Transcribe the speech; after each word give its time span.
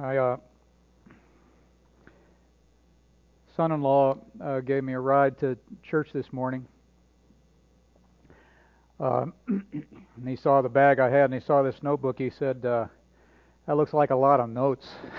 My 0.00 0.16
uh, 0.16 0.36
son-in-law 3.54 4.16
uh, 4.42 4.60
gave 4.60 4.82
me 4.82 4.94
a 4.94 4.98
ride 4.98 5.36
to 5.40 5.58
church 5.82 6.08
this 6.14 6.32
morning. 6.32 6.66
Uh, 8.98 9.26
and 9.48 9.84
he 10.26 10.36
saw 10.36 10.62
the 10.62 10.70
bag 10.70 11.00
I 11.00 11.10
had, 11.10 11.24
and 11.24 11.34
he 11.34 11.40
saw 11.40 11.62
this 11.62 11.82
notebook. 11.82 12.18
He 12.18 12.30
said, 12.30 12.64
uh, 12.64 12.86
"That 13.66 13.76
looks 13.76 13.92
like 13.92 14.08
a 14.08 14.16
lot 14.16 14.40
of 14.40 14.48
notes." 14.48 14.88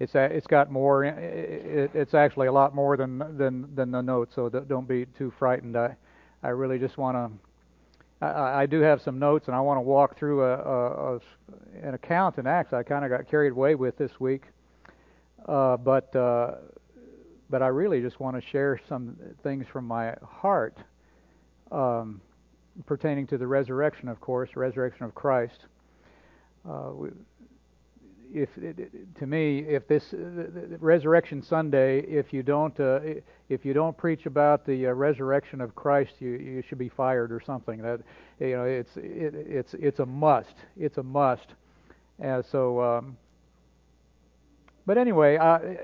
it's 0.00 0.16
a, 0.16 0.24
it's 0.24 0.48
got 0.48 0.72
more. 0.72 1.04
It, 1.04 1.92
it's 1.94 2.14
actually 2.14 2.48
a 2.48 2.52
lot 2.52 2.74
more 2.74 2.96
than 2.96 3.18
than 3.38 3.72
than 3.76 3.92
the 3.92 4.02
notes. 4.02 4.34
So 4.34 4.48
don't 4.48 4.88
be 4.88 5.06
too 5.06 5.32
frightened. 5.38 5.76
I 5.76 5.94
I 6.42 6.48
really 6.48 6.80
just 6.80 6.98
want 6.98 7.16
to 7.16 7.30
I, 8.20 8.62
I 8.62 8.66
do 8.66 8.80
have 8.80 9.00
some 9.02 9.18
notes, 9.18 9.46
and 9.46 9.56
I 9.56 9.60
want 9.60 9.78
to 9.78 9.82
walk 9.82 10.18
through 10.18 10.42
a, 10.42 10.54
a, 10.54 11.16
a 11.16 11.20
an 11.82 11.94
account 11.94 12.38
in 12.38 12.46
Acts. 12.46 12.72
I 12.72 12.82
kind 12.82 13.04
of 13.04 13.10
got 13.10 13.28
carried 13.28 13.52
away 13.52 13.74
with 13.74 13.96
this 13.96 14.18
week, 14.18 14.42
uh, 15.46 15.76
but 15.76 16.14
uh, 16.16 16.56
but 17.50 17.62
I 17.62 17.68
really 17.68 18.00
just 18.00 18.20
want 18.20 18.36
to 18.36 18.50
share 18.50 18.80
some 18.88 19.16
things 19.42 19.66
from 19.72 19.86
my 19.86 20.14
heart 20.22 20.76
um, 21.70 22.20
pertaining 22.86 23.26
to 23.28 23.38
the 23.38 23.46
resurrection, 23.46 24.08
of 24.08 24.20
course, 24.20 24.50
resurrection 24.54 25.04
of 25.04 25.14
Christ. 25.14 25.60
Uh, 26.68 26.90
we, 26.92 27.08
if 28.32 28.48
to 29.18 29.26
me, 29.26 29.60
if 29.60 29.86
this 29.88 30.12
uh, 30.12 30.76
Resurrection 30.80 31.42
Sunday, 31.42 32.00
if 32.00 32.32
you 32.32 32.42
don't 32.42 32.78
uh, 32.78 33.00
if 33.48 33.64
you 33.64 33.72
don't 33.72 33.96
preach 33.96 34.26
about 34.26 34.66
the 34.66 34.86
uh, 34.86 34.92
resurrection 34.92 35.60
of 35.60 35.74
Christ, 35.74 36.12
you 36.18 36.30
you 36.30 36.62
should 36.68 36.78
be 36.78 36.88
fired 36.88 37.32
or 37.32 37.40
something. 37.40 37.80
That 37.82 38.00
you 38.40 38.56
know, 38.56 38.64
it's 38.64 38.96
it, 38.96 39.34
it's 39.34 39.74
it's 39.74 40.00
a 40.00 40.06
must. 40.06 40.54
It's 40.76 40.98
a 40.98 41.02
must. 41.02 41.54
And 42.18 42.44
so, 42.44 42.80
um, 42.80 43.16
but 44.86 44.98
anyway, 44.98 45.38
I 45.38 45.76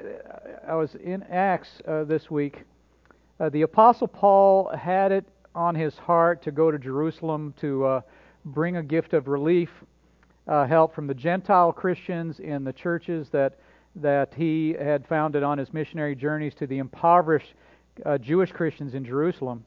I 0.69 0.75
was 0.75 0.95
in 0.97 1.23
Acts 1.25 1.69
uh, 1.87 2.05
this 2.05 2.31
week. 2.31 2.65
Uh, 3.41 3.49
the 3.49 3.63
Apostle 3.63 4.09
Paul 4.09 4.71
had 4.77 5.13
it 5.13 5.25
on 5.55 5.75
his 5.75 5.97
heart 5.97 6.43
to 6.43 6.51
go 6.51 6.71
to 6.71 6.79
Jerusalem 6.79 7.55
to 7.61 7.85
uh, 7.85 8.01
bring 8.45 8.77
a 8.77 8.83
gift 8.83 9.13
of 9.13 9.29
relief 9.29 9.71
uh, 10.47 10.67
help 10.67 10.95
from 10.95 11.07
the 11.07 11.15
Gentile 11.15 11.73
Christians 11.73 12.41
in 12.41 12.65
the 12.65 12.73
churches 12.73 13.29
that 13.31 13.59
that 13.97 14.35
he 14.35 14.75
had 14.79 15.07
founded 15.07 15.45
on 15.45 15.57
his 15.57 15.73
missionary 15.73 16.17
journeys 16.17 16.53
to 16.55 16.67
the 16.67 16.79
impoverished 16.79 17.55
uh, 18.05 18.19
Jewish 18.19 18.51
Christians 18.51 18.95
in 18.95 19.05
Jerusalem. 19.05 19.65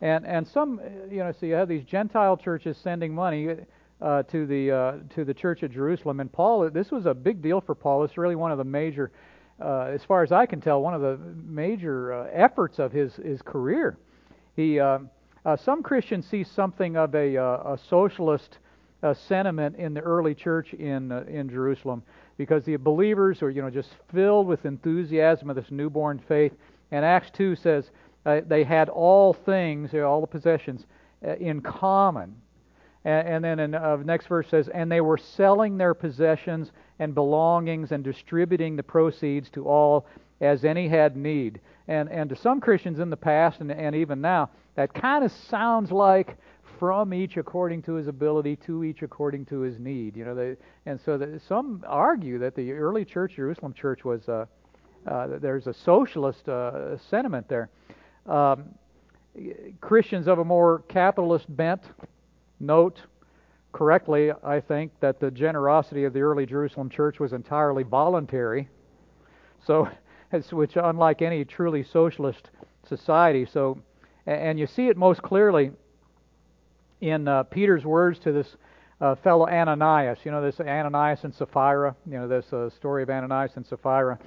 And 0.00 0.26
and 0.26 0.46
some 0.46 0.80
you 1.10 1.18
know 1.18 1.32
so 1.32 1.46
you 1.46 1.54
have 1.54 1.68
these 1.68 1.84
Gentile 1.84 2.36
churches 2.36 2.76
sending 2.76 3.14
money 3.14 3.56
uh, 4.00 4.22
to 4.24 4.46
the 4.46 4.70
uh, 4.70 4.92
to 5.14 5.24
the 5.24 5.34
church 5.34 5.62
at 5.62 5.72
Jerusalem. 5.72 6.20
And 6.20 6.30
Paul, 6.30 6.70
this 6.70 6.90
was 6.90 7.06
a 7.06 7.14
big 7.14 7.42
deal 7.42 7.60
for 7.60 7.74
Paul. 7.74 8.04
It's 8.04 8.18
really 8.18 8.36
one 8.36 8.52
of 8.52 8.58
the 8.58 8.64
major, 8.64 9.10
uh, 9.60 9.90
as 9.92 10.04
far 10.04 10.22
as 10.22 10.32
I 10.32 10.46
can 10.46 10.60
tell, 10.60 10.82
one 10.82 10.94
of 10.94 11.00
the 11.00 11.18
major 11.46 12.12
uh, 12.12 12.28
efforts 12.32 12.78
of 12.78 12.92
his 12.92 13.14
his 13.16 13.42
career. 13.42 13.98
He 14.54 14.78
uh, 14.78 15.00
uh, 15.44 15.56
some 15.56 15.82
Christians 15.82 16.26
see 16.26 16.44
something 16.44 16.96
of 16.96 17.14
a, 17.14 17.36
a 17.36 17.78
socialist 17.88 18.58
uh, 19.02 19.14
sentiment 19.14 19.76
in 19.76 19.94
the 19.94 20.00
early 20.00 20.34
church 20.34 20.72
in 20.74 21.12
uh, 21.12 21.24
in 21.28 21.48
Jerusalem 21.48 22.02
because 22.36 22.64
the 22.64 22.76
believers 22.76 23.40
were 23.40 23.50
you 23.50 23.62
know 23.62 23.70
just 23.70 23.90
filled 24.12 24.46
with 24.46 24.64
enthusiasm 24.64 25.50
of 25.50 25.56
this 25.56 25.70
newborn 25.70 26.18
faith. 26.28 26.52
And 26.90 27.04
Acts 27.04 27.30
2 27.32 27.56
says 27.56 27.90
uh, 28.24 28.40
they 28.46 28.64
had 28.64 28.88
all 28.88 29.32
things, 29.32 29.94
all 29.94 30.20
the 30.20 30.26
possessions, 30.26 30.86
uh, 31.26 31.34
in 31.36 31.60
common. 31.60 32.34
And, 33.04 33.28
and 33.28 33.44
then 33.44 33.60
in 33.60 33.74
uh, 33.74 33.96
next 33.96 34.26
verse 34.26 34.48
says, 34.48 34.68
and 34.68 34.90
they 34.90 35.00
were 35.00 35.18
selling 35.18 35.76
their 35.76 35.94
possessions 35.94 36.72
and 36.98 37.14
belongings 37.14 37.92
and 37.92 38.02
distributing 38.02 38.76
the 38.76 38.82
proceeds 38.82 39.50
to 39.50 39.66
all 39.66 40.06
as 40.40 40.64
any 40.64 40.88
had 40.88 41.16
need. 41.16 41.60
And 41.86 42.10
and 42.10 42.28
to 42.30 42.36
some 42.36 42.60
Christians 42.60 42.98
in 42.98 43.10
the 43.10 43.16
past 43.16 43.60
and, 43.60 43.70
and 43.70 43.94
even 43.94 44.20
now, 44.20 44.50
that 44.74 44.92
kind 44.92 45.24
of 45.24 45.32
sounds 45.32 45.90
like 45.90 46.36
from 46.78 47.12
each 47.12 47.36
according 47.36 47.82
to 47.82 47.94
his 47.94 48.06
ability, 48.06 48.56
to 48.56 48.84
each 48.84 49.02
according 49.02 49.44
to 49.46 49.60
his 49.60 49.78
need. 49.78 50.16
You 50.16 50.24
know, 50.24 50.34
they, 50.34 50.56
and 50.86 51.00
so 51.00 51.38
some 51.48 51.84
argue 51.86 52.38
that 52.38 52.54
the 52.54 52.72
early 52.72 53.04
church, 53.04 53.34
Jerusalem 53.36 53.72
church, 53.72 54.04
was 54.04 54.28
uh, 54.28 54.46
uh, 55.06 55.38
there's 55.40 55.66
a 55.66 55.74
socialist 55.74 56.48
uh, 56.48 56.96
sentiment 56.98 57.48
there. 57.48 57.70
Um, 58.26 58.66
Christians 59.80 60.26
of 60.26 60.38
a 60.38 60.44
more 60.44 60.82
capitalist 60.88 61.44
bent 61.56 61.82
note 62.60 63.00
correctly, 63.72 64.32
I 64.42 64.60
think, 64.60 64.92
that 65.00 65.20
the 65.20 65.30
generosity 65.30 66.04
of 66.04 66.12
the 66.12 66.20
early 66.20 66.46
Jerusalem 66.46 66.90
church 66.90 67.20
was 67.20 67.32
entirely 67.32 67.84
voluntary. 67.84 68.68
So, 69.66 69.88
which 70.50 70.76
unlike 70.76 71.22
any 71.22 71.44
truly 71.44 71.84
socialist 71.84 72.50
society. 72.88 73.46
So, 73.46 73.78
and 74.26 74.58
you 74.58 74.66
see 74.66 74.88
it 74.88 74.96
most 74.96 75.22
clearly 75.22 75.70
in 77.00 77.28
uh, 77.28 77.44
Peter's 77.44 77.84
words 77.84 78.18
to 78.20 78.32
this 78.32 78.56
uh, 79.00 79.14
fellow 79.16 79.46
Ananias. 79.46 80.18
You 80.24 80.30
know, 80.30 80.42
this 80.42 80.60
Ananias 80.60 81.24
and 81.24 81.34
Sapphira. 81.34 81.94
You 82.06 82.18
know, 82.18 82.28
this 82.28 82.52
uh, 82.52 82.70
story 82.70 83.02
of 83.02 83.10
Ananias 83.10 83.52
and 83.56 83.66
Sapphira. 83.66 84.18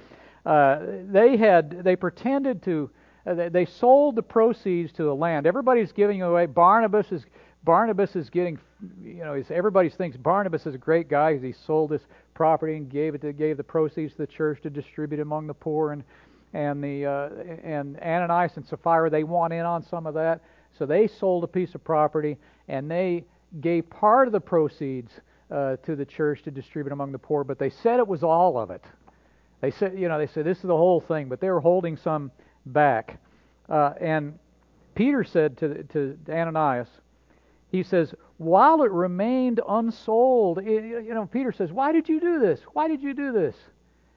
Uh, 0.44 0.78
they 1.10 1.36
had 1.36 1.84
they 1.84 1.96
pretended 1.96 2.62
to 2.64 2.90
uh, 3.26 3.48
they 3.50 3.64
sold 3.64 4.16
the 4.16 4.22
proceeds 4.22 4.92
to 4.92 5.04
the 5.04 5.14
land. 5.14 5.46
Everybody's 5.46 5.92
giving 5.92 6.22
away. 6.22 6.46
Barnabas 6.46 7.12
is 7.12 7.24
Barnabas 7.64 8.16
is 8.16 8.28
getting 8.28 8.58
you 9.00 9.24
know 9.24 9.40
everybody 9.50 9.88
thinks 9.88 10.16
Barnabas 10.16 10.66
is 10.66 10.74
a 10.74 10.78
great 10.78 11.08
guy 11.08 11.38
he 11.38 11.52
sold 11.52 11.90
this 11.90 12.02
property 12.34 12.76
and 12.76 12.90
gave 12.90 13.14
it 13.14 13.20
to, 13.20 13.32
gave 13.32 13.56
the 13.56 13.62
proceeds 13.62 14.12
to 14.12 14.18
the 14.18 14.26
church 14.26 14.60
to 14.62 14.70
distribute 14.70 15.20
among 15.20 15.46
the 15.46 15.54
poor 15.54 15.92
and 15.92 16.02
and 16.54 16.82
the 16.82 17.06
uh, 17.06 17.28
and 17.62 17.98
Ananias 18.00 18.56
and 18.56 18.66
Sapphira 18.66 19.08
they 19.10 19.24
want 19.24 19.52
in 19.52 19.64
on 19.64 19.82
some 19.82 20.06
of 20.06 20.14
that. 20.14 20.40
So 20.76 20.86
they 20.86 21.06
sold 21.06 21.44
a 21.44 21.48
piece 21.48 21.74
of 21.74 21.84
property 21.84 22.38
and 22.68 22.90
they 22.90 23.24
gave 23.60 23.88
part 23.90 24.26
of 24.28 24.32
the 24.32 24.40
proceeds 24.40 25.12
uh, 25.50 25.76
to 25.76 25.94
the 25.94 26.04
church 26.04 26.42
to 26.42 26.50
distribute 26.50 26.92
among 26.92 27.12
the 27.12 27.18
poor, 27.18 27.44
but 27.44 27.58
they 27.58 27.70
said 27.70 27.98
it 27.98 28.08
was 28.08 28.22
all 28.22 28.58
of 28.58 28.70
it. 28.70 28.84
They 29.60 29.70
said, 29.70 29.98
you 29.98 30.08
know, 30.08 30.18
they 30.18 30.26
said 30.26 30.44
this 30.44 30.58
is 30.58 30.64
the 30.64 30.76
whole 30.76 31.00
thing, 31.00 31.28
but 31.28 31.40
they 31.40 31.50
were 31.50 31.60
holding 31.60 31.96
some 31.96 32.32
back. 32.66 33.18
Uh, 33.68 33.92
and 34.00 34.38
Peter 34.94 35.24
said 35.24 35.56
to, 35.58 35.84
to 35.84 36.18
Ananias, 36.28 36.88
he 37.70 37.82
says, 37.82 38.14
while 38.38 38.82
it 38.82 38.90
remained 38.90 39.60
unsold, 39.66 40.58
it, 40.58 41.04
you 41.04 41.14
know, 41.14 41.26
Peter 41.26 41.52
says, 41.52 41.70
why 41.70 41.92
did 41.92 42.08
you 42.08 42.20
do 42.20 42.38
this? 42.38 42.60
Why 42.72 42.88
did 42.88 43.02
you 43.02 43.14
do 43.14 43.32
this? 43.32 43.54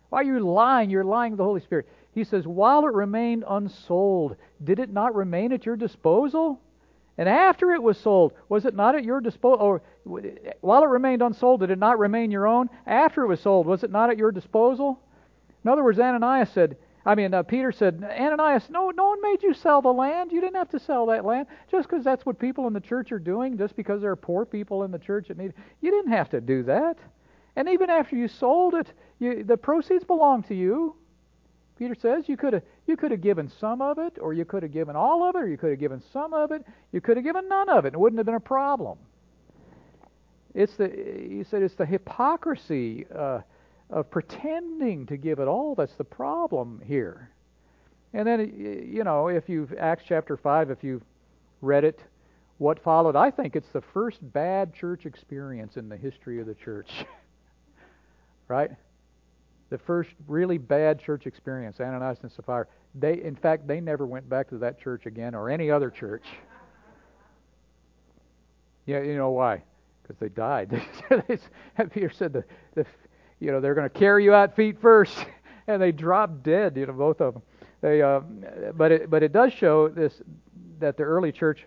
Why 0.09 0.22
are 0.22 0.23
you 0.23 0.39
lying? 0.39 0.89
You're 0.89 1.03
lying 1.03 1.33
to 1.33 1.38
the 1.38 1.44
Holy 1.44 1.62
Spirit. 1.62 1.88
He 2.13 2.23
says, 2.23 2.47
while 2.47 2.85
it 2.85 2.94
remained 2.94 3.44
unsold, 3.47 4.35
did 4.63 4.79
it 4.79 4.91
not 4.91 5.16
remain 5.16 5.51
at 5.51 5.66
your 5.66 5.75
disposal? 5.75 6.59
And 7.18 7.30
after 7.30 7.72
it 7.72 7.81
was 7.81 7.98
sold, 7.98 8.34
was 8.50 8.66
it 8.66 8.76
not 8.76 8.96
at 8.96 9.06
your 9.06 9.22
disposal? 9.22 9.62
Or 9.62 9.81
while 10.62 10.84
it 10.84 10.88
remained 10.88 11.22
unsold, 11.22 11.62
did 11.62 11.72
it 11.72 11.80
not 11.80 11.98
remain 11.98 12.30
your 12.30 12.46
own? 12.46 12.70
After 12.86 13.24
it 13.24 13.28
was 13.28 13.40
sold, 13.40 13.66
was 13.66 13.84
it 13.84 13.92
not 13.92 14.09
at 14.09 14.18
your 14.18 14.31
disposal? 14.31 15.00
In 15.64 15.70
other 15.70 15.84
words, 15.84 16.00
Ananias 16.00 16.50
said, 16.50 16.78
I 17.06 17.16
mean, 17.16 17.34
uh, 17.34 17.44
Peter 17.44 17.72
said, 17.72 18.04
Ananias, 18.04 18.70
no, 18.70 18.90
no 18.90 19.06
one 19.09 19.22
made 19.22 19.44
you 19.44 19.54
sell 19.54 19.81
the 19.81 19.94
land. 19.94 20.31
You 20.31 20.42
didn't 20.42 20.56
have 20.56 20.72
to 20.72 20.80
sell 20.80 21.06
that 21.08 21.24
land 21.24 21.48
just 21.70 21.88
because 21.88 22.04
that's 22.04 22.25
what 22.25 22.40
people 22.40 22.66
in 22.68 22.74
the 22.74 22.80
church 22.80 23.12
are 23.12 23.20
doing. 23.20 23.58
Just 23.58 23.75
because 23.75 24.02
there 24.02 24.12
are 24.12 24.16
poor 24.16 24.44
people 24.44 24.84
in 24.84 24.92
the 24.92 25.00
church 25.00 25.28
that 25.28 25.38
need, 25.38 25.54
you 25.81 25.92
didn't 25.92 26.12
have 26.12 26.30
to 26.31 26.42
do 26.42 26.64
that. 26.64 26.98
And 27.56 27.70
even 27.70 27.90
after 27.90 28.16
you 28.16 28.28
sold 28.28 28.74
it, 28.74 28.92
you, 29.20 29.44
the 29.44 29.56
proceeds 29.56 30.04
belong 30.04 30.44
to 30.44 30.56
you. 30.56 30.96
Peter 31.78 31.96
says 31.96 32.28
you 32.28 32.38
could 32.38 32.54
have 32.54 32.64
you 32.88 32.96
could 32.96 33.12
have 33.12 33.22
given 33.22 33.50
some 33.59 33.81
of 33.81 33.97
it, 33.97 34.18
or 34.22 34.34
you 34.34 34.46
could 34.46 34.63
have 34.63 34.72
given 34.72 34.96
all 34.96 35.23
of 35.23 35.35
it, 35.35 35.40
or 35.40 35.47
you 35.47 35.57
could 35.57 35.72
have 35.72 35.79
given 35.79 36.01
some 36.13 36.34
of 36.34 36.51
it. 36.51 36.63
You 36.91 37.01
could 37.01 37.18
have 37.18 37.23
given 37.23 37.48
none 37.48 37.69
of 37.69 37.86
it. 37.86 37.89
And 37.89 37.95
it 37.95 38.00
wouldn't 38.00 38.19
have 38.19 38.25
been 38.25 38.36
a 38.36 38.39
problem. 38.39 38.98
It's 40.54 40.75
the 40.77 40.88
he 40.88 41.44
said 41.44 41.63
it's 41.63 41.75
the 41.75 41.86
hypocrisy 41.86 43.06
uh, 43.13 43.42
of 43.89 44.10
pretending 44.10 45.06
to 45.07 45.18
give 45.18 45.39
it 45.39 45.48
all 45.48 45.75
that's 45.75 45.95
the 45.95 46.04
problem 46.04 46.81
here. 46.86 47.30
And 48.13 48.25
then 48.25 48.88
you 48.89 49.04
know 49.04 49.27
if 49.27 49.50
you've 49.50 49.74
Acts 49.74 50.04
chapter 50.07 50.38
five, 50.38 50.69
if 50.69 50.83
you've 50.83 51.04
read 51.62 51.83
it, 51.83 52.00
what 52.57 52.80
followed, 52.80 53.18
I 53.18 53.31
think 53.31 53.56
it's 53.56 53.71
the 53.74 53.81
first 53.81 54.19
bad 54.31 54.74
church 54.74 55.06
experience 55.06 55.75
in 55.75 55.89
the 55.89 55.98
history 55.98 56.39
of 56.39 56.48
the 56.48 56.56
church. 56.56 56.89
right? 58.48 58.71
The 59.69 59.77
first 59.77 60.12
really 60.27 60.57
bad 60.57 61.00
church 61.00 61.25
experience, 61.25 61.79
Ananias 61.79 62.19
and 62.21 62.31
Sapphira, 62.31 62.67
they, 62.94 63.21
in 63.21 63.35
fact, 63.35 63.67
they 63.67 63.81
never 63.81 64.06
went 64.06 64.29
back 64.29 64.50
to 64.50 64.57
that 64.59 64.79
church 64.79 65.06
again 65.06 65.35
or 65.35 65.50
any 65.50 65.71
other 65.71 65.89
church. 65.89 66.25
Yeah, 68.85 69.01
you 69.01 69.17
know 69.17 69.31
why? 69.31 69.63
Because 70.03 70.17
they 70.19 70.29
died. 70.29 70.69
Peter 71.91 72.12
said 72.12 72.33
the, 72.33 72.44
the, 72.75 72.85
you 73.39 73.51
know, 73.51 73.59
they're 73.59 73.73
going 73.73 73.89
to 73.89 74.00
carry 74.00 74.23
you 74.23 74.33
out 74.33 74.56
feet 74.56 74.79
first, 74.79 75.25
and 75.67 75.81
they 75.81 75.91
dropped 75.91 76.44
dead. 76.44 76.77
You 76.77 76.85
know, 76.85 76.94
both 76.94 77.21
of 77.21 77.33
them. 77.33 77.44
They, 77.81 78.01
uh, 78.01 78.19
but 78.75 78.91
it, 78.91 79.09
but 79.09 79.23
it 79.23 79.31
does 79.31 79.51
show 79.53 79.89
this 79.89 80.21
that 80.79 80.97
the 80.97 81.03
early 81.03 81.31
church 81.31 81.65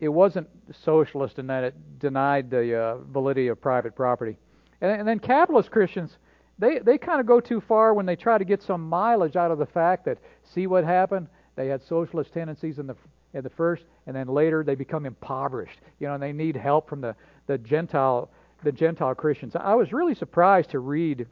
it 0.00 0.08
wasn't 0.08 0.48
socialist 0.84 1.38
in 1.38 1.46
that 1.46 1.64
it 1.64 1.98
denied 1.98 2.50
the 2.50 2.78
uh, 2.78 2.96
validity 3.12 3.48
of 3.48 3.60
private 3.60 3.94
property. 3.94 4.36
And, 4.80 4.90
and 4.92 5.08
then 5.08 5.18
capitalist 5.18 5.70
Christians, 5.70 6.18
they 6.58 6.78
they 6.78 6.98
kind 6.98 7.20
of 7.20 7.26
go 7.26 7.40
too 7.40 7.60
far 7.60 7.94
when 7.94 8.06
they 8.06 8.16
try 8.16 8.38
to 8.38 8.44
get 8.44 8.62
some 8.62 8.88
mileage 8.88 9.36
out 9.36 9.50
of 9.50 9.58
the 9.58 9.66
fact 9.66 10.04
that 10.06 10.18
see 10.42 10.66
what 10.66 10.84
happened. 10.84 11.28
They 11.54 11.68
had 11.68 11.82
socialist 11.82 12.32
tendencies 12.32 12.78
in 12.78 12.86
the 12.86 12.96
in 13.34 13.42
the 13.42 13.50
first, 13.50 13.84
and 14.06 14.16
then 14.16 14.28
later 14.28 14.64
they 14.64 14.74
become 14.74 15.06
impoverished. 15.06 15.80
You 16.00 16.08
know, 16.08 16.14
and 16.14 16.22
they 16.22 16.32
need 16.32 16.56
help 16.56 16.88
from 16.88 17.00
the 17.00 17.14
the 17.46 17.58
Gentile 17.58 18.30
the 18.62 18.72
Gentile 18.72 19.14
Christians. 19.14 19.54
I 19.54 19.74
was 19.74 19.92
really 19.92 20.14
surprised 20.14 20.70
to 20.70 20.78
read 20.78 21.26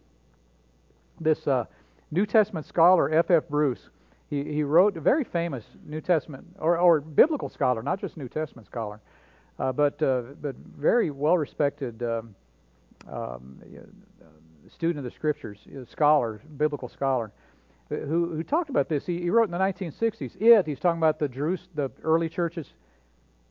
this 1.20 1.46
uh, 1.46 1.64
New 2.10 2.26
Testament 2.26 2.66
scholar 2.66 3.12
F. 3.12 3.30
F. 3.30 3.44
Bruce. 3.48 3.88
He 4.28 4.44
he 4.44 4.62
wrote 4.62 4.96
a 4.96 5.00
very 5.00 5.24
famous 5.24 5.64
New 5.86 6.00
Testament 6.02 6.44
or 6.58 6.78
or 6.78 7.00
biblical 7.00 7.48
scholar, 7.48 7.82
not 7.82 7.98
just 7.98 8.16
New 8.16 8.28
Testament 8.28 8.66
scholar, 8.66 9.00
uh, 9.58 9.72
but 9.72 10.02
uh, 10.02 10.22
but 10.42 10.54
very 10.56 11.10
well 11.10 11.38
respected. 11.38 12.02
Um, 12.02 12.34
um, 13.10 13.60
student 14.70 14.98
of 14.98 15.04
the 15.04 15.10
scriptures, 15.10 15.58
a 15.74 15.86
scholar, 15.86 16.40
biblical 16.56 16.88
scholar, 16.88 17.32
uh, 17.90 17.96
who, 17.96 18.34
who 18.34 18.42
talked 18.42 18.70
about 18.70 18.88
this. 18.88 19.04
He, 19.06 19.20
he 19.20 19.30
wrote 19.30 19.44
in 19.44 19.50
the 19.50 19.58
1960s. 19.58 20.40
It, 20.40 20.66
he's 20.66 20.78
talking 20.78 20.98
about 20.98 21.18
the 21.18 21.28
Jerus, 21.28 21.60
the 21.74 21.90
early 22.02 22.28
churches, 22.28 22.66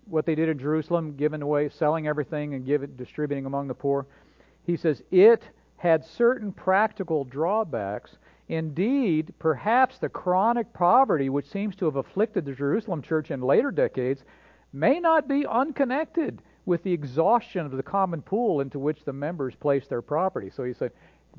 what 0.05 0.25
they 0.25 0.35
did 0.35 0.49
in 0.49 0.59
Jerusalem, 0.59 1.15
giving 1.15 1.41
away, 1.41 1.69
selling 1.69 2.07
everything 2.07 2.53
and 2.53 2.65
give 2.65 2.83
it, 2.83 2.97
distributing 2.97 3.45
among 3.45 3.67
the 3.67 3.73
poor. 3.73 4.05
He 4.65 4.77
says 4.77 5.01
it 5.11 5.43
had 5.77 6.05
certain 6.05 6.51
practical 6.51 7.25
drawbacks. 7.25 8.17
Indeed, 8.49 9.33
perhaps 9.39 9.99
the 9.99 10.09
chronic 10.09 10.71
poverty 10.73 11.29
which 11.29 11.49
seems 11.49 11.75
to 11.77 11.85
have 11.85 11.95
afflicted 11.95 12.45
the 12.45 12.53
Jerusalem 12.53 13.01
church 13.01 13.31
in 13.31 13.41
later 13.41 13.71
decades 13.71 14.23
may 14.73 14.99
not 14.99 15.27
be 15.27 15.45
unconnected 15.45 16.41
with 16.65 16.83
the 16.83 16.91
exhaustion 16.91 17.65
of 17.65 17.71
the 17.71 17.83
common 17.83 18.21
pool 18.21 18.61
into 18.61 18.79
which 18.79 19.03
the 19.03 19.13
members 19.13 19.53
placed 19.55 19.89
their 19.89 20.01
property. 20.01 20.49
So 20.49 20.63
he 20.63 20.73
said, 20.73 20.91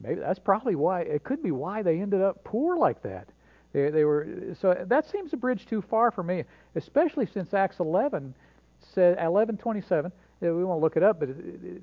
maybe 0.02 0.20
that's 0.20 0.38
probably 0.38 0.74
why 0.74 1.02
it 1.02 1.24
could 1.24 1.42
be 1.42 1.50
why 1.50 1.82
they 1.82 2.00
ended 2.00 2.20
up 2.20 2.42
poor 2.44 2.76
like 2.76 3.02
that. 3.02 3.28
They, 3.72 3.90
they 3.90 4.04
were 4.04 4.54
so 4.60 4.84
that 4.86 5.10
seems 5.10 5.32
a 5.32 5.36
bridge 5.36 5.66
too 5.66 5.82
far 5.82 6.10
for 6.10 6.22
me, 6.22 6.44
especially 6.76 7.26
since 7.26 7.52
Acts 7.54 7.80
11 7.80 8.34
said 8.80 9.18
11:27. 9.18 10.06
Eh, 10.06 10.50
we 10.50 10.64
won't 10.64 10.80
look 10.80 10.96
it 10.96 11.02
up, 11.02 11.20
but 11.20 11.30
it, 11.30 11.36
it, 11.38 11.82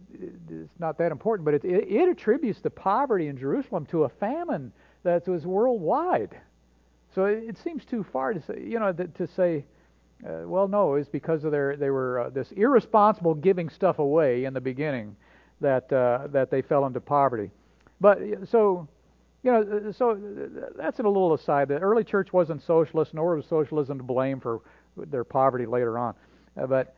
it's 0.49 0.79
not 0.79 0.97
that 0.97 1.11
important. 1.11 1.45
But 1.45 1.65
it, 1.65 2.09
attributes 2.09 2.61
the 2.61 2.69
poverty 2.69 3.27
in 3.27 3.38
Jerusalem 3.38 3.85
to 3.88 4.03
a 4.03 4.09
famine 4.09 4.71
that 5.03 5.27
was 5.27 5.45
worldwide. 5.45 6.39
So 7.13 7.25
it, 7.25 7.57
seems 7.57 7.83
too 7.83 8.03
far 8.03 8.33
to 8.33 8.41
say, 8.41 8.61
you 8.61 8.79
know, 8.79 8.93
to 8.93 9.27
say 9.27 9.65
uh, 10.25 10.47
well, 10.47 10.68
no, 10.68 10.95
it's 10.95 11.09
because 11.09 11.44
of 11.44 11.51
their 11.51 11.75
they 11.75 11.89
were 11.89 12.19
uh, 12.19 12.29
this 12.29 12.51
irresponsible 12.51 13.33
giving 13.33 13.69
stuff 13.69 14.00
away 14.00 14.45
in 14.45 14.53
the 14.53 14.62
beginning 14.62 15.15
that 15.62 15.91
uh, 15.91 16.27
that 16.27 16.51
they 16.51 16.62
fell 16.62 16.85
into 16.85 17.00
poverty. 17.00 17.50
But 18.00 18.19
so, 18.47 18.88
you 19.44 19.51
know, 19.51 19.62
uh, 19.62 19.91
so 19.91 20.19
that's 20.75 21.00
a 21.00 21.03
little 21.03 21.33
aside. 21.33 21.68
The 21.68 21.79
early 21.79 22.03
church 22.03 22.33
wasn't 22.33 22.62
socialist, 22.63 23.13
nor 23.13 23.35
was 23.35 23.45
socialism 23.45 23.97
to 23.97 24.03
blame 24.03 24.39
for 24.39 24.62
their 24.95 25.23
poverty 25.23 25.65
later 25.65 25.97
on. 25.97 26.13
Uh, 26.56 26.67
but 26.67 26.95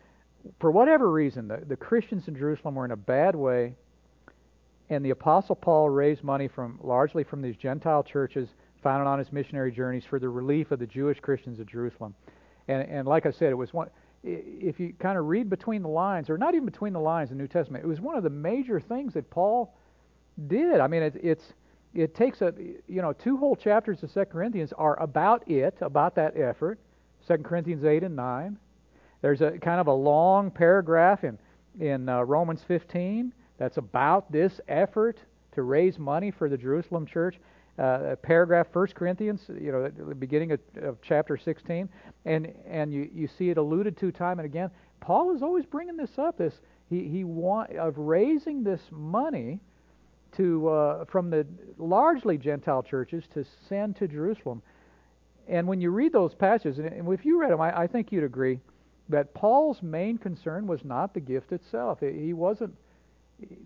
for 0.59 0.71
whatever 0.71 1.09
reason, 1.09 1.47
the, 1.47 1.61
the 1.67 1.75
Christians 1.77 2.27
in 2.27 2.35
Jerusalem 2.35 2.75
were 2.75 2.85
in 2.85 2.91
a 2.91 2.97
bad 2.97 3.35
way, 3.35 3.75
and 4.89 5.05
the 5.05 5.11
Apostle 5.11 5.55
Paul 5.55 5.89
raised 5.89 6.23
money 6.23 6.49
from 6.49 6.79
largely 6.83 7.23
from 7.23 7.41
these 7.41 7.55
Gentile 7.55 8.03
churches 8.03 8.49
founded 8.81 9.07
on 9.07 9.17
his 9.17 9.31
missionary 9.31 9.71
journeys 9.71 10.03
for 10.03 10.19
the 10.19 10.27
relief 10.27 10.71
of 10.71 10.79
the 10.79 10.85
Jewish 10.87 11.21
Christians 11.21 11.59
of 11.59 11.67
Jerusalem. 11.67 12.13
And, 12.68 12.88
and 12.89 13.07
like 13.07 13.25
I 13.25 13.31
said, 13.31 13.50
it 13.51 13.56
was 13.56 13.74
one. 13.74 13.89
If 14.24 14.80
you 14.80 14.94
kind 15.00 15.18
of 15.18 15.25
read 15.25 15.50
between 15.50 15.81
the 15.81 15.89
lines, 15.89 16.30
or 16.30 16.38
not 16.38 16.54
even 16.54 16.65
between 16.65 16.94
the 16.94 17.00
lines 17.00 17.31
in 17.31 17.38
the 17.38 17.44
New 17.44 17.48
Testament, 17.48 17.83
it 17.83 17.88
was 17.88 18.00
one 18.00 18.15
of 18.15 18.24
the 18.24 18.30
major 18.30 18.80
things 18.80 19.13
that 19.15 19.30
Paul 19.30 19.74
did. 20.48 20.80
I 20.80 20.88
mean, 20.88 21.04
it, 21.04 21.15
it's 21.21 21.54
it 21.94 22.15
takes 22.15 22.42
a 22.42 22.54
you 22.88 23.01
know 23.01 23.13
two 23.13 23.38
whole 23.38 23.56
chapters 23.56 24.01
of 24.01 24.12
Second 24.12 24.31
Corinthians 24.31 24.74
are 24.77 24.98
about 25.01 25.50
it, 25.50 25.77
about 25.81 26.15
that 26.15 26.38
effort. 26.38 26.80
Second 27.27 27.44
Corinthians 27.44 27.83
eight 27.83 28.04
and 28.04 28.15
nine. 28.15 28.57
There's 29.21 29.42
a 29.42 29.51
kind 29.51 29.80
of 29.80 29.88
a 29.88 29.94
long 29.94 30.51
paragraph 30.51 31.24
in 31.24 31.38
in 31.80 32.07
uh, 32.07 32.21
Romans 32.21 32.62
15 32.68 33.33
that's 33.57 33.77
about 33.77 34.31
this 34.31 34.62
effort 34.68 35.18
to 35.54 35.63
raise 35.63 35.98
money 35.98 36.31
for 36.31 36.50
the 36.50 36.57
Jerusalem 36.57 37.06
church 37.06 37.39
uh, 37.79 38.15
paragraph, 38.21 38.67
1 38.71 38.87
Corinthians, 38.87 39.41
you 39.49 39.71
know, 39.71 39.89
the 39.89 40.13
beginning 40.13 40.51
of, 40.51 40.59
of, 40.81 40.97
chapter 41.01 41.37
16, 41.37 41.89
and 42.25 42.53
and 42.67 42.93
you, 42.93 43.09
you 43.13 43.27
see 43.27 43.49
it 43.49 43.57
alluded 43.57 43.97
to 43.97 44.11
time 44.11 44.39
and 44.39 44.45
again. 44.45 44.69
Paul 44.99 45.35
is 45.35 45.41
always 45.41 45.65
bringing 45.65 45.97
this 45.97 46.19
up. 46.19 46.37
This 46.37 46.53
he 46.89 47.07
he 47.07 47.23
want 47.23 47.71
of 47.71 47.97
raising 47.97 48.63
this 48.63 48.81
money 48.91 49.59
to 50.37 50.69
uh, 50.69 51.05
from 51.05 51.29
the 51.29 51.47
largely 51.77 52.37
Gentile 52.37 52.83
churches 52.83 53.23
to 53.33 53.43
send 53.67 53.95
to 53.97 54.07
Jerusalem. 54.07 54.61
And 55.47 55.67
when 55.67 55.81
you 55.81 55.89
read 55.89 56.13
those 56.13 56.33
passages, 56.33 56.79
and 56.79 57.11
if 57.11 57.25
you 57.25 57.39
read 57.39 57.51
them, 57.51 57.59
I, 57.59 57.81
I 57.81 57.87
think 57.87 58.11
you'd 58.11 58.23
agree 58.23 58.59
that 59.09 59.33
Paul's 59.33 59.81
main 59.81 60.17
concern 60.17 60.67
was 60.67 60.85
not 60.85 61.13
the 61.13 61.19
gift 61.19 61.51
itself. 61.51 61.99
He 61.99 62.33
wasn't 62.33 62.73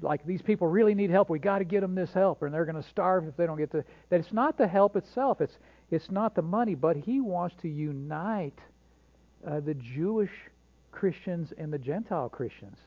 like 0.01 0.25
these 0.25 0.41
people 0.41 0.68
really 0.68 0.95
need 0.95 1.09
help. 1.09 1.29
We 1.29 1.39
got 1.39 1.59
to 1.59 1.65
get 1.65 1.81
them 1.81 1.95
this 1.95 2.13
help, 2.13 2.41
and 2.41 2.53
they're 2.53 2.65
going 2.65 2.81
to 2.81 2.89
starve 2.89 3.27
if 3.27 3.35
they 3.38 3.45
don't 3.45 3.57
get 3.57 3.71
the. 3.71 3.83
That 4.09 4.19
it's 4.19 4.33
not 4.33 4.57
the 4.57 4.68
help 4.68 4.95
itself. 4.95 5.41
It's 5.41 5.57
it's 5.91 6.12
not 6.12 6.35
the 6.35 6.41
money, 6.41 6.75
but 6.75 6.97
he 6.97 7.21
wants 7.21 7.56
to 7.62 7.68
unite 7.68 8.59
uh, 9.45 9.59
the 9.59 9.74
Jewish 9.74 10.31
Christians 10.91 11.53
and 11.57 11.71
the 11.71 11.77
Gentile 11.77 12.29
Christians. 12.29 12.77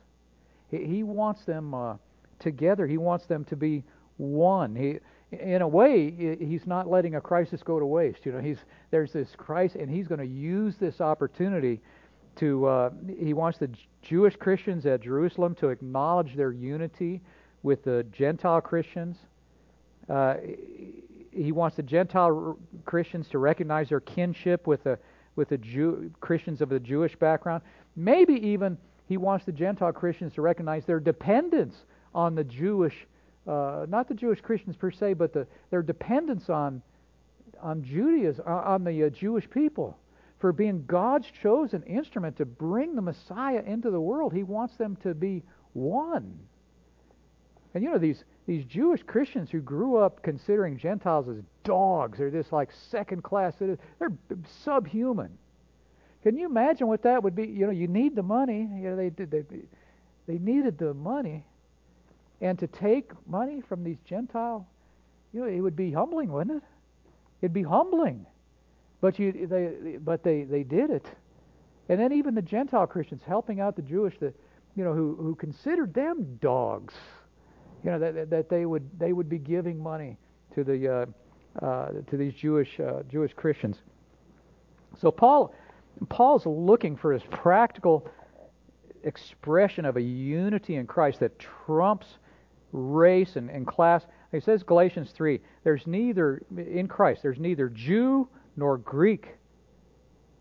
He, 0.71 0.85
he 0.85 1.03
wants 1.03 1.45
them 1.45 1.75
uh, 1.75 1.97
together. 2.39 2.87
He 2.87 2.99
wants 2.99 3.27
them 3.27 3.45
to 3.47 3.57
be 3.57 3.85
one. 4.17 4.75
He, 4.75 4.99
in 5.37 5.63
a 5.63 5.69
way, 5.69 6.37
he's 6.41 6.67
not 6.67 6.89
letting 6.89 7.15
a 7.15 7.21
crisis 7.21 7.63
go 7.63 7.79
to 7.79 7.87
waste. 7.87 8.27
You 8.27 8.33
know, 8.33 8.41
he's 8.41 8.59
there's 8.91 9.13
this 9.13 9.29
crisis, 9.37 9.81
and 9.81 9.89
he's 9.89 10.09
going 10.09 10.21
to 10.21 10.27
use 10.27 10.75
this 10.77 11.01
opportunity 11.01 11.81
to 12.41 12.67
uh, 12.67 12.91
he 13.19 13.33
wants 13.33 13.59
the 13.59 13.71
Jewish 14.03 14.37
Christians 14.37 14.87
at 14.87 15.03
Jerusalem 15.03 15.55
to 15.57 15.69
acknowledge 15.69 16.35
their 16.35 16.53
unity 16.53 17.21
with 17.63 17.85
the 17.85 18.05
Gentile 18.11 18.61
Christians. 18.61 19.19
Uh, 20.09 20.37
he 21.31 21.53
wants 21.53 21.77
the 21.77 21.83
Gentile 21.83 22.59
Christians 22.85 23.29
to 23.29 23.39
recognize 23.39 23.91
their 23.91 24.01
kinship 24.01 24.67
with 24.67 24.83
the 24.85 24.99
with 25.37 25.49
the 25.49 25.59
Jew, 25.59 26.11
Christians 26.21 26.61
of 26.61 26.69
the 26.69 26.81
Jewish 26.81 27.15
background. 27.15 27.63
Maybe 27.95 28.35
even 28.35 28.77
he 29.07 29.17
wants 29.17 29.45
the 29.45 29.53
Gentile 29.53 29.93
Christians 29.93 30.35
to 30.35 30.43
recognize 30.43 30.85
their 30.85 30.99
dependence 30.99 31.77
on 32.15 32.35
the 32.35 32.45
Jewish, 32.45 33.07
uh, 33.47 33.87
not 33.89 34.09
the 34.09 34.15
Jewish 34.15 34.41
Christians 34.41 34.77
per 34.77 34.91
se, 34.91 35.15
but 35.15 35.33
the, 35.33 35.47
their 35.71 35.83
dependence 35.83 36.51
on 36.51 36.83
on 37.61 37.83
Judaism, 37.85 38.45
on 38.47 38.85
the 38.85 39.05
uh, 39.05 39.11
Jewish 39.11 39.49
people 39.51 39.99
for 40.41 40.53
being 40.53 40.85
God's 40.87 41.31
chosen 41.43 41.83
instrument 41.83 42.37
to 42.39 42.47
bring 42.47 42.95
the 42.95 43.03
Messiah 43.03 43.63
into 43.65 43.91
the 43.91 44.01
world. 44.01 44.33
He 44.33 44.43
wants 44.43 44.77
them 44.77 44.97
to 45.03 45.15
be 45.15 45.43
one. 45.75 46.39
And 47.75 47.85
you 47.85 47.91
know, 47.91 47.99
these, 47.99 48.25
these 48.47 48.65
Jewish 48.65 49.03
Christians 49.03 49.51
who 49.51 49.61
grew 49.61 49.97
up 49.97 50.23
considering 50.23 50.79
Gentiles 50.79 51.29
as 51.29 51.37
dogs, 51.63 52.19
they're 52.19 52.31
just 52.31 52.53
like 52.53 52.71
second 52.91 53.23
class 53.23 53.55
they're 53.59 53.79
subhuman. 54.65 55.31
Can 56.23 56.37
you 56.37 56.47
imagine 56.47 56.87
what 56.87 57.03
that 57.03 57.23
would 57.23 57.35
be? 57.35 57.47
You 57.47 57.67
know, 57.67 57.73
you 57.73 57.87
need 57.87 58.17
the 58.17 58.23
money. 58.23 58.61
You 58.61 58.91
know, 58.91 58.97
they 58.97 59.11
they, 59.11 59.45
they 60.27 60.39
needed 60.39 60.79
the 60.79 60.95
money. 60.95 61.45
And 62.41 62.59
to 62.59 62.67
take 62.67 63.13
money 63.27 63.61
from 63.61 63.85
these 63.85 63.99
Gentile, 64.05 64.67
you 65.33 65.41
know, 65.41 65.47
it 65.47 65.61
would 65.61 65.77
be 65.77 65.93
humbling, 65.93 66.33
wouldn't 66.33 66.63
it? 66.63 66.69
It'd 67.43 67.53
be 67.53 67.63
humbling. 67.63 68.27
But 69.01 69.19
you, 69.19 69.47
they, 69.47 69.97
but 69.97 70.23
they, 70.23 70.43
they 70.43 70.63
did 70.63 70.91
it. 70.91 71.07
And 71.89 71.99
then 71.99 72.13
even 72.13 72.35
the 72.35 72.43
Gentile 72.43 72.87
Christians 72.87 73.23
helping 73.27 73.61
out 73.61 73.77
the 73.77 73.83
Jewish, 73.83 74.15
that, 74.21 74.35
you 74.77 74.85
know, 74.85 74.93
who, 74.93 75.17
who 75.17 75.35
considered 75.35 75.93
them 75.95 76.39
dogs, 76.41 76.95
you 77.83 77.91
know, 77.91 77.99
that, 77.99 78.31
that 78.31 78.49
they 78.49 78.67
would 78.67 78.89
they 78.99 79.13
would 79.13 79.29
be 79.29 79.39
giving 79.39 79.83
money 79.83 80.17
to 80.55 80.65
the 80.65 80.89
uh, 80.89 81.65
uh, 81.65 81.89
to 82.09 82.17
these 82.17 82.35
Jewish 82.35 82.79
uh, 82.79 83.03
Jewish 83.11 83.33
Christians. 83.35 83.79
So 85.01 85.11
Paul 85.11 85.55
Paul's 86.09 86.47
looking 86.47 86.97
for 86.97 87.13
his 87.13 87.23
practical 87.31 88.09
expression 89.03 89.85
of 89.85 89.97
a 89.97 90.03
unity 90.03 90.77
in 90.77 90.87
Christ 90.87 91.21
that 91.21 91.39
trumps 91.39 92.07
race 92.73 93.37
and, 93.37 93.51
and 93.51 93.67
class. 93.67 94.05
He 94.31 94.41
says 94.41 94.63
Galatians 94.63 95.11
3, 95.11 95.41
there's 95.65 95.87
neither 95.87 96.43
in 96.57 96.87
Christ, 96.87 97.23
there's 97.23 97.41
neither 97.41 97.69
Jew 97.69 98.29
nor 98.57 98.79
Greek. 98.79 99.29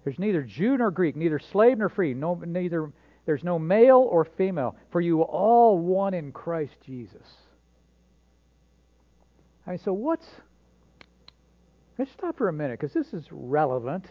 There's 0.04 0.20
neither 0.20 0.44
Jew 0.44 0.78
nor 0.78 0.92
Greek, 0.92 1.16
neither 1.16 1.40
slave 1.40 1.78
nor 1.78 1.90
free, 1.90 2.14
no, 2.14 2.36
neither 2.36 2.92
there's 3.26 3.44
no 3.44 3.60
male 3.60 4.08
or 4.10 4.26
female, 4.26 4.76
for 4.92 5.02
you 5.02 5.22
all 5.22 5.78
one 5.78 6.16
in 6.16 6.32
Christ 6.32 6.76
Jesus. 6.84 7.28
I 9.68 9.72
mean, 9.72 9.80
so 9.80 9.94
what's 9.94 10.26
let's 12.00 12.12
stop 12.12 12.38
for 12.38 12.48
a 12.48 12.54
minute 12.54 12.80
because 12.80 12.94
this 12.94 13.14
is 13.14 13.28
relevant. 13.30 14.08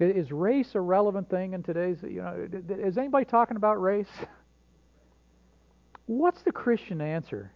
Is 0.00 0.32
race 0.32 0.74
a 0.74 0.80
relevant 0.80 1.30
thing 1.30 1.52
in 1.52 1.62
today's? 1.62 1.98
You 2.02 2.22
know, 2.22 2.48
is 2.68 2.98
anybody 2.98 3.24
talking 3.24 3.56
about 3.56 3.80
race? 3.80 4.10
What's 6.06 6.42
the 6.42 6.52
Christian 6.52 7.00
answer 7.00 7.52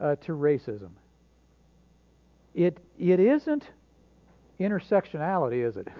uh, 0.00 0.16
to 0.16 0.32
racism? 0.32 0.90
It 2.56 2.78
it 2.98 3.20
isn't 3.20 3.68
intersectionality, 4.58 5.64
is 5.66 5.76
it? 5.76 5.86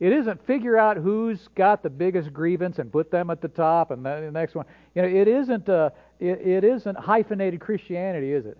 It 0.00 0.14
isn't 0.14 0.46
figure 0.46 0.78
out 0.78 0.96
who's 0.96 1.48
got 1.54 1.82
the 1.82 1.90
biggest 1.90 2.32
grievance 2.32 2.78
and 2.78 2.90
put 2.90 3.10
them 3.10 3.28
at 3.28 3.42
the 3.42 3.48
top 3.48 3.90
and 3.90 4.02
then 4.02 4.24
the 4.24 4.30
next 4.30 4.54
one. 4.54 4.64
You 4.94 5.02
know, 5.02 5.08
it 5.08 5.28
isn't 5.28 5.68
uh, 5.68 5.90
it, 6.18 6.40
it 6.40 6.64
isn't 6.64 6.96
hyphenated 6.96 7.60
Christianity, 7.60 8.32
is 8.32 8.46
it? 8.46 8.56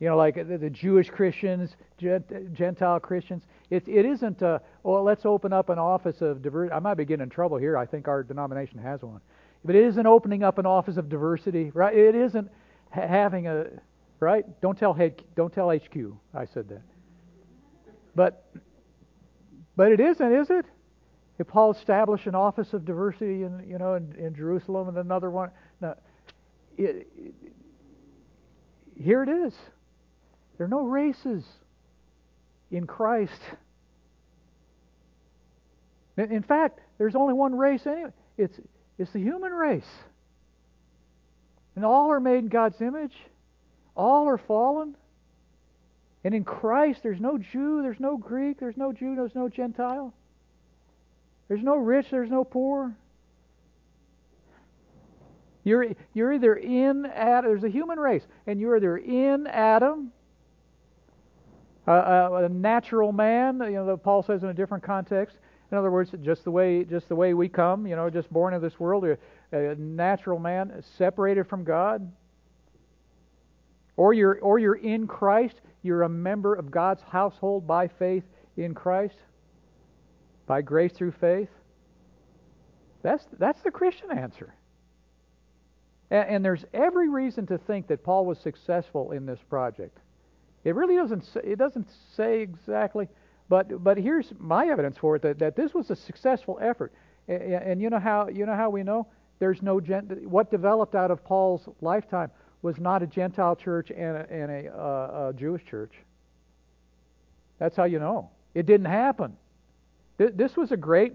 You 0.00 0.08
know, 0.08 0.16
like 0.16 0.34
the, 0.34 0.58
the 0.58 0.68
Jewish 0.68 1.08
Christians, 1.08 1.76
Gentile 1.98 2.98
Christians. 2.98 3.44
It 3.70 3.86
it 3.86 4.04
isn't. 4.04 4.42
Uh, 4.42 4.58
well, 4.82 5.04
let's 5.04 5.24
open 5.24 5.52
up 5.52 5.68
an 5.68 5.78
office 5.78 6.20
of 6.20 6.42
diversity. 6.42 6.74
I 6.74 6.80
might 6.80 6.94
be 6.94 7.04
getting 7.04 7.22
in 7.22 7.30
trouble 7.30 7.56
here. 7.56 7.78
I 7.78 7.86
think 7.86 8.08
our 8.08 8.24
denomination 8.24 8.80
has 8.80 9.02
one, 9.02 9.20
but 9.64 9.76
it 9.76 9.84
isn't 9.84 10.06
opening 10.06 10.42
up 10.42 10.58
an 10.58 10.66
office 10.66 10.96
of 10.96 11.08
diversity, 11.08 11.70
right? 11.74 11.96
It 11.96 12.16
isn't 12.16 12.50
ha- 12.90 13.06
having 13.06 13.46
a 13.46 13.66
right. 14.20 14.44
Don't 14.60 14.78
tell 14.78 14.92
head. 14.92 15.22
Don't 15.34 15.52
tell 15.52 15.70
HQ. 15.70 15.96
I 16.34 16.44
said 16.44 16.68
that. 16.68 16.82
But 18.14 18.44
but 19.76 19.92
it 19.92 20.00
isn't, 20.00 20.32
is 20.32 20.50
it? 20.50 20.66
If 21.38 21.48
Paul 21.48 21.70
established 21.72 22.26
an 22.26 22.34
office 22.34 22.74
of 22.74 22.84
diversity 22.84 23.44
in 23.44 23.64
you 23.66 23.78
know 23.78 23.94
in, 23.94 24.14
in 24.18 24.34
Jerusalem 24.34 24.88
and 24.88 24.98
another 24.98 25.30
one, 25.30 25.50
no, 25.80 25.94
it, 26.76 27.08
it, 27.16 27.34
here 29.02 29.22
it 29.22 29.28
is. 29.28 29.54
There 30.58 30.66
are 30.66 30.68
no 30.68 30.82
races 30.82 31.44
in 32.70 32.86
Christ. 32.86 33.40
In 36.18 36.42
fact, 36.42 36.80
there's 36.98 37.14
only 37.14 37.32
one 37.32 37.56
race 37.56 37.86
anyway. 37.86 38.12
It's 38.36 38.60
it's 38.98 39.12
the 39.12 39.20
human 39.20 39.52
race. 39.52 39.88
And 41.74 41.86
all 41.86 42.10
are 42.10 42.20
made 42.20 42.40
in 42.40 42.48
God's 42.48 42.82
image. 42.82 43.14
All 43.96 44.28
are 44.28 44.38
fallen. 44.38 44.96
And 46.22 46.34
in 46.34 46.44
Christ, 46.44 47.02
there's 47.02 47.20
no 47.20 47.38
Jew, 47.38 47.82
there's 47.82 48.00
no 48.00 48.16
Greek, 48.16 48.60
there's 48.60 48.76
no 48.76 48.92
Jew, 48.92 49.14
there's 49.14 49.34
no 49.34 49.48
Gentile. 49.48 50.12
There's 51.48 51.62
no 51.62 51.76
rich, 51.76 52.10
there's 52.10 52.30
no 52.30 52.44
poor. 52.44 52.94
You're, 55.64 55.94
you're 56.14 56.32
either 56.32 56.54
in 56.54 57.06
Adam, 57.06 57.50
there's 57.50 57.64
a 57.64 57.68
human 57.68 57.98
race, 57.98 58.26
and 58.46 58.60
you're 58.60 58.76
either 58.76 58.96
in 58.96 59.46
Adam, 59.46 60.12
a, 61.86 61.92
a, 61.92 62.44
a 62.44 62.48
natural 62.48 63.12
man, 63.12 63.60
you 63.64 63.72
know, 63.72 63.96
Paul 63.96 64.22
says 64.22 64.42
in 64.42 64.48
a 64.48 64.54
different 64.54 64.84
context. 64.84 65.36
In 65.70 65.78
other 65.78 65.90
words, 65.90 66.10
just 66.22 66.44
the 66.44 66.50
way, 66.50 66.84
just 66.84 67.08
the 67.08 67.14
way 67.14 67.34
we 67.34 67.48
come, 67.48 67.86
you 67.86 67.94
know, 67.94 68.10
just 68.10 68.30
born 68.32 68.54
of 68.54 68.62
this 68.62 68.78
world, 68.80 69.04
a, 69.04 69.16
a 69.52 69.74
natural 69.76 70.38
man 70.38 70.82
separated 70.98 71.46
from 71.46 71.64
God. 71.64 72.10
Or 73.96 74.14
you're, 74.14 74.38
or 74.40 74.58
you're 74.58 74.74
in 74.76 75.06
Christ, 75.06 75.60
you're 75.82 76.02
a 76.02 76.08
member 76.08 76.54
of 76.54 76.70
God's 76.70 77.02
household 77.02 77.66
by 77.66 77.88
faith 77.88 78.24
in 78.56 78.74
Christ, 78.74 79.16
by 80.46 80.62
grace 80.62 80.92
through 80.92 81.12
faith. 81.12 81.48
That's, 83.02 83.24
that's 83.38 83.60
the 83.62 83.70
Christian 83.70 84.10
answer. 84.10 84.54
And, 86.10 86.28
and 86.28 86.44
there's 86.44 86.64
every 86.74 87.08
reason 87.08 87.46
to 87.46 87.58
think 87.58 87.86
that 87.88 88.04
Paul 88.04 88.26
was 88.26 88.38
successful 88.38 89.12
in 89.12 89.26
this 89.26 89.40
project. 89.48 89.98
It 90.64 90.74
really 90.74 90.96
doesn't 90.96 91.24
say, 91.24 91.40
it 91.42 91.58
doesn't 91.58 91.88
say 92.14 92.40
exactly, 92.40 93.08
but 93.48 93.82
but 93.82 93.96
here's 93.96 94.32
my 94.38 94.68
evidence 94.68 94.98
for 94.98 95.16
it 95.16 95.22
that, 95.22 95.38
that 95.38 95.56
this 95.56 95.72
was 95.72 95.90
a 95.90 95.96
successful 95.96 96.58
effort. 96.60 96.92
And, 97.28 97.42
and 97.42 97.82
you 97.82 97.88
know 97.88 97.98
how 97.98 98.28
you 98.28 98.44
know 98.44 98.54
how 98.54 98.68
we 98.68 98.82
know 98.82 99.06
there's 99.38 99.62
no 99.62 99.80
gent- 99.80 100.28
what 100.28 100.50
developed 100.50 100.94
out 100.94 101.10
of 101.10 101.24
Paul's 101.24 101.66
lifetime 101.80 102.30
was 102.62 102.78
not 102.78 103.02
a 103.02 103.06
Gentile 103.06 103.56
church 103.56 103.90
and 103.90 104.16
a, 104.16 104.30
and 104.30 104.50
a, 104.50 104.68
uh, 104.74 105.28
a 105.30 105.32
Jewish 105.34 105.64
church. 105.64 105.92
That's 107.58 107.76
how 107.76 107.84
you 107.84 107.98
know. 107.98 108.30
It 108.54 108.66
didn't 108.66 108.86
happen. 108.86 109.36
This 110.18 110.56
was 110.56 110.70
a 110.70 110.76
great, 110.76 111.14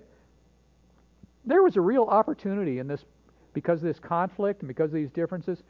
there 1.46 1.62
was 1.62 1.76
a 1.76 1.82
real 1.82 2.06
opportunity 2.06 2.80
in 2.80 2.88
this, 2.88 3.06
because 3.54 3.80
of 3.80 3.86
this 3.86 4.00
conflict 4.00 4.62
and 4.62 4.68
because 4.68 4.90
of 4.90 4.96
these 4.96 5.12
differences, 5.12 5.62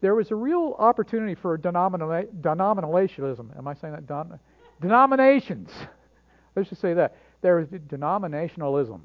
there 0.00 0.14
was 0.14 0.30
a 0.30 0.34
real 0.34 0.76
opportunity 0.78 1.34
for 1.34 1.58
denominationalism. 1.58 3.56
Am 3.58 3.66
I 3.66 3.74
saying 3.74 3.94
that? 3.94 4.06
Don, 4.06 4.38
denominations. 4.80 5.70
Let's 6.56 6.68
just 6.68 6.80
say 6.80 6.94
that. 6.94 7.16
There 7.40 7.56
was 7.56 7.68
denominationalism. 7.68 9.00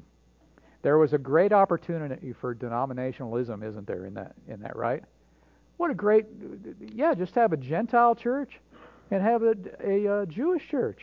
There 0.82 0.98
was 0.98 1.12
a 1.12 1.18
great 1.18 1.52
opportunity 1.52 2.32
for 2.32 2.54
denominationalism, 2.54 3.66
isn't 3.68 3.86
there, 3.86 4.06
in 4.06 4.14
that, 4.14 4.34
in 4.46 4.60
that 4.60 4.76
right? 4.76 5.02
What 5.80 5.90
a 5.90 5.94
great, 5.94 6.26
yeah, 6.92 7.14
just 7.14 7.34
have 7.36 7.54
a 7.54 7.56
Gentile 7.56 8.14
church 8.14 8.60
and 9.10 9.22
have 9.22 9.42
a, 9.42 9.54
a, 9.82 10.20
a 10.20 10.26
Jewish 10.26 10.68
church. 10.68 11.00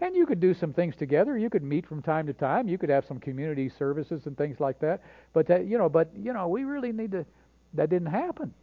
And 0.00 0.14
you 0.14 0.24
could 0.24 0.38
do 0.38 0.54
some 0.54 0.72
things 0.72 0.94
together. 0.94 1.36
You 1.36 1.50
could 1.50 1.64
meet 1.64 1.84
from 1.84 2.00
time 2.00 2.28
to 2.28 2.32
time. 2.32 2.68
You 2.68 2.78
could 2.78 2.90
have 2.90 3.04
some 3.06 3.18
community 3.18 3.68
services 3.68 4.26
and 4.26 4.38
things 4.38 4.60
like 4.60 4.78
that. 4.78 5.00
But 5.32 5.48
that, 5.48 5.66
you 5.66 5.78
know, 5.78 5.88
but 5.88 6.12
you 6.16 6.32
know, 6.32 6.46
we 6.46 6.62
really 6.62 6.92
need 6.92 7.10
to. 7.10 7.26
That 7.74 7.90
didn't 7.90 8.06
happen. 8.06 8.54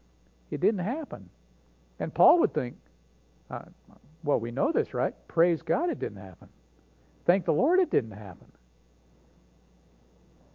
It 0.51 0.61
didn't 0.61 0.85
happen. 0.85 1.29
And 1.99 2.13
Paul 2.13 2.39
would 2.39 2.53
think, 2.53 2.77
uh, 3.51 3.63
well, 4.23 4.39
we 4.39 4.51
know 4.51 4.71
this, 4.71 4.93
right? 4.93 5.13
Praise 5.27 5.61
God, 5.61 5.89
it 5.89 5.99
didn't 5.99 6.23
happen. 6.23 6.47
Thank 7.25 7.43
the 7.43 7.51
Lord, 7.51 7.81
it 7.81 7.91
didn't 7.91 8.11
happen. 8.11 8.47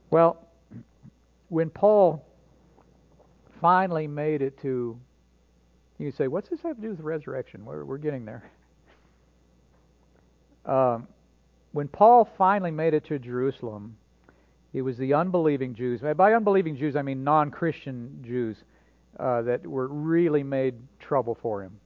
Well, 0.08 0.38
when 1.50 1.68
Paul 1.68 2.24
finally 3.60 4.06
made 4.06 4.42
it 4.42 4.60
to, 4.62 4.98
you 5.98 6.10
say, 6.12 6.28
what's 6.28 6.48
this 6.48 6.60
have 6.62 6.76
to 6.76 6.82
do 6.82 6.90
with 6.90 7.00
resurrection? 7.00 7.64
We're, 7.64 7.84
we're 7.84 7.98
getting 7.98 8.24
there. 8.24 8.44
Um, 10.66 11.08
when 11.72 11.88
Paul 11.88 12.28
finally 12.36 12.70
made 12.70 12.92
it 12.92 13.06
to 13.06 13.18
Jerusalem, 13.18 13.96
it 14.74 14.82
was 14.82 14.98
the 14.98 15.14
unbelieving 15.14 15.74
Jews. 15.74 16.02
By 16.16 16.34
unbelieving 16.34 16.76
Jews, 16.76 16.94
I 16.94 17.00
mean 17.00 17.24
non 17.24 17.50
Christian 17.50 18.22
Jews 18.26 18.58
uh, 19.18 19.42
that 19.42 19.66
were 19.66 19.88
really 19.88 20.42
made 20.42 20.74
trouble 21.00 21.38
for 21.40 21.62
him. 21.62 21.80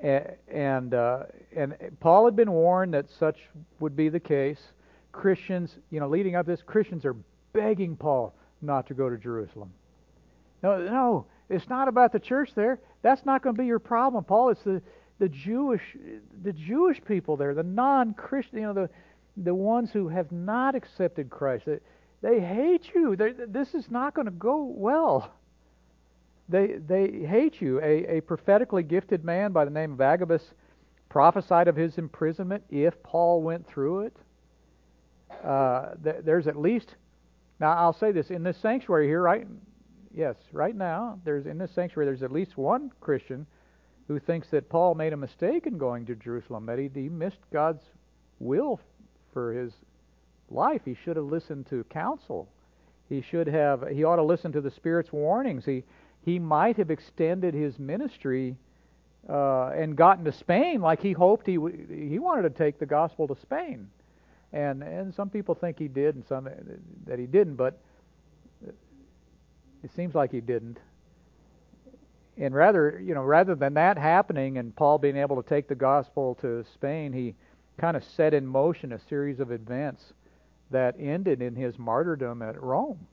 And, 0.00 0.94
uh, 0.94 1.24
and 1.56 1.74
Paul 2.00 2.26
had 2.26 2.36
been 2.36 2.52
warned 2.52 2.94
that 2.94 3.10
such 3.10 3.38
would 3.80 3.96
be 3.96 4.08
the 4.08 4.20
case. 4.20 4.60
Christians, 5.10 5.76
you 5.90 5.98
know, 5.98 6.08
leading 6.08 6.36
up 6.36 6.46
this, 6.46 6.62
Christians 6.62 7.04
are 7.04 7.16
begging 7.52 7.96
Paul 7.96 8.34
not 8.60 8.86
to 8.88 8.94
go 8.94 9.08
to 9.08 9.16
Jerusalem. 9.16 9.72
No, 10.62 10.78
no, 10.78 11.26
it's 11.48 11.68
not 11.68 11.88
about 11.88 12.12
the 12.12 12.18
church 12.18 12.50
there. 12.54 12.80
That's 13.02 13.24
not 13.24 13.42
going 13.42 13.54
to 13.54 13.62
be 13.62 13.66
your 13.66 13.78
problem, 13.78 14.24
Paul. 14.24 14.50
It's 14.50 14.62
the 14.62 14.82
the 15.18 15.28
Jewish 15.28 15.82
the 16.42 16.52
Jewish 16.52 17.02
people 17.04 17.36
there, 17.36 17.54
the 17.54 17.62
non-Christian, 17.62 18.58
you 18.58 18.66
know, 18.66 18.74
the 18.74 18.90
the 19.36 19.54
ones 19.54 19.90
who 19.92 20.08
have 20.08 20.32
not 20.32 20.74
accepted 20.74 21.30
Christ. 21.30 21.66
They, 21.66 21.78
they 22.22 22.40
hate 22.40 22.90
you. 22.94 23.16
They, 23.16 23.32
this 23.32 23.74
is 23.74 23.90
not 23.90 24.14
going 24.14 24.26
to 24.26 24.30
go 24.32 24.64
well. 24.64 25.32
They 26.48 26.76
they 26.86 27.26
hate 27.26 27.60
you. 27.60 27.80
A, 27.80 28.18
a 28.18 28.20
prophetically 28.22 28.82
gifted 28.82 29.24
man 29.24 29.52
by 29.52 29.64
the 29.64 29.70
name 29.70 29.92
of 29.92 30.00
Agabus 30.00 30.42
prophesied 31.08 31.68
of 31.68 31.76
his 31.76 31.98
imprisonment 31.98 32.64
if 32.70 33.02
Paul 33.02 33.42
went 33.42 33.66
through 33.66 34.06
it. 34.06 34.16
Uh, 35.44 35.94
th- 36.02 36.16
there's 36.24 36.46
at 36.46 36.56
least 36.56 36.94
now 37.58 37.72
I'll 37.72 37.92
say 37.92 38.12
this 38.12 38.30
in 38.30 38.42
this 38.42 38.56
sanctuary 38.58 39.06
here, 39.06 39.22
right? 39.22 39.46
Yes, 40.16 40.36
right 40.50 40.74
now, 40.74 41.20
there's 41.24 41.44
in 41.44 41.58
this 41.58 41.70
sanctuary, 41.72 42.06
there's 42.06 42.22
at 42.22 42.32
least 42.32 42.56
one 42.56 42.90
Christian 43.02 43.46
who 44.08 44.18
thinks 44.18 44.48
that 44.48 44.70
Paul 44.70 44.94
made 44.94 45.12
a 45.12 45.16
mistake 45.16 45.66
in 45.66 45.76
going 45.76 46.06
to 46.06 46.14
Jerusalem, 46.14 46.64
that 46.66 46.78
he, 46.78 46.90
he 46.94 47.10
missed 47.10 47.40
God's 47.52 47.82
will 48.38 48.80
for 49.34 49.52
his 49.52 49.74
life. 50.50 50.80
He 50.86 50.94
should 50.94 51.16
have 51.16 51.26
listened 51.26 51.66
to 51.68 51.84
counsel. 51.84 52.48
He 53.10 53.20
should 53.20 53.46
have. 53.46 53.86
He 53.88 54.04
ought 54.04 54.16
to 54.16 54.22
listen 54.22 54.52
to 54.52 54.62
the 54.62 54.70
Spirit's 54.70 55.12
warnings. 55.12 55.66
He 55.66 55.84
he 56.24 56.38
might 56.38 56.78
have 56.78 56.90
extended 56.90 57.52
his 57.52 57.78
ministry 57.78 58.56
uh, 59.28 59.66
and 59.68 59.96
gotten 59.96 60.24
to 60.24 60.32
Spain 60.32 60.80
like 60.80 61.02
he 61.02 61.12
hoped 61.12 61.46
he 61.46 61.58
he 61.90 62.18
wanted 62.18 62.42
to 62.42 62.50
take 62.50 62.78
the 62.78 62.86
gospel 62.86 63.28
to 63.28 63.36
Spain, 63.36 63.88
and 64.54 64.82
and 64.82 65.14
some 65.14 65.28
people 65.28 65.54
think 65.54 65.78
he 65.78 65.88
did 65.88 66.14
and 66.14 66.24
some 66.26 66.48
that 67.04 67.18
he 67.18 67.26
didn't, 67.26 67.56
but 67.56 67.78
it 69.82 69.90
seems 69.94 70.14
like 70.14 70.30
he 70.32 70.40
didn't. 70.40 70.78
And 72.38 72.54
rather, 72.54 73.00
you 73.02 73.14
know, 73.14 73.22
rather 73.22 73.54
than 73.54 73.74
that 73.74 73.96
happening 73.96 74.58
and 74.58 74.74
Paul 74.76 74.98
being 74.98 75.16
able 75.16 75.42
to 75.42 75.48
take 75.48 75.68
the 75.68 75.74
gospel 75.74 76.36
to 76.42 76.64
Spain, 76.74 77.12
he 77.12 77.34
kind 77.78 77.96
of 77.96 78.04
set 78.04 78.34
in 78.34 78.46
motion 78.46 78.92
a 78.92 78.98
series 78.98 79.40
of 79.40 79.52
events 79.52 80.12
that 80.70 80.96
ended 80.98 81.40
in 81.40 81.54
his 81.54 81.78
martyrdom 81.78 82.42
at 82.42 82.60
Rome. 82.60 83.06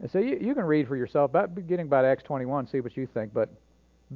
And 0.00 0.10
so 0.10 0.18
you, 0.18 0.38
you 0.40 0.54
can 0.54 0.64
read 0.64 0.86
for 0.86 0.96
yourself, 0.96 1.30
about, 1.30 1.54
beginning 1.54 1.86
about 1.86 2.04
Acts 2.04 2.22
21, 2.22 2.68
see 2.68 2.80
what 2.80 2.96
you 2.96 3.06
think. 3.06 3.34
But 3.34 3.48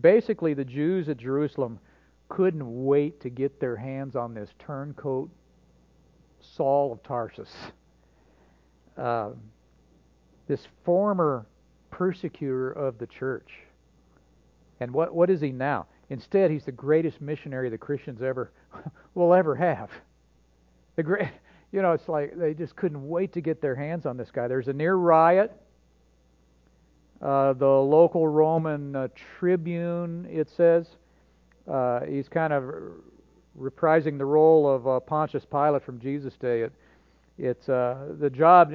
basically, 0.00 0.54
the 0.54 0.64
Jews 0.64 1.08
at 1.08 1.16
Jerusalem 1.16 1.80
couldn't 2.28 2.84
wait 2.84 3.20
to 3.22 3.30
get 3.30 3.58
their 3.60 3.76
hands 3.76 4.14
on 4.14 4.34
this 4.34 4.50
turncoat 4.58 5.30
Saul 6.40 6.92
of 6.92 7.02
Tarsus. 7.02 7.50
Uh, 8.96 9.30
this 10.48 10.66
former 10.84 11.46
persecutor 11.90 12.72
of 12.72 12.98
the 12.98 13.06
church. 13.06 13.50
And 14.80 14.92
what, 14.92 15.14
what 15.14 15.30
is 15.30 15.40
he 15.40 15.52
now? 15.52 15.86
Instead, 16.10 16.50
he's 16.50 16.64
the 16.64 16.72
greatest 16.72 17.20
missionary 17.20 17.70
the 17.70 17.78
Christians 17.78 18.22
ever 18.22 18.50
will 19.14 19.32
ever 19.32 19.54
have. 19.54 19.90
The 20.96 21.02
great, 21.02 21.28
you 21.72 21.82
know, 21.82 21.92
it's 21.92 22.08
like 22.08 22.36
they 22.36 22.54
just 22.54 22.76
couldn't 22.76 23.08
wait 23.08 23.32
to 23.34 23.40
get 23.40 23.60
their 23.60 23.76
hands 23.76 24.06
on 24.06 24.16
this 24.16 24.30
guy. 24.30 24.48
There's 24.48 24.68
a 24.68 24.72
near 24.72 24.94
riot. 24.94 25.52
Uh, 27.20 27.52
the 27.52 27.66
local 27.66 28.26
Roman 28.26 28.96
uh, 28.96 29.08
tribune, 29.38 30.26
it 30.28 30.50
says, 30.50 30.88
uh, 31.70 32.00
he's 32.00 32.28
kind 32.28 32.52
of 32.52 32.64
reprising 33.58 34.18
the 34.18 34.24
role 34.24 34.68
of 34.68 34.88
uh, 34.88 34.98
Pontius 35.00 35.44
Pilate 35.44 35.84
from 35.84 36.00
Jesus' 36.00 36.34
day. 36.34 36.62
It, 36.62 36.72
it's 37.42 37.68
uh, 37.68 38.14
the 38.20 38.30
job. 38.30 38.72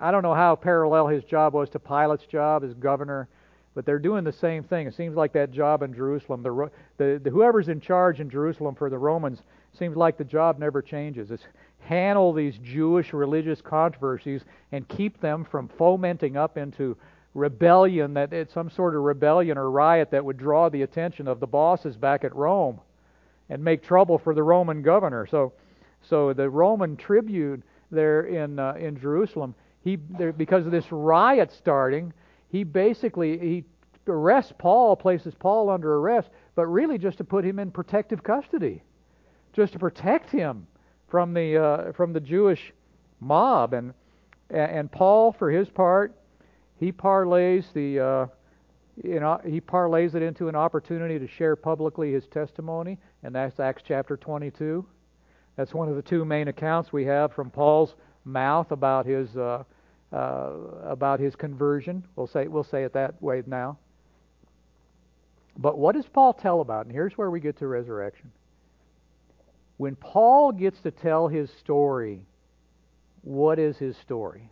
I 0.00 0.10
don't 0.10 0.22
know 0.22 0.34
how 0.34 0.54
parallel 0.54 1.08
his 1.08 1.24
job 1.24 1.54
was 1.54 1.70
to 1.70 1.78
Pilate's 1.78 2.26
job 2.26 2.62
as 2.62 2.74
governor, 2.74 3.26
but 3.74 3.86
they're 3.86 3.98
doing 3.98 4.22
the 4.22 4.32
same 4.32 4.62
thing. 4.62 4.86
It 4.86 4.94
seems 4.94 5.16
like 5.16 5.32
that 5.32 5.50
job 5.50 5.82
in 5.82 5.94
Jerusalem. 5.94 6.42
The, 6.42 6.70
the, 6.98 7.18
the 7.24 7.30
whoever's 7.30 7.70
in 7.70 7.80
charge 7.80 8.20
in 8.20 8.28
Jerusalem 8.28 8.74
for 8.74 8.90
the 8.90 8.98
Romans 8.98 9.38
seems 9.78 9.96
like 9.96 10.18
the 10.18 10.24
job 10.24 10.58
never 10.58 10.82
changes. 10.82 11.30
It's 11.30 11.42
handle 11.78 12.34
these 12.34 12.58
Jewish 12.58 13.14
religious 13.14 13.62
controversies 13.62 14.42
and 14.72 14.86
keep 14.86 15.18
them 15.18 15.46
from 15.50 15.70
fomenting 15.78 16.36
up 16.36 16.58
into 16.58 16.98
rebellion 17.32 18.12
that 18.12 18.34
it's 18.34 18.52
some 18.52 18.68
sort 18.68 18.94
of 18.94 19.00
rebellion 19.00 19.56
or 19.56 19.70
riot 19.70 20.10
that 20.10 20.22
would 20.22 20.36
draw 20.36 20.68
the 20.68 20.82
attention 20.82 21.26
of 21.26 21.40
the 21.40 21.46
bosses 21.46 21.96
back 21.96 22.24
at 22.24 22.36
Rome 22.36 22.78
and 23.48 23.64
make 23.64 23.82
trouble 23.82 24.18
for 24.18 24.34
the 24.34 24.42
Roman 24.42 24.82
governor. 24.82 25.26
So, 25.26 25.54
so 26.02 26.34
the 26.34 26.50
Roman 26.50 26.98
tribune 26.98 27.62
there 27.90 28.22
in 28.22 28.58
uh, 28.58 28.74
in 28.78 28.98
Jerusalem, 28.98 29.54
he 29.82 29.96
there, 30.18 30.32
because 30.32 30.66
of 30.66 30.72
this 30.72 30.90
riot 30.90 31.52
starting, 31.52 32.12
he 32.48 32.64
basically 32.64 33.38
he 33.38 33.64
arrests 34.06 34.52
Paul, 34.58 34.96
places 34.96 35.34
Paul 35.38 35.70
under 35.70 35.96
arrest, 35.96 36.30
but 36.54 36.66
really 36.66 36.98
just 36.98 37.18
to 37.18 37.24
put 37.24 37.44
him 37.44 37.58
in 37.58 37.70
protective 37.70 38.22
custody, 38.22 38.82
just 39.52 39.72
to 39.72 39.78
protect 39.78 40.30
him 40.30 40.66
from 41.08 41.34
the 41.34 41.56
uh, 41.56 41.92
from 41.92 42.12
the 42.12 42.20
Jewish 42.20 42.72
mob. 43.20 43.74
And 43.74 43.94
and 44.50 44.90
Paul, 44.90 45.32
for 45.32 45.50
his 45.50 45.68
part, 45.68 46.16
he 46.78 46.92
parlays 46.92 47.72
the 47.72 48.00
uh, 48.00 48.26
you 49.02 49.20
know 49.20 49.40
he 49.44 49.60
parlays 49.60 50.14
it 50.14 50.22
into 50.22 50.48
an 50.48 50.56
opportunity 50.56 51.18
to 51.18 51.26
share 51.26 51.56
publicly 51.56 52.12
his 52.12 52.26
testimony, 52.26 52.98
and 53.22 53.34
that's 53.34 53.60
Acts 53.60 53.82
chapter 53.86 54.16
22. 54.16 54.84
That's 55.56 55.74
one 55.74 55.88
of 55.88 55.96
the 55.96 56.02
two 56.02 56.24
main 56.24 56.48
accounts 56.48 56.92
we 56.92 57.04
have 57.04 57.32
from 57.32 57.50
Paul's 57.50 57.94
mouth 58.24 58.70
about 58.70 59.06
his 59.06 59.36
uh, 59.36 59.64
uh, 60.12 60.52
about 60.84 61.20
his 61.20 61.36
conversion. 61.36 62.04
We'll 62.16 62.26
say 62.26 62.48
we'll 62.48 62.64
say 62.64 62.84
it 62.84 62.92
that 62.94 63.20
way 63.22 63.42
now. 63.46 63.78
But 65.56 65.78
what 65.78 65.94
does 65.94 66.06
Paul 66.06 66.32
tell 66.32 66.60
about? 66.60 66.86
And 66.86 66.94
here's 66.94 67.18
where 67.18 67.30
we 67.30 67.40
get 67.40 67.58
to 67.58 67.66
resurrection. 67.66 68.30
When 69.76 69.96
Paul 69.96 70.52
gets 70.52 70.80
to 70.80 70.90
tell 70.90 71.28
his 71.28 71.50
story, 71.50 72.20
what 73.22 73.58
is 73.58 73.76
his 73.76 73.96
story? 73.96 74.50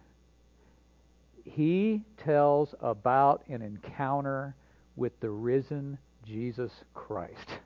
he 1.48 2.02
tells 2.16 2.74
about 2.80 3.42
an 3.48 3.62
encounter 3.62 4.54
with 4.96 5.18
the 5.20 5.30
risen 5.30 5.98
Jesus 6.24 6.72
Christ. 6.94 7.58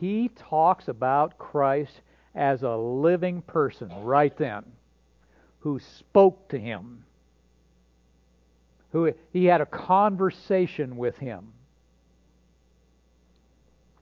He 0.00 0.30
talks 0.36 0.88
about 0.88 1.38
Christ 1.38 2.00
as 2.34 2.62
a 2.62 2.76
living 2.76 3.42
person 3.42 3.90
right 4.02 4.36
then 4.36 4.64
who 5.60 5.80
spoke 5.80 6.48
to 6.48 6.58
him, 6.58 7.04
who 8.92 9.12
he 9.32 9.46
had 9.46 9.60
a 9.60 9.66
conversation 9.66 10.96
with 10.96 11.16
him. 11.18 11.52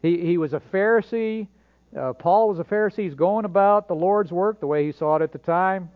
He, 0.03 0.19
he 0.19 0.39
was 0.39 0.53
a 0.53 0.61
Pharisee. 0.73 1.49
Uh, 1.97 2.13
Paul 2.13 2.49
was 2.49 2.59
a 2.59 2.65
Pharisee. 2.65 3.05
He's 3.05 3.15
going 3.15 3.45
about 3.45 3.89
the 3.89 3.95
Lord's 3.95 4.31
work 4.31 4.61
the 4.61 4.67
way 4.67 4.85
he 4.85 4.93
saw 4.93 5.17
it 5.17 5.23
at 5.23 5.33
the 5.33 5.39
time. 5.39 5.89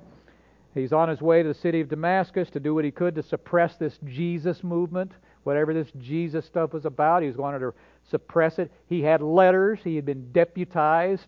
He's 0.75 0.93
on 0.93 1.09
his 1.09 1.21
way 1.21 1.43
to 1.43 1.49
the 1.49 1.55
city 1.55 1.81
of 1.81 1.89
Damascus 1.89 2.49
to 2.51 2.61
do 2.61 2.75
what 2.75 2.85
he 2.85 2.91
could 2.91 3.15
to 3.17 3.23
suppress 3.23 3.77
this 3.77 3.99
Jesus 4.07 4.63
movement, 4.63 5.13
whatever 5.43 5.75
this 5.75 5.91
Jesus 5.99 6.47
stuff 6.47 6.73
was 6.73 6.87
about. 6.87 7.23
He 7.23 7.29
was 7.29 7.37
wanting 7.37 7.61
to 7.61 7.75
suppress 8.09 8.59
it. 8.59 8.73
He 8.87 9.03
had 9.03 9.23
letters. 9.23 9.81
He 9.83 9.97
had 9.97 10.05
been 10.05 10.33
deputized. 10.33 11.27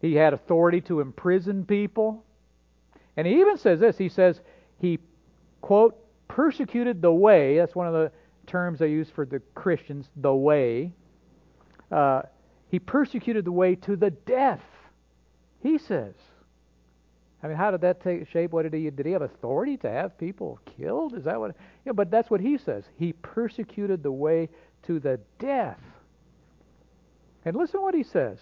He 0.00 0.14
had 0.14 0.32
authority 0.34 0.80
to 0.82 1.00
imprison 1.00 1.64
people. 1.64 2.24
And 3.16 3.26
he 3.26 3.40
even 3.40 3.58
says 3.58 3.80
this. 3.80 3.96
He 3.98 4.08
says 4.08 4.40
he, 4.78 4.98
quote, 5.60 5.98
persecuted 6.28 7.02
the 7.02 7.12
way. 7.12 7.58
That's 7.58 7.74
one 7.74 7.86
of 7.86 7.92
the 7.92 8.10
terms 8.46 8.78
they 8.78 8.88
use 8.88 9.08
for 9.10 9.24
the 9.24 9.40
Christians, 9.54 10.08
the 10.16 10.34
way. 10.34 10.92
Uh, 11.90 12.22
he 12.68 12.78
persecuted 12.78 13.44
the 13.44 13.52
way 13.52 13.74
to 13.76 13.96
the 13.96 14.10
death, 14.10 14.62
he 15.62 15.76
says. 15.78 16.14
I 17.42 17.48
mean, 17.48 17.56
how 17.56 17.70
did 17.70 17.80
that 17.82 18.00
take 18.00 18.28
shape? 18.28 18.52
What 18.52 18.62
did 18.62 18.72
he 18.72 18.88
did 18.88 19.04
he 19.04 19.12
have 19.12 19.22
authority 19.22 19.76
to 19.78 19.90
have 19.90 20.16
people 20.16 20.60
killed? 20.76 21.14
Is 21.14 21.24
that 21.24 21.38
what? 21.38 21.56
Yeah, 21.84 21.92
but 21.92 22.10
that's 22.10 22.30
what 22.30 22.40
he 22.40 22.56
says. 22.56 22.84
He 22.96 23.12
persecuted 23.12 24.02
the 24.02 24.12
way 24.12 24.48
to 24.82 25.00
the 25.00 25.20
death. 25.38 25.80
And 27.44 27.56
listen 27.56 27.80
what 27.82 27.94
he 27.94 28.02
says. 28.02 28.38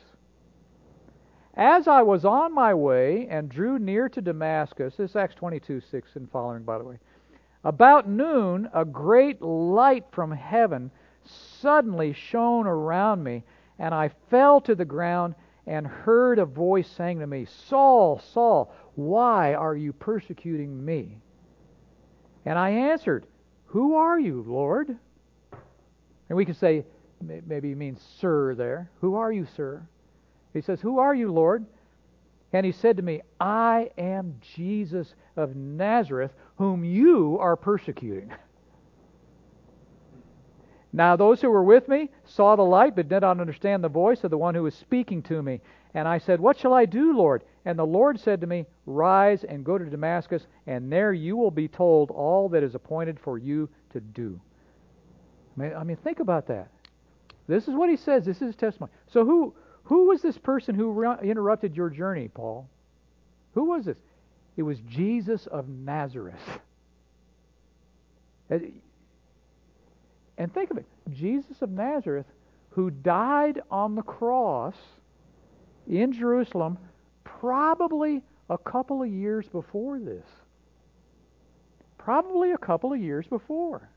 As 1.54 1.88
I 1.88 2.02
was 2.02 2.24
on 2.24 2.54
my 2.54 2.74
way 2.74 3.26
and 3.28 3.48
drew 3.48 3.78
near 3.78 4.08
to 4.08 4.20
Damascus, 4.20 4.96
this 4.96 5.10
is 5.10 5.16
Acts 5.16 5.34
22, 5.34 5.80
6 5.80 6.16
and 6.16 6.30
following, 6.30 6.62
by 6.62 6.78
the 6.78 6.84
way. 6.84 6.98
About 7.64 8.08
noon, 8.08 8.68
a 8.72 8.84
great 8.84 9.42
light 9.42 10.06
from 10.12 10.32
heaven 10.32 10.90
suddenly 11.24 12.12
shone 12.12 12.66
around 12.66 13.22
me, 13.22 13.42
and 13.78 13.94
I 13.94 14.10
fell 14.30 14.60
to 14.62 14.74
the 14.74 14.84
ground 14.84 15.34
and 15.66 15.86
heard 15.86 16.38
a 16.38 16.46
voice 16.46 16.88
saying 16.88 17.18
to 17.20 17.26
me, 17.26 17.46
Saul, 17.68 18.18
Saul, 18.32 18.72
why 18.94 19.54
are 19.54 19.76
you 19.76 19.92
persecuting 19.92 20.84
me? 20.84 21.18
And 22.44 22.58
I 22.58 22.70
answered, 22.70 23.26
Who 23.66 23.94
are 23.96 24.18
you, 24.18 24.42
Lord? 24.46 24.96
And 26.30 26.36
we 26.36 26.44
could 26.44 26.56
say, 26.56 26.84
maybe 27.20 27.70
he 27.70 27.74
means 27.74 28.00
sir 28.20 28.54
there. 28.54 28.88
Who 29.00 29.16
are 29.16 29.32
you, 29.32 29.46
sir? 29.56 29.82
He 30.54 30.60
says, 30.60 30.80
Who 30.80 31.00
are 31.00 31.14
you, 31.14 31.32
Lord? 31.32 31.66
And 32.52 32.64
he 32.64 32.72
said 32.72 32.96
to 32.96 33.02
me, 33.02 33.20
I 33.40 33.90
am 33.98 34.36
Jesus 34.40 35.14
of 35.36 35.56
Nazareth, 35.56 36.32
whom 36.56 36.84
you 36.84 37.36
are 37.40 37.56
persecuting. 37.56 38.32
Now 40.92 41.16
those 41.16 41.40
who 41.40 41.50
were 41.50 41.64
with 41.64 41.88
me 41.88 42.10
saw 42.24 42.56
the 42.56 42.62
light, 42.62 42.96
but 42.96 43.08
did 43.08 43.20
not 43.20 43.40
understand 43.40 43.82
the 43.82 43.88
voice 43.88 44.24
of 44.24 44.30
the 44.30 44.38
one 44.38 44.54
who 44.54 44.62
was 44.62 44.74
speaking 44.74 45.22
to 45.24 45.42
me. 45.42 45.60
And 45.94 46.06
I 46.06 46.18
said, 46.18 46.40
What 46.40 46.58
shall 46.58 46.74
I 46.74 46.86
do, 46.86 47.16
Lord? 47.16 47.42
And 47.64 47.76
the 47.76 47.84
Lord 47.84 48.20
said 48.20 48.40
to 48.40 48.46
me, 48.46 48.66
Rise 48.86 49.42
and 49.42 49.64
go 49.64 49.78
to 49.78 49.84
Damascus, 49.84 50.46
and 50.68 50.92
there 50.92 51.12
you 51.12 51.36
will 51.36 51.50
be 51.50 51.66
told 51.66 52.12
all 52.12 52.48
that 52.50 52.62
is 52.62 52.76
appointed 52.76 53.18
for 53.18 53.36
you 53.36 53.68
to 53.90 54.00
do. 54.00 54.40
I 55.58 55.84
mean, 55.84 55.96
think 55.96 56.20
about 56.20 56.46
that. 56.48 56.68
This 57.46 57.68
is 57.68 57.74
what 57.74 57.90
he 57.90 57.96
says. 57.96 58.24
This 58.24 58.36
is 58.36 58.48
his 58.48 58.56
testimony. 58.56 58.92
So 59.08 59.24
who 59.24 59.54
who 59.84 60.08
was 60.08 60.22
this 60.22 60.38
person 60.38 60.74
who 60.74 61.04
interrupted 61.22 61.76
your 61.76 61.90
journey, 61.90 62.28
Paul? 62.28 62.68
Who 63.54 63.64
was 63.64 63.84
this? 63.84 63.98
It 64.56 64.62
was 64.62 64.78
Jesus 64.80 65.46
of 65.46 65.68
Nazareth. 65.68 66.60
And 68.50 68.72
think 70.54 70.70
of 70.70 70.78
it 70.78 70.86
Jesus 71.10 71.60
of 71.60 71.70
Nazareth, 71.70 72.26
who 72.70 72.90
died 72.90 73.60
on 73.70 73.94
the 73.94 74.02
cross 74.02 74.76
in 75.88 76.12
Jerusalem 76.12 76.78
probably 77.24 78.22
a 78.48 78.58
couple 78.58 79.02
of 79.02 79.08
years 79.08 79.46
before 79.48 79.98
this. 79.98 80.26
Probably 81.98 82.52
a 82.52 82.58
couple 82.58 82.92
of 82.92 83.00
years 83.00 83.26
before. 83.26 83.88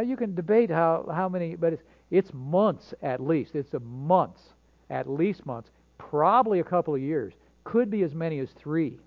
Now 0.00 0.06
you 0.06 0.16
can 0.16 0.34
debate 0.34 0.70
how, 0.70 1.04
how 1.14 1.28
many, 1.28 1.56
but 1.56 1.74
it's, 1.74 1.82
it's 2.10 2.32
months 2.32 2.94
at 3.02 3.20
least. 3.20 3.54
It's 3.54 3.74
a 3.74 3.80
months, 3.80 4.40
at 4.88 5.10
least 5.10 5.44
months. 5.44 5.68
Probably 5.98 6.60
a 6.60 6.64
couple 6.64 6.94
of 6.94 7.02
years. 7.02 7.34
Could 7.64 7.90
be 7.90 8.02
as 8.02 8.14
many 8.14 8.38
as 8.38 8.48
three. 8.52 8.98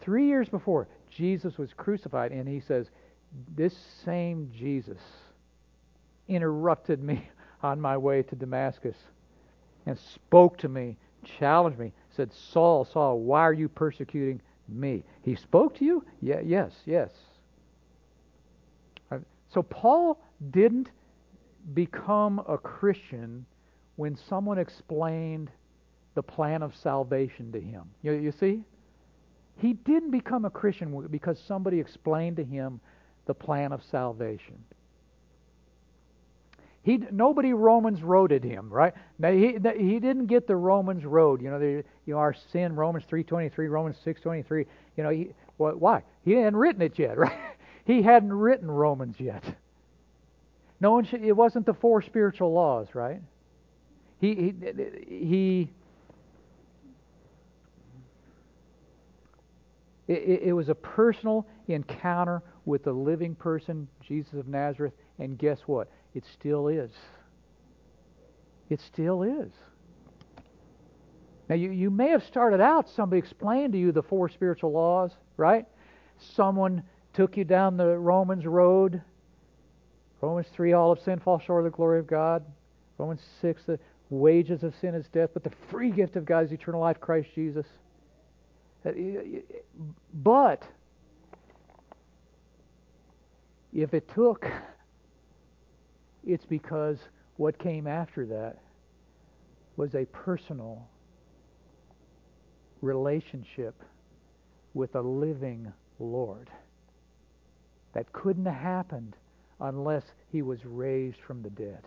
Three 0.00 0.24
years 0.24 0.48
before, 0.48 0.88
Jesus 1.10 1.58
was 1.58 1.74
crucified, 1.74 2.32
and 2.32 2.48
he 2.48 2.58
says, 2.58 2.86
This 3.54 3.76
same 4.02 4.50
Jesus 4.56 5.02
interrupted 6.26 7.02
me 7.02 7.28
on 7.62 7.78
my 7.78 7.98
way 7.98 8.22
to 8.22 8.34
Damascus 8.34 8.96
and 9.84 9.98
spoke 9.98 10.56
to 10.56 10.70
me, 10.70 10.96
challenged 11.38 11.78
me, 11.78 11.92
said, 12.16 12.32
Saul, 12.32 12.86
Saul, 12.86 13.18
why 13.20 13.42
are 13.42 13.52
you 13.52 13.68
persecuting 13.68 14.40
me? 14.70 15.04
He 15.20 15.34
spoke 15.34 15.74
to 15.76 15.84
you? 15.84 16.02
Yeah, 16.22 16.40
yes, 16.42 16.72
yes. 16.86 17.10
So 19.58 19.64
Paul 19.64 20.20
didn't 20.52 20.92
become 21.74 22.40
a 22.46 22.56
Christian 22.56 23.44
when 23.96 24.16
someone 24.28 24.56
explained 24.56 25.50
the 26.14 26.22
plan 26.22 26.62
of 26.62 26.76
salvation 26.76 27.50
to 27.50 27.60
him. 27.60 27.82
You, 28.02 28.12
you 28.12 28.30
see? 28.30 28.62
He 29.56 29.72
didn't 29.72 30.12
become 30.12 30.44
a 30.44 30.50
Christian 30.50 31.08
because 31.10 31.40
somebody 31.40 31.80
explained 31.80 32.36
to 32.36 32.44
him 32.44 32.78
the 33.26 33.34
plan 33.34 33.72
of 33.72 33.82
salvation. 33.82 34.54
He 36.84 36.98
nobody 37.10 37.52
Romans 37.52 37.98
roaded 37.98 38.44
him, 38.44 38.70
right? 38.70 38.94
Now, 39.18 39.32
he 39.32 39.58
he 39.76 39.98
didn't 39.98 40.26
get 40.26 40.46
the 40.46 40.54
Romans 40.54 41.04
road. 41.04 41.42
You 41.42 41.50
know, 41.50 41.58
the, 41.58 41.82
you 42.06 42.14
know 42.14 42.18
our 42.18 42.36
sin, 42.52 42.76
Romans 42.76 43.06
three 43.08 43.24
twenty 43.24 43.48
three, 43.48 43.66
Romans 43.66 43.96
six 44.04 44.20
twenty 44.20 44.42
three. 44.42 44.66
You 44.96 45.02
know, 45.02 45.10
he 45.10 45.30
well, 45.58 45.74
why? 45.74 46.04
He 46.24 46.34
hadn't 46.34 46.54
written 46.54 46.80
it 46.80 46.96
yet, 46.96 47.18
right? 47.18 47.36
He 47.88 48.02
hadn't 48.02 48.34
written 48.34 48.70
Romans 48.70 49.16
yet. 49.18 49.42
No 50.78 50.92
one 50.92 51.06
should, 51.06 51.24
it 51.24 51.32
wasn't 51.32 51.64
the 51.64 51.72
four 51.72 52.02
spiritual 52.02 52.52
laws, 52.52 52.88
right? 52.92 53.22
He 54.20 54.34
he 54.34 54.54
he. 55.08 55.70
It, 60.06 60.42
it 60.42 60.52
was 60.52 60.68
a 60.68 60.74
personal 60.74 61.46
encounter 61.66 62.42
with 62.66 62.84
the 62.84 62.92
living 62.92 63.34
person, 63.34 63.88
Jesus 64.06 64.34
of 64.34 64.48
Nazareth, 64.48 64.92
and 65.18 65.38
guess 65.38 65.60
what? 65.64 65.90
It 66.14 66.24
still 66.34 66.68
is. 66.68 66.90
It 68.68 68.82
still 68.82 69.22
is. 69.22 69.50
Now, 71.48 71.54
you, 71.54 71.70
you 71.70 71.88
may 71.90 72.08
have 72.08 72.22
started 72.24 72.60
out, 72.60 72.90
somebody 72.90 73.18
explained 73.18 73.72
to 73.72 73.78
you 73.78 73.92
the 73.92 74.02
four 74.02 74.28
spiritual 74.28 74.72
laws, 74.72 75.12
right? 75.38 75.64
Someone 76.18 76.82
took 77.18 77.36
you 77.36 77.42
down 77.42 77.76
the 77.76 77.98
Romans 77.98 78.46
road. 78.46 79.02
Romans 80.20 80.46
3, 80.52 80.72
all 80.74 80.92
of 80.92 81.00
sin 81.00 81.18
falls 81.18 81.42
short 81.42 81.66
of 81.66 81.72
the 81.72 81.76
glory 81.76 81.98
of 81.98 82.06
God. 82.06 82.44
Romans 82.96 83.20
6, 83.40 83.64
the 83.64 83.76
wages 84.08 84.62
of 84.62 84.72
sin 84.80 84.94
is 84.94 85.08
death, 85.08 85.30
but 85.34 85.42
the 85.42 85.50
free 85.68 85.90
gift 85.90 86.14
of 86.14 86.24
God 86.24 86.44
is 86.44 86.52
eternal 86.52 86.80
life, 86.80 87.00
Christ 87.00 87.30
Jesus. 87.34 87.66
Uh, 88.86 88.92
but 90.14 90.62
if 93.74 93.94
it 93.94 94.08
took 94.14 94.46
it's 96.24 96.46
because 96.46 96.98
what 97.36 97.58
came 97.58 97.88
after 97.88 98.26
that 98.26 98.58
was 99.76 99.96
a 99.96 100.04
personal 100.04 100.86
relationship 102.80 103.74
with 104.72 104.94
a 104.94 105.00
living 105.00 105.72
Lord. 105.98 106.48
That 107.94 108.12
couldn't 108.12 108.46
have 108.46 108.54
happened 108.54 109.16
unless 109.60 110.04
he 110.30 110.42
was 110.42 110.64
raised 110.64 111.18
from 111.20 111.42
the 111.42 111.50
dead. 111.50 111.82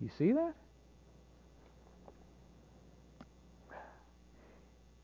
You 0.00 0.10
see 0.18 0.32
that? 0.32 0.54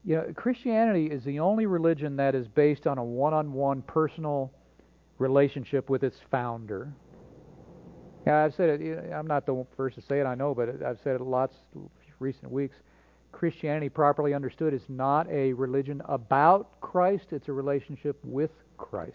You 0.04 0.16
know, 0.16 0.32
Christianity 0.34 1.06
is 1.06 1.24
the 1.24 1.40
only 1.40 1.66
religion 1.66 2.16
that 2.16 2.34
is 2.34 2.46
based 2.46 2.86
on 2.86 2.98
a 2.98 3.04
one 3.04 3.32
on 3.32 3.52
one 3.52 3.82
personal 3.82 4.52
relationship 5.18 5.88
with 5.88 6.02
its 6.02 6.18
founder. 6.30 6.92
Yeah, 8.26 8.44
I've 8.44 8.54
said 8.54 8.80
it. 8.80 9.12
I'm 9.12 9.26
not 9.26 9.46
the 9.46 9.64
first 9.76 9.96
to 9.96 10.02
say 10.02 10.20
it. 10.20 10.24
I 10.24 10.34
know, 10.34 10.54
but 10.54 10.82
I've 10.82 10.98
said 11.02 11.16
it 11.16 11.22
lots 11.22 11.56
recent 12.18 12.50
weeks. 12.50 12.76
Christianity, 13.32 13.88
properly 13.88 14.34
understood, 14.34 14.72
is 14.72 14.84
not 14.88 15.28
a 15.28 15.52
religion 15.54 16.02
about 16.08 16.80
Christ. 16.80 17.32
It's 17.32 17.48
a 17.48 17.52
relationship 17.52 18.18
with 18.22 18.50
Christ. 18.76 19.12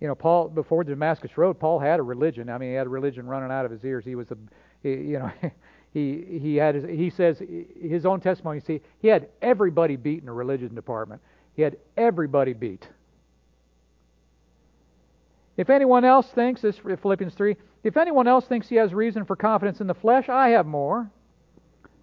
You 0.00 0.08
know, 0.08 0.14
Paul 0.14 0.48
before 0.48 0.84
the 0.84 0.90
Damascus 0.90 1.36
Road, 1.38 1.58
Paul 1.58 1.78
had 1.78 1.98
a 1.98 2.02
religion. 2.02 2.50
I 2.50 2.58
mean, 2.58 2.70
he 2.70 2.74
had 2.74 2.86
a 2.86 2.90
religion 2.90 3.26
running 3.26 3.50
out 3.50 3.64
of 3.64 3.70
his 3.70 3.84
ears. 3.84 4.04
He 4.04 4.14
was 4.14 4.26
a, 4.30 4.88
you 4.88 5.18
know, 5.18 5.32
he 5.92 6.38
he 6.42 6.56
had 6.56 6.74
his, 6.74 6.84
he 6.84 7.08
says 7.10 7.40
his 7.80 8.04
own 8.04 8.20
testimony. 8.20 8.60
See, 8.60 8.80
he 9.00 9.08
had 9.08 9.28
everybody 9.40 9.96
beat 9.96 10.20
in 10.20 10.26
the 10.26 10.32
religion 10.32 10.74
department. 10.74 11.22
He 11.54 11.62
had 11.62 11.78
everybody 11.96 12.52
beat. 12.52 12.86
If 15.56 15.70
anyone 15.70 16.04
else 16.04 16.26
thinks, 16.28 16.60
this 16.62 16.76
Philippians 16.78 17.34
3, 17.34 17.56
if 17.84 17.96
anyone 17.96 18.26
else 18.26 18.46
thinks 18.46 18.68
he 18.68 18.76
has 18.76 18.92
reason 18.92 19.24
for 19.24 19.36
confidence 19.36 19.80
in 19.80 19.86
the 19.86 19.94
flesh, 19.94 20.28
I 20.28 20.48
have 20.50 20.66
more. 20.66 21.08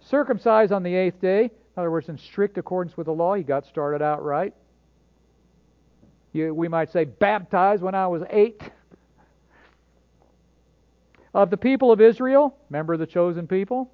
Circumcised 0.00 0.72
on 0.72 0.82
the 0.82 0.94
eighth 0.94 1.20
day, 1.20 1.50
in 1.76 1.80
other 1.80 1.90
words, 1.90 2.08
in 2.08 2.18
strict 2.18 2.58
accordance 2.58 2.96
with 2.96 3.06
the 3.06 3.12
law, 3.12 3.34
he 3.34 3.42
got 3.42 3.66
started 3.66 4.02
out 4.02 4.22
right. 4.22 4.54
You, 6.32 6.54
we 6.54 6.68
might 6.68 6.92
say, 6.92 7.04
baptized 7.04 7.82
when 7.82 7.94
I 7.94 8.06
was 8.06 8.22
eight. 8.30 8.62
Of 11.34 11.48
the 11.48 11.56
people 11.56 11.90
of 11.90 12.00
Israel, 12.00 12.56
member 12.68 12.92
of 12.92 13.00
the 13.00 13.06
chosen 13.06 13.46
people. 13.46 13.90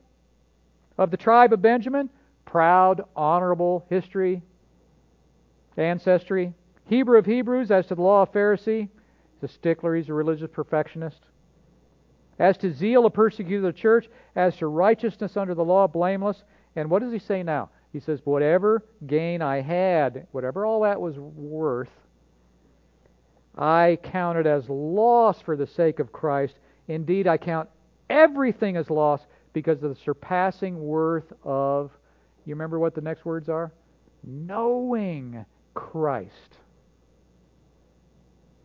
Of 0.96 1.12
the 1.12 1.16
tribe 1.16 1.52
of 1.52 1.62
Benjamin, 1.62 2.10
proud, 2.44 3.02
honorable 3.14 3.86
history, 3.88 4.42
ancestry. 5.76 6.52
Hebrew 6.86 7.18
of 7.18 7.26
Hebrews, 7.26 7.70
as 7.70 7.86
to 7.86 7.94
the 7.94 8.02
law 8.02 8.22
of 8.22 8.32
Pharisee, 8.32 8.88
He's 9.40 9.50
a 9.50 9.52
stickler, 9.52 9.94
he's 9.94 10.08
a 10.08 10.14
religious 10.14 10.50
perfectionist. 10.52 11.20
As 12.38 12.56
to 12.58 12.72
zeal, 12.72 13.06
a 13.06 13.10
persecutor 13.10 13.68
of 13.68 13.74
the 13.74 13.80
church. 13.80 14.08
As 14.36 14.56
to 14.56 14.66
righteousness 14.66 15.36
under 15.36 15.54
the 15.54 15.64
law, 15.64 15.86
blameless. 15.86 16.42
And 16.78 16.88
what 16.88 17.02
does 17.02 17.12
he 17.12 17.18
say 17.18 17.42
now? 17.42 17.70
He 17.92 17.98
says, 17.98 18.20
Whatever 18.22 18.84
gain 19.04 19.42
I 19.42 19.60
had, 19.62 20.28
whatever 20.30 20.64
all 20.64 20.82
that 20.82 21.00
was 21.00 21.18
worth, 21.18 21.90
I 23.56 23.98
counted 24.00 24.46
as 24.46 24.68
loss 24.68 25.40
for 25.40 25.56
the 25.56 25.66
sake 25.66 25.98
of 25.98 26.12
Christ. 26.12 26.54
Indeed, 26.86 27.26
I 27.26 27.36
count 27.36 27.68
everything 28.08 28.76
as 28.76 28.90
loss 28.90 29.20
because 29.52 29.82
of 29.82 29.90
the 29.90 30.00
surpassing 30.04 30.80
worth 30.80 31.32
of, 31.42 31.90
you 32.46 32.54
remember 32.54 32.78
what 32.78 32.94
the 32.94 33.00
next 33.00 33.24
words 33.24 33.48
are? 33.48 33.72
Knowing 34.22 35.44
Christ. 35.74 36.58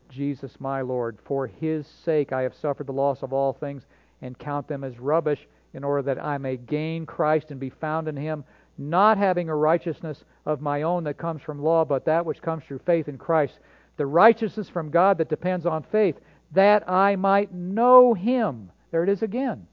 Jesus 0.09 0.51
my 0.59 0.81
Lord. 0.81 1.17
For 1.25 1.47
his 1.47 1.87
sake 2.05 2.31
I 2.31 2.43
have 2.43 2.53
suffered 2.53 2.85
the 2.85 2.93
loss 2.93 3.23
of 3.23 3.33
all 3.33 3.53
things 3.53 3.81
and 4.21 4.37
count 4.37 4.67
them 4.67 4.83
as 4.83 4.99
rubbish 4.99 5.47
in 5.73 5.83
order 5.83 6.01
that 6.03 6.23
I 6.23 6.37
may 6.37 6.57
gain 6.57 7.05
Christ 7.05 7.51
and 7.51 7.59
be 7.59 7.69
found 7.69 8.07
in 8.07 8.15
him, 8.15 8.43
not 8.77 9.17
having 9.17 9.49
a 9.49 9.55
righteousness 9.55 10.23
of 10.45 10.61
my 10.61 10.83
own 10.83 11.03
that 11.03 11.17
comes 11.17 11.41
from 11.41 11.61
law, 11.61 11.85
but 11.85 12.05
that 12.05 12.25
which 12.25 12.41
comes 12.41 12.63
through 12.63 12.79
faith 12.79 13.07
in 13.07 13.17
Christ. 13.17 13.59
The 13.97 14.05
righteousness 14.05 14.69
from 14.69 14.89
God 14.89 15.17
that 15.17 15.29
depends 15.29 15.65
on 15.65 15.83
faith, 15.91 16.15
that 16.51 16.89
I 16.89 17.15
might 17.15 17.53
know 17.53 18.13
him. 18.13 18.71
There 18.91 19.03
it 19.03 19.09
is 19.09 19.21
again. 19.21 19.67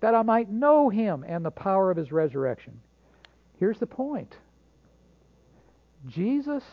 That 0.00 0.14
I 0.14 0.22
might 0.22 0.50
know 0.50 0.88
him 0.88 1.24
and 1.26 1.44
the 1.44 1.50
power 1.50 1.90
of 1.90 1.96
his 1.96 2.12
resurrection. 2.12 2.80
Here's 3.58 3.78
the 3.78 3.86
point 3.86 4.36
Jesus, 6.06 6.64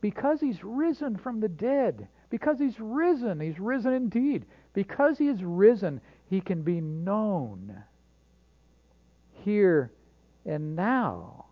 because 0.00 0.40
he's 0.40 0.62
risen 0.64 1.16
from 1.16 1.40
the 1.40 1.48
dead, 1.48 2.08
because 2.30 2.58
he's 2.58 2.78
risen. 2.78 3.40
He's 3.40 3.58
risen 3.58 3.92
indeed. 3.92 4.44
Because 4.74 5.18
he 5.18 5.28
is 5.28 5.42
risen, 5.42 6.00
he 6.28 6.40
can 6.40 6.62
be 6.62 6.80
known 6.80 7.82
here 9.44 9.92
and 10.44 10.74
now. 10.76 11.46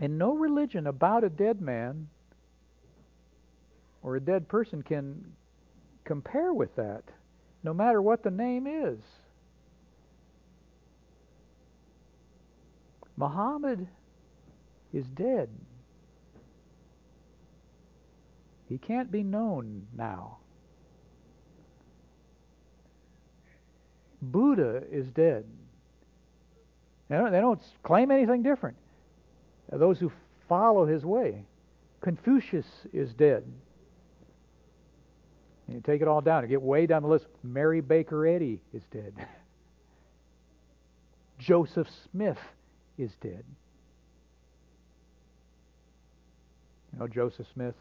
And 0.00 0.18
no 0.18 0.34
religion 0.34 0.86
about 0.86 1.24
a 1.24 1.30
dead 1.30 1.60
man 1.60 2.08
or 4.02 4.16
a 4.16 4.20
dead 4.20 4.48
person 4.48 4.82
can 4.82 5.24
compare 6.04 6.52
with 6.52 6.76
that, 6.76 7.04
no 7.62 7.72
matter 7.72 8.02
what 8.02 8.22
the 8.22 8.30
name 8.30 8.66
is. 8.66 8.98
Muhammad 13.16 13.86
is 14.92 15.06
dead. 15.06 15.48
He 18.68 18.78
can't 18.78 19.10
be 19.10 19.22
known 19.22 19.86
now. 19.96 20.38
Buddha 24.32 24.82
is 24.90 25.06
dead. 25.08 25.44
They 27.08 27.16
don't, 27.16 27.32
they 27.32 27.40
don't 27.40 27.62
claim 27.82 28.10
anything 28.10 28.42
different. 28.42 28.76
Those 29.70 29.98
who 29.98 30.10
follow 30.48 30.86
his 30.86 31.04
way. 31.04 31.44
Confucius 32.00 32.66
is 32.92 33.12
dead. 33.14 33.44
And 35.66 35.76
you 35.76 35.82
take 35.82 36.02
it 36.02 36.08
all 36.08 36.20
down 36.20 36.40
and 36.40 36.48
get 36.48 36.60
way 36.60 36.86
down 36.86 37.02
the 37.02 37.08
list. 37.08 37.26
Mary 37.42 37.80
Baker 37.80 38.26
Eddy 38.26 38.60
is 38.72 38.82
dead. 38.90 39.14
Joseph 41.38 41.88
Smith 42.10 42.38
is 42.98 43.10
dead. 43.22 43.44
You 46.92 47.00
know 47.00 47.08
Joseph 47.08 47.46
Smith? 47.52 47.74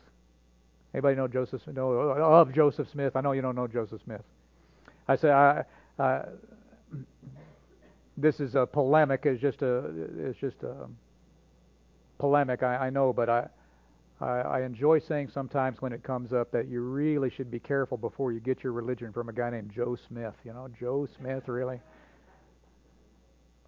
Anybody 0.93 1.15
know 1.15 1.27
Joseph? 1.27 1.61
Smith? 1.63 1.75
No, 1.75 1.91
of 1.91 2.53
Joseph 2.53 2.87
Smith. 2.91 3.15
I 3.15 3.21
know 3.21 3.31
you 3.31 3.41
don't 3.41 3.55
know 3.55 3.67
Joseph 3.67 4.01
Smith. 4.03 4.21
I 5.07 5.15
say 5.15 5.29
I, 5.29 5.63
uh, 5.99 6.23
this 8.17 8.39
is 8.39 8.55
a 8.55 8.65
polemic. 8.65 9.25
It's 9.25 9.41
just 9.41 9.61
a 9.61 9.83
it's 10.19 10.39
just 10.39 10.63
a 10.63 10.87
polemic. 12.19 12.63
I, 12.63 12.87
I 12.87 12.89
know, 12.89 13.13
but 13.13 13.29
I 13.29 13.47
I, 14.21 14.39
I 14.39 14.61
enjoy 14.61 14.99
saying 14.99 15.29
sometimes 15.33 15.81
when 15.81 15.91
it 15.91 16.03
comes 16.03 16.33
up 16.33 16.51
that 16.51 16.67
you 16.67 16.81
really 16.81 17.29
should 17.29 17.51
be 17.51 17.59
careful 17.59 17.97
before 17.97 18.31
you 18.31 18.39
get 18.39 18.63
your 18.63 18.73
religion 18.73 19.11
from 19.11 19.29
a 19.29 19.33
guy 19.33 19.49
named 19.49 19.71
Joe 19.73 19.97
Smith. 20.07 20.35
You 20.43 20.53
know, 20.53 20.69
Joe 20.79 21.07
Smith, 21.17 21.47
really? 21.47 21.79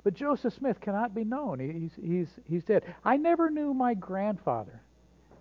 But 0.04 0.14
Joseph 0.14 0.54
Smith 0.54 0.80
cannot 0.82 1.16
be 1.16 1.24
known. 1.24 1.60
He's, 1.60 1.92
he's, 2.00 2.28
he's 2.48 2.64
dead. 2.64 2.84
I 3.04 3.18
never 3.18 3.50
knew 3.50 3.74
my 3.74 3.96
grandfather. 3.96 4.80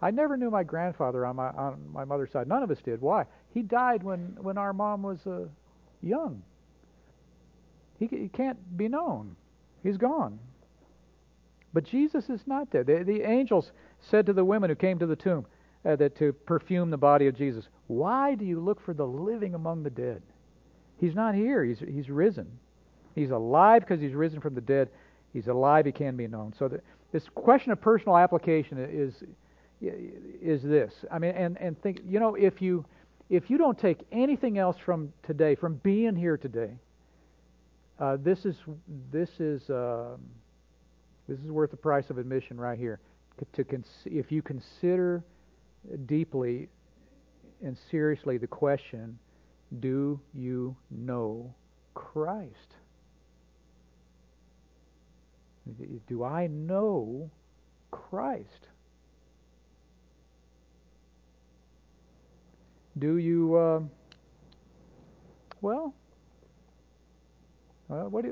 I 0.01 0.11
never 0.11 0.39
knew 0.39 0.51
my 0.51 0.65
grandfather 0.65 1.27
on 1.27 1.37
my, 1.37 1.51
on 1.51 1.79
my 1.93 2.05
mother's 2.05 2.33
side. 2.33 2.49
None 2.49 2.63
of 2.63 2.71
us 2.71 2.79
did. 2.83 3.03
Why? 3.03 3.27
He 3.51 3.61
died 3.63 4.03
when, 4.03 4.39
when 4.41 4.57
our 4.57 4.73
mom 4.73 5.03
was 5.03 5.19
uh, 5.27 5.45
young. 6.01 6.43
He, 7.99 8.07
he 8.07 8.29
can't 8.29 8.77
be 8.77 8.89
known. 8.89 9.37
He's 9.83 9.97
gone. 9.97 10.39
But 11.73 11.85
Jesus 11.85 12.29
is 12.31 12.41
not 12.47 12.71
dead. 12.71 12.87
The, 12.87 13.03
the 13.05 13.23
angels 13.23 13.73
said 14.01 14.27
to 14.27 14.33
the 14.33 14.45
women 14.45 14.71
who 14.71 14.77
came 14.77 14.99
to 14.99 15.07
the 15.07 15.17
tomb 15.17 15.47
uh, 15.85 15.97
that 15.97 16.17
to 16.19 16.33
perfume 16.33 16.91
the 16.91 16.97
body 16.97 17.27
of 17.27 17.37
Jesus, 17.37 17.69
Why 17.89 18.35
do 18.35 18.45
you 18.45 18.61
look 18.61 18.81
for 18.81 18.95
the 18.95 19.07
living 19.07 19.55
among 19.55 19.83
the 19.83 19.91
dead? 19.91 20.23
He's 21.01 21.15
not 21.15 21.35
here. 21.35 21.65
He's, 21.65 21.81
he's 21.81 22.09
risen. 22.09 22.47
He's 23.15 23.31
alive 23.31 23.83
because 23.83 24.01
he's 24.01 24.15
risen 24.15 24.41
from 24.41 24.55
the 24.55 24.61
dead. 24.61 24.89
He's 25.33 25.49
alive. 25.49 25.87
He 25.87 25.93
can 25.93 26.17
be 26.17 26.27
known. 26.27 26.55
So 26.59 26.69
the, 26.69 26.81
this 27.13 27.29
question 27.35 27.73
of 27.73 27.81
personal 27.81 28.17
application 28.17 28.79
is 28.79 29.15
is 29.81 30.63
this. 30.63 30.93
I 31.13 31.19
mean, 31.19 31.33
and 31.33 31.59
and 31.61 31.81
think. 31.83 32.01
You 32.09 32.21
know, 32.21 32.35
if 32.35 32.63
you 32.63 32.85
if 33.29 33.51
you 33.51 33.59
don't 33.59 33.79
take 33.79 33.99
anything 34.13 34.59
else 34.59 34.77
from 34.85 35.13
today, 35.25 35.55
from 35.55 35.77
being 35.77 36.17
here 36.17 36.37
today, 36.37 36.71
uh, 37.99 38.17
this 38.21 38.45
is 38.45 38.57
this 39.13 39.29
is 39.39 39.69
uh, 39.71 40.17
this 41.29 41.39
is 41.39 41.51
worth 41.51 41.71
the 41.71 41.77
price 41.77 42.11
of 42.11 42.19
admission 42.19 42.59
right 42.59 42.79
here. 42.79 43.01
To 43.57 43.65
if 44.05 44.31
you 44.31 44.43
consider 44.43 45.25
deeply 46.07 46.69
and 47.63 47.77
seriously 47.91 48.39
the 48.39 48.47
question, 48.47 49.19
do 49.81 50.21
you 50.33 50.77
know 50.91 51.53
Christ? 51.95 52.75
Do 56.07 56.25
I 56.25 56.47
know 56.47 57.31
Christ? 57.91 58.69
Do 62.99 63.17
you, 63.17 63.57
uh, 63.57 63.81
well, 65.61 65.95
uh, 67.95 68.09
what, 68.09 68.25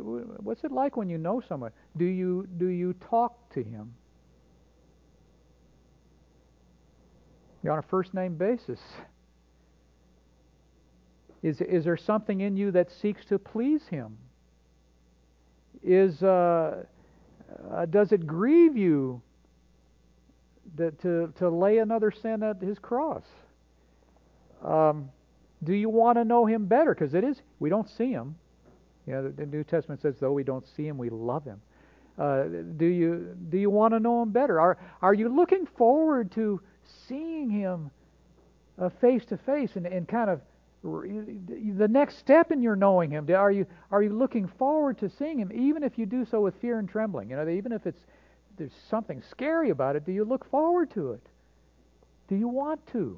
what's 0.42 0.64
it 0.64 0.72
like 0.72 0.96
when 0.96 1.08
you 1.08 1.18
know 1.18 1.40
someone? 1.40 1.70
Do 1.96 2.04
you, 2.04 2.48
do 2.58 2.66
you 2.66 2.94
talk 2.94 3.52
to 3.54 3.62
him? 3.62 3.94
You're 7.62 7.72
on 7.72 7.78
a 7.78 7.82
first 7.82 8.12
name 8.12 8.34
basis. 8.34 8.80
Is, 11.42 11.60
is 11.60 11.84
there 11.84 11.96
something 11.96 12.40
in 12.40 12.56
you 12.56 12.70
that 12.72 12.90
seeks 12.90 13.24
to 13.26 13.38
please 13.38 13.86
him? 13.88 14.16
Is, 15.82 16.22
uh, 16.22 16.84
uh, 17.70 17.86
does 17.86 18.12
it 18.12 18.26
grieve 18.26 18.76
you 18.76 19.22
that 20.76 21.00
to, 21.02 21.32
to 21.38 21.48
lay 21.48 21.78
another 21.78 22.10
sin 22.10 22.42
at 22.42 22.60
his 22.60 22.78
cross? 22.78 23.24
Um, 24.64 25.10
do 25.62 25.72
you 25.72 25.88
want 25.88 26.18
to 26.18 26.24
know 26.24 26.46
him 26.46 26.66
better? 26.66 26.94
Because 26.94 27.14
it 27.14 27.22
is, 27.22 27.40
we 27.60 27.68
don't 27.70 27.88
see 27.88 28.10
him. 28.10 28.36
You 29.06 29.14
know, 29.14 29.28
the, 29.30 29.46
New 29.46 29.64
Testament 29.64 30.00
says, 30.00 30.16
though 30.20 30.32
we 30.32 30.44
don't 30.44 30.66
see 30.76 30.86
him, 30.86 30.96
we 30.96 31.10
love 31.10 31.44
him. 31.44 31.60
Uh, 32.18 32.44
do 32.76 32.84
you 32.84 33.34
do 33.48 33.56
you 33.56 33.70
want 33.70 33.94
to 33.94 34.00
know 34.00 34.22
him 34.22 34.30
better? 34.30 34.60
Are 34.60 34.76
are 35.00 35.14
you 35.14 35.30
looking 35.30 35.66
forward 35.66 36.30
to 36.32 36.60
seeing 37.08 37.48
him 37.48 37.90
face 39.00 39.24
to 39.26 39.36
face 39.36 39.76
and, 39.76 39.86
and 39.86 40.08
kind 40.08 40.30
of 40.30 40.40
the 40.82 41.88
next 41.88 42.18
step 42.18 42.50
in 42.50 42.60
your 42.60 42.74
knowing 42.74 43.10
him 43.10 43.28
are 43.30 43.52
you 43.52 43.64
are 43.92 44.02
you 44.02 44.10
looking 44.10 44.48
forward 44.48 44.98
to 44.98 45.08
seeing 45.08 45.38
him 45.38 45.50
even 45.54 45.84
if 45.84 45.96
you 45.96 46.06
do 46.06 46.24
so 46.24 46.40
with 46.40 46.54
fear 46.60 46.80
and 46.80 46.88
trembling 46.88 47.30
you 47.30 47.36
know 47.36 47.48
even 47.48 47.70
if 47.70 47.86
it's 47.86 48.00
there's 48.56 48.72
something 48.90 49.22
scary 49.30 49.70
about 49.70 49.94
it 49.94 50.04
do 50.04 50.10
you 50.10 50.24
look 50.24 50.44
forward 50.50 50.90
to 50.90 51.12
it 51.12 51.24
do 52.26 52.34
you 52.34 52.48
want 52.48 52.84
to 52.88 53.16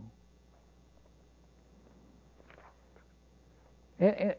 and, 3.98 4.14
and, 4.14 4.34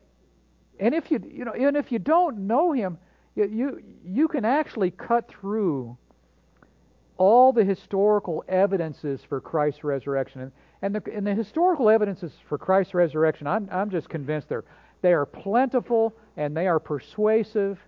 and 0.80 0.94
if 0.94 1.12
you 1.12 1.22
you 1.32 1.46
know 1.46 1.54
even 1.56 1.76
if 1.76 1.92
you 1.92 2.00
don't 2.00 2.38
know 2.38 2.72
him 2.72 2.98
you 3.36 3.46
you, 3.46 3.84
you 4.06 4.28
can 4.28 4.46
actually 4.46 4.92
cut 4.92 5.30
through 5.30 5.98
all 7.18 7.54
the 7.54 7.64
historical 7.64 8.44
evidences 8.48 9.22
for 9.28 9.40
Christ's 9.40 9.84
resurrection 9.84 10.42
and 10.42 10.52
and 10.86 10.94
the, 10.94 11.02
and 11.12 11.26
the 11.26 11.34
historical 11.34 11.90
evidences 11.90 12.32
for 12.48 12.60
Christ's 12.60 12.94
resurrection, 12.94 13.48
I'm, 13.48 13.68
I'm 13.72 13.90
just 13.90 14.08
convinced 14.08 14.50
they're, 14.50 14.66
they 15.02 15.14
are 15.14 15.26
plentiful 15.26 16.16
and 16.38 16.56
they 16.56 16.68
are 16.68 16.80
persuasive. 16.80 17.80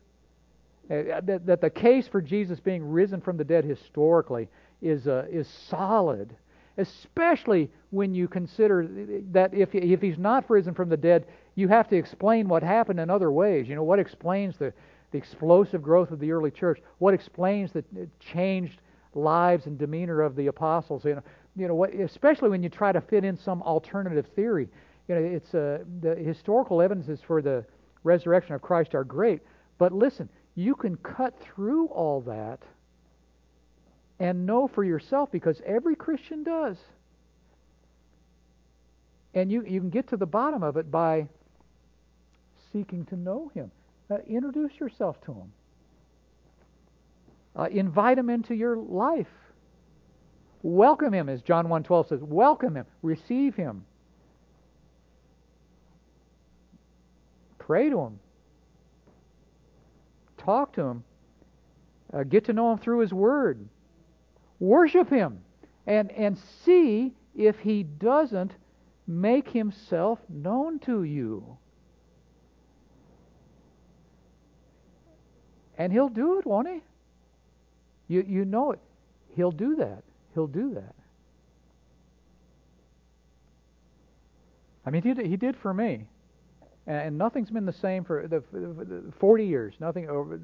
Uh, 0.90 1.22
that, 1.22 1.46
that, 1.46 1.62
the 1.62 1.70
case 1.70 2.08
for 2.08 2.22
Jesus 2.22 2.60
being 2.60 2.84
risen 2.84 3.22
from 3.22 3.38
the 3.38 3.44
dead 3.44 3.66
historically 3.66 4.48
is, 4.82 5.08
uh, 5.08 5.26
is 5.30 5.48
solid, 5.70 6.36
especially 6.78 7.70
when 7.92 8.16
you 8.16 8.28
consider 8.28 8.88
that 9.32 9.54
if, 9.54 9.76
if 9.76 10.02
he's 10.02 10.18
not 10.18 10.50
risen 10.50 10.74
from 10.74 10.90
the 10.90 10.98
dead, 10.98 11.28
you 11.58 11.68
have 11.68 11.88
to 11.90 11.96
explain 11.96 12.48
what 12.48 12.62
happened 12.62 13.00
in 13.00 13.10
other 13.10 13.32
ways. 13.32 13.68
You 13.68 13.74
know, 13.74 13.82
what 13.82 13.98
explains 13.98 14.58
the, 14.58 14.72
the 15.12 15.18
explosive 15.18 15.82
growth 15.82 16.12
of 16.12 16.20
the 16.20 16.32
early 16.32 16.52
church? 16.52 16.80
What 17.00 17.16
explains 17.16 17.72
the 17.72 17.84
changed 18.20 18.80
lives 19.16 19.66
and 19.66 19.76
demeanor 19.76 20.22
of 20.22 20.36
the 20.36 20.48
apostles? 20.48 21.04
You 21.04 21.16
know, 21.16 21.24
you 21.56 21.68
know, 21.68 21.74
what, 21.74 21.96
especially 21.96 22.50
when 22.50 22.62
you 22.62 22.70
try 22.70 22.92
to 22.92 23.02
fit 23.02 23.26
in 23.26 23.36
some 23.36 23.64
alternative 23.64 24.28
theory. 24.36 24.70
You 25.08 25.16
know, 25.16 25.22
it's 25.22 25.56
uh, 25.56 25.80
the 26.02 26.14
historical 26.14 26.80
evidences 26.80 27.22
for 27.26 27.42
the 27.42 27.66
resurrection 28.04 28.54
of 28.54 28.62
Christ 28.62 28.94
are 28.94 29.04
great, 29.04 29.42
but 29.80 29.92
listen, 29.92 30.30
you 30.54 30.76
can 30.76 30.96
cut 30.98 31.34
through 31.40 31.88
all 31.88 32.22
that 32.22 32.60
and 34.20 34.46
know 34.46 34.68
for 34.68 34.84
yourself 34.84 35.32
because 35.32 35.60
every 35.66 35.96
Christian 35.96 36.44
does. 36.44 36.78
And 39.34 39.52
you, 39.52 39.64
you 39.66 39.80
can 39.80 39.90
get 39.90 40.08
to 40.10 40.18
the 40.18 40.26
bottom 40.28 40.62
of 40.62 40.78
it 40.78 40.92
by 40.92 41.28
seeking 42.72 43.06
to 43.06 43.16
know 43.16 43.52
Him. 43.54 43.72
Uh, 44.10 44.18
introduce 44.28 44.80
yourself 44.80 45.20
to 45.22 45.34
Him. 45.34 45.54
Uh, 47.56 47.68
invite 47.72 48.18
Him 48.18 48.30
into 48.30 48.54
your 48.54 48.78
life. 48.78 49.28
Welcome 50.64 51.14
him, 51.14 51.30
as 51.30 51.42
John 51.42 51.68
1.12 51.68 52.10
says. 52.10 52.20
Welcome 52.22 52.76
him. 52.76 52.86
Receive 53.02 53.56
him. 53.56 53.86
Pray 57.60 57.90
to 57.90 58.00
him. 58.00 58.20
Talk 60.38 60.74
to 60.74 60.82
him. 60.82 61.04
Uh, 62.12 62.24
get 62.24 62.46
to 62.46 62.54
know 62.54 62.72
him 62.72 62.80
through 62.80 63.00
his 63.00 63.14
word. 63.14 63.68
Worship 64.60 65.10
him. 65.10 65.40
And, 65.86 66.12
and 66.12 66.38
see 66.66 67.14
if 67.36 67.60
he 67.60 67.84
doesn't 67.84 68.52
make 69.06 69.50
himself 69.50 70.20
known 70.28 70.80
to 70.80 71.04
you. 71.04 71.58
And 75.78 75.94
he'll 75.94 76.10
do 76.10 76.40
it, 76.40 76.46
won't 76.46 76.68
he? 76.68 76.82
You, 78.08 78.26
you 78.28 78.46
know 78.46 78.72
it. 78.72 78.80
He'll 79.36 79.52
do 79.52 79.76
that. 79.76 80.04
He'll 80.34 80.48
do 80.48 80.74
that. 80.74 80.96
I 84.86 84.90
mean, 84.90 85.04
he 85.04 85.14
did, 85.14 85.26
he 85.26 85.36
did 85.36 85.56
for 85.58 85.74
me. 85.74 86.08
And 86.88 87.18
nothing's 87.18 87.50
been 87.50 87.66
the 87.66 87.74
same 87.74 88.06
for 88.06 88.28
the, 88.28 88.42
40 89.20 89.46
years. 89.46 89.76
Nothing 89.82 90.10
over 90.10 90.40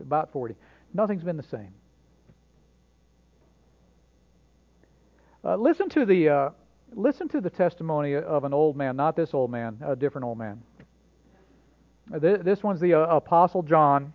about 0.00 0.32
40. 0.32 0.56
Nothing's 0.92 1.22
been 1.22 1.36
the 1.36 1.44
same. 1.44 1.72
Uh, 5.44 5.56
listen 5.56 5.88
to 5.90 6.04
the 6.04 6.28
uh, 6.28 6.50
listen 6.94 7.28
to 7.28 7.40
the 7.40 7.50
testimony 7.50 8.14
of 8.14 8.44
an 8.44 8.54
old 8.54 8.76
man, 8.76 8.96
not 8.96 9.14
this 9.14 9.34
old 9.34 9.50
man, 9.50 9.78
a 9.84 9.94
different 9.94 10.24
old 10.24 10.38
man. 10.38 10.60
This 12.10 12.62
one's 12.62 12.80
the 12.80 12.94
uh, 12.94 13.16
Apostle 13.16 13.62
John, 13.62 14.12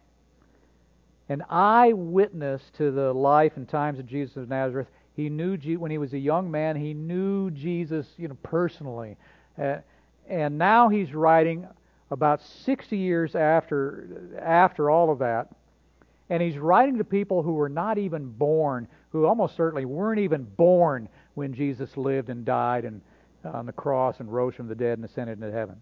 an 1.29 1.43
eyewitness 1.49 2.61
to 2.77 2.91
the 2.91 3.13
life 3.13 3.53
and 3.55 3.69
times 3.69 3.99
of 3.99 4.07
Jesus 4.07 4.35
of 4.35 4.49
Nazareth. 4.49 4.87
He 5.15 5.29
knew 5.29 5.57
when 5.77 5.91
he 5.91 5.97
was 5.97 6.13
a 6.13 6.19
young 6.19 6.49
man. 6.49 6.75
He 6.75 6.93
knew 6.93 7.51
Jesus, 7.51 8.07
you 8.17 8.27
know, 8.27 8.37
personally, 8.41 9.15
uh, 9.61 9.77
and 10.27 10.57
now 10.57 10.89
he's 10.89 11.13
writing 11.13 11.67
about 12.11 12.41
60 12.41 12.97
years 12.97 13.35
after 13.35 14.39
after 14.41 14.89
all 14.89 15.11
of 15.11 15.19
that, 15.19 15.49
and 16.29 16.41
he's 16.41 16.57
writing 16.57 16.97
to 16.97 17.03
people 17.03 17.43
who 17.43 17.53
were 17.53 17.69
not 17.69 17.97
even 17.97 18.29
born, 18.29 18.87
who 19.11 19.25
almost 19.25 19.55
certainly 19.55 19.85
weren't 19.85 20.19
even 20.19 20.43
born 20.43 21.09
when 21.35 21.53
Jesus 21.53 21.95
lived 21.97 22.29
and 22.29 22.45
died 22.45 22.85
and 22.85 23.01
on 23.43 23.65
the 23.65 23.73
cross 23.73 24.19
and 24.19 24.31
rose 24.31 24.55
from 24.55 24.67
the 24.67 24.75
dead 24.75 24.97
and 24.97 25.05
ascended 25.05 25.41
into 25.41 25.55
heaven. 25.55 25.75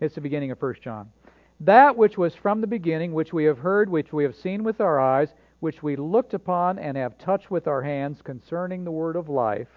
It's 0.00 0.14
the 0.14 0.20
beginning 0.20 0.50
of 0.50 0.60
1 0.60 0.76
John. 0.82 1.10
That 1.60 1.96
which 1.96 2.18
was 2.18 2.34
from 2.34 2.60
the 2.60 2.66
beginning, 2.66 3.12
which 3.12 3.32
we 3.32 3.44
have 3.44 3.58
heard, 3.58 3.88
which 3.88 4.12
we 4.12 4.24
have 4.24 4.36
seen 4.36 4.64
with 4.64 4.80
our 4.80 5.00
eyes, 5.00 5.32
which 5.60 5.82
we 5.82 5.96
looked 5.96 6.34
upon 6.34 6.78
and 6.78 6.96
have 6.96 7.16
touched 7.16 7.50
with 7.50 7.66
our 7.66 7.82
hands 7.82 8.20
concerning 8.22 8.84
the 8.84 8.90
word 8.90 9.16
of 9.16 9.28
life. 9.28 9.68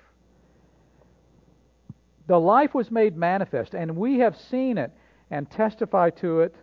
The 2.28 2.40
life 2.40 2.74
was 2.74 2.92
made 2.92 3.16
manifest, 3.16 3.74
and 3.74 3.96
we 3.96 4.20
have 4.20 4.36
seen 4.38 4.78
it 4.78 4.92
and 5.32 5.50
testify 5.50 6.10
to 6.10 6.42
it 6.42 6.56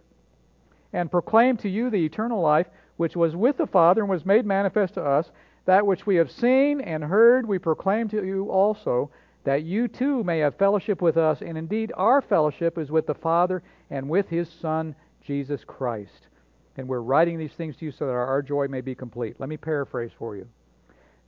and 0.92 1.10
proclaim 1.10 1.56
to 1.58 1.68
you 1.68 1.90
the 1.90 2.04
eternal 2.04 2.40
life 2.40 2.66
which 2.96 3.16
was 3.16 3.34
with 3.34 3.56
the 3.56 3.66
Father 3.66 4.02
and 4.02 4.10
was 4.10 4.26
made 4.26 4.44
manifest 4.44 4.94
to 4.94 5.02
us. 5.02 5.30
That 5.64 5.86
which 5.86 6.06
we 6.06 6.16
have 6.16 6.30
seen 6.30 6.80
and 6.82 7.02
heard 7.02 7.48
we 7.48 7.58
proclaim 7.58 8.08
to 8.10 8.24
you 8.24 8.50
also, 8.50 9.10
that 9.44 9.62
you 9.62 9.88
too 9.88 10.22
may 10.22 10.38
have 10.40 10.56
fellowship 10.56 11.00
with 11.00 11.16
us. 11.16 11.40
And 11.40 11.56
indeed, 11.56 11.92
our 11.96 12.20
fellowship 12.20 12.78
is 12.78 12.90
with 12.90 13.06
the 13.06 13.14
Father 13.14 13.62
and 13.90 14.08
with 14.08 14.28
his 14.28 14.48
Son, 14.60 14.94
Jesus 15.24 15.62
Christ. 15.64 16.28
And 16.76 16.88
we're 16.88 17.00
writing 17.00 17.38
these 17.38 17.52
things 17.52 17.76
to 17.76 17.84
you 17.84 17.92
so 17.92 18.06
that 18.06 18.12
our 18.12 18.42
joy 18.42 18.66
may 18.68 18.80
be 18.80 18.94
complete. 18.94 19.36
Let 19.38 19.48
me 19.48 19.56
paraphrase 19.56 20.10
for 20.18 20.36
you. 20.36 20.46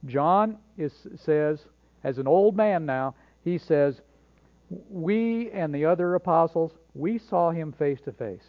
John 0.05 0.59
is, 0.77 0.93
says, 1.25 1.61
as 2.05 2.19
an 2.19 2.27
old 2.27 2.57
man 2.57 2.85
now, 2.85 3.15
he 3.45 3.59
says, 3.59 4.01
We 4.91 5.51
and 5.53 5.75
the 5.75 5.85
other 5.85 6.15
apostles, 6.15 6.73
we 6.95 7.19
saw 7.19 7.51
him 7.51 7.73
face 7.73 8.01
to 8.05 8.13
face. 8.13 8.45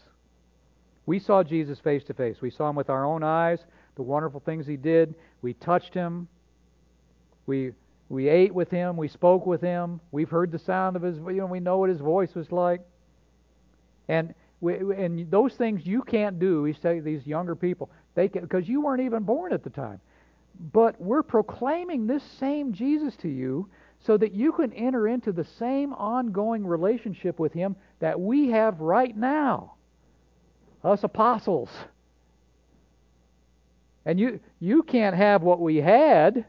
We 1.05 1.19
saw 1.19 1.43
Jesus 1.43 1.79
face 1.79 2.03
to 2.05 2.13
face. 2.13 2.37
We 2.41 2.51
saw 2.51 2.69
him 2.69 2.75
with 2.75 2.89
our 2.89 3.05
own 3.05 3.23
eyes, 3.23 3.59
the 3.95 4.01
wonderful 4.01 4.41
things 4.41 4.67
he 4.67 4.75
did. 4.75 5.15
We 5.41 5.53
touched 5.53 5.93
him. 5.93 6.27
We 7.45 7.71
we 8.09 8.29
ate 8.29 8.53
with 8.53 8.69
him. 8.69 8.95
We 8.95 9.07
spoke 9.07 9.45
with 9.45 9.61
him. 9.61 9.99
We've 10.11 10.29
heard 10.29 10.51
the 10.51 10.59
sound 10.59 10.95
of 10.95 11.01
his. 11.01 11.17
You 11.17 11.33
know, 11.33 11.45
we 11.45 11.59
know 11.59 11.77
what 11.77 11.89
his 11.89 11.99
voice 11.99 12.33
was 12.35 12.51
like. 12.51 12.81
And 14.07 14.33
and 14.61 15.29
those 15.29 15.53
things 15.53 15.85
you 15.85 16.01
can't 16.01 16.39
do. 16.39 16.63
He 16.63 16.73
say 16.73 16.99
these 16.99 17.25
younger 17.25 17.55
people 17.55 17.89
they 18.15 18.27
because 18.27 18.67
you 18.67 18.81
weren't 18.81 19.01
even 19.01 19.23
born 19.23 19.53
at 19.53 19.63
the 19.63 19.69
time. 19.69 20.01
But 20.73 20.99
we're 20.99 21.23
proclaiming 21.23 22.07
this 22.07 22.23
same 22.39 22.73
Jesus 22.73 23.15
to 23.17 23.29
you 23.29 23.69
so 23.99 24.17
that 24.17 24.33
you 24.33 24.51
can 24.51 24.73
enter 24.73 25.07
into 25.07 25.31
the 25.31 25.43
same 25.43 25.93
ongoing 25.93 26.65
relationship 26.65 27.39
with 27.39 27.53
him 27.53 27.75
that 27.99 28.19
we 28.19 28.49
have 28.49 28.81
right 28.81 29.15
now. 29.15 29.73
Us 30.83 31.03
apostles. 31.03 31.69
And 34.05 34.19
you 34.19 34.39
you 34.59 34.83
can't 34.83 35.15
have 35.15 35.43
what 35.43 35.59
we 35.59 35.75
had, 35.77 36.45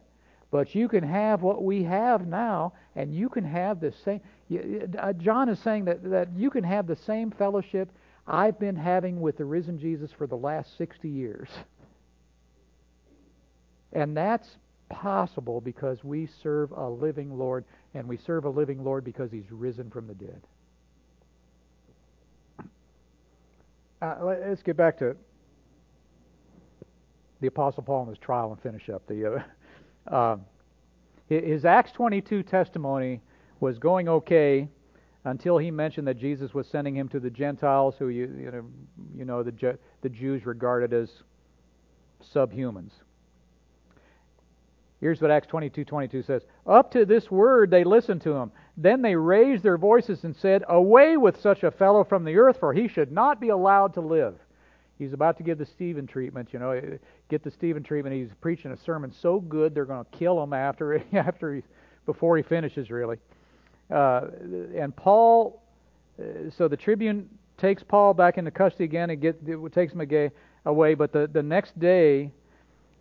but 0.51 0.75
you 0.75 0.89
can 0.89 1.05
have 1.05 1.43
what 1.43 1.63
we 1.63 1.83
have 1.83 2.27
now, 2.27 2.73
and 2.97 3.13
you 3.13 3.29
can 3.29 3.45
have 3.45 3.81
the 3.81 3.93
same. 4.05 4.21
Uh, 4.51 5.13
John 5.15 5.49
is 5.49 5.59
saying 5.59 5.85
that, 5.87 6.03
that 6.11 6.29
you 6.35 6.51
can 6.51 6.65
have 6.65 6.87
the 6.87 6.97
same 6.97 7.31
fellowship 7.31 7.91
I've 8.27 8.59
been 8.59 8.77
having 8.77 9.21
with 9.21 9.37
the 9.39 9.45
risen 9.45 9.79
Jesus 9.79 10.11
for 10.17 10.27
the 10.27 10.37
last 10.37 10.77
60 10.77 11.09
years. 11.09 11.49
And 13.93 14.17
that's 14.17 14.57
possible 14.89 15.61
because 15.61 16.03
we 16.05 16.29
serve 16.43 16.73
a 16.73 16.89
living 16.89 17.37
Lord, 17.39 17.65
and 17.95 18.09
we 18.09 18.17
serve 18.17 18.45
a 18.45 18.51
living 18.51 18.85
Lord 18.85 19.05
because 19.05 19.31
he's 19.31 19.51
risen 19.51 19.91
from 19.91 20.07
the 20.07 20.15
dead. 20.15 20.41
Uh, 24.01 24.17
let's 24.23 24.63
get 24.63 24.77
back 24.77 24.99
to 24.99 25.17
the 27.41 27.49
Apostle 27.49 27.83
Paul 27.83 28.03
and 28.03 28.11
his 28.11 28.19
trial 28.19 28.53
and 28.53 28.61
finish 28.61 28.89
up. 28.89 29.07
The, 29.07 29.43
uh, 30.07 30.11
uh, 30.15 30.37
his 31.29 31.65
Acts 31.65 31.93
22 31.93 32.43
testimony 32.43 33.21
was 33.61 33.79
going 33.79 34.09
okay 34.09 34.69
until 35.25 35.59
he 35.59 35.71
mentioned 35.71 36.07
that 36.07 36.19
Jesus 36.19 36.55
was 36.55 36.67
sending 36.67 36.97
him 36.97 37.09
to 37.09 37.21
the 37.21 37.31
Gentiles, 37.31 37.97
who 37.99 38.09
you, 38.09 38.27
you 38.39 38.51
know, 38.51 38.65
you 39.17 39.25
know 39.25 39.43
the, 39.43 39.79
the 40.03 40.09
Jews 40.09 40.47
regarded 40.47 40.93
as 40.93 41.11
subhumans. 42.35 42.93
Here's 45.01 45.21
what 45.21 45.31
Acts 45.31 45.47
22:22 45.47 46.25
says. 46.25 46.43
Up 46.67 46.91
to 46.93 47.05
this 47.05 47.31
word 47.31 47.71
they 47.71 47.85
listened 47.85 48.23
to 48.23 48.33
him. 48.35 48.51
Then 48.77 49.03
they 49.03 49.15
raised 49.15 49.63
their 49.63 49.79
voices 49.79 50.25
and 50.25 50.35
said, 50.35 50.65
"Away 50.69 51.17
with 51.17 51.41
such 51.41 51.63
a 51.63 51.71
fellow 51.71 52.03
from 52.03 52.25
the 52.25 52.37
earth, 52.37 52.59
for 52.59 52.73
he 52.73 52.89
should 52.89 53.13
not 53.13 53.41
be 53.41 53.51
allowed 53.51 53.95
to 53.95 54.01
live." 54.01 54.35
He's 54.99 55.13
about 55.13 55.37
to 55.37 55.45
give 55.45 55.59
the 55.59 55.67
Stephen 55.67 56.09
treatment, 56.09 56.53
you 56.53 56.59
know, 56.59 56.99
get 57.29 57.45
the 57.45 57.53
Stephen 57.53 57.85
treatment. 57.85 58.17
He's 58.17 58.35
preaching 58.41 58.73
a 58.73 58.77
sermon 58.77 59.13
so 59.13 59.39
good 59.39 59.73
they're 59.73 59.85
going 59.85 60.05
to 60.05 60.19
kill 60.19 60.43
him 60.43 60.53
after 60.53 61.01
after 61.13 61.55
he 61.55 61.63
before 62.05 62.37
he 62.37 62.43
finishes 62.43 62.91
really. 62.91 63.19
Uh, 63.91 64.27
and 64.77 64.95
Paul, 64.95 65.63
uh, 66.21 66.51
so 66.57 66.69
the 66.69 66.77
tribune 66.77 67.29
takes 67.57 67.83
Paul 67.83 68.15
back 68.15 68.39
into 68.39 68.51
custody 68.51 68.85
again 68.85 69.11
and 69.11 69.21
get, 69.21 69.73
takes 69.73 69.93
him 69.93 70.31
away. 70.65 70.95
But 70.95 71.13
the, 71.13 71.29
the 71.33 71.43
next 71.43 71.79
day, 71.79 72.31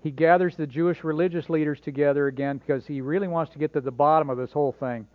he 0.01 0.11
gathers 0.11 0.55
the 0.55 0.67
Jewish 0.67 1.03
religious 1.03 1.49
leaders 1.49 1.79
together 1.79 2.27
again 2.27 2.57
because 2.57 2.85
he 2.85 3.01
really 3.01 3.27
wants 3.27 3.51
to 3.53 3.59
get 3.59 3.73
to 3.73 3.81
the 3.81 3.91
bottom 3.91 4.29
of 4.29 4.37
this 4.37 4.51
whole 4.51 4.75
thing. 4.79 5.07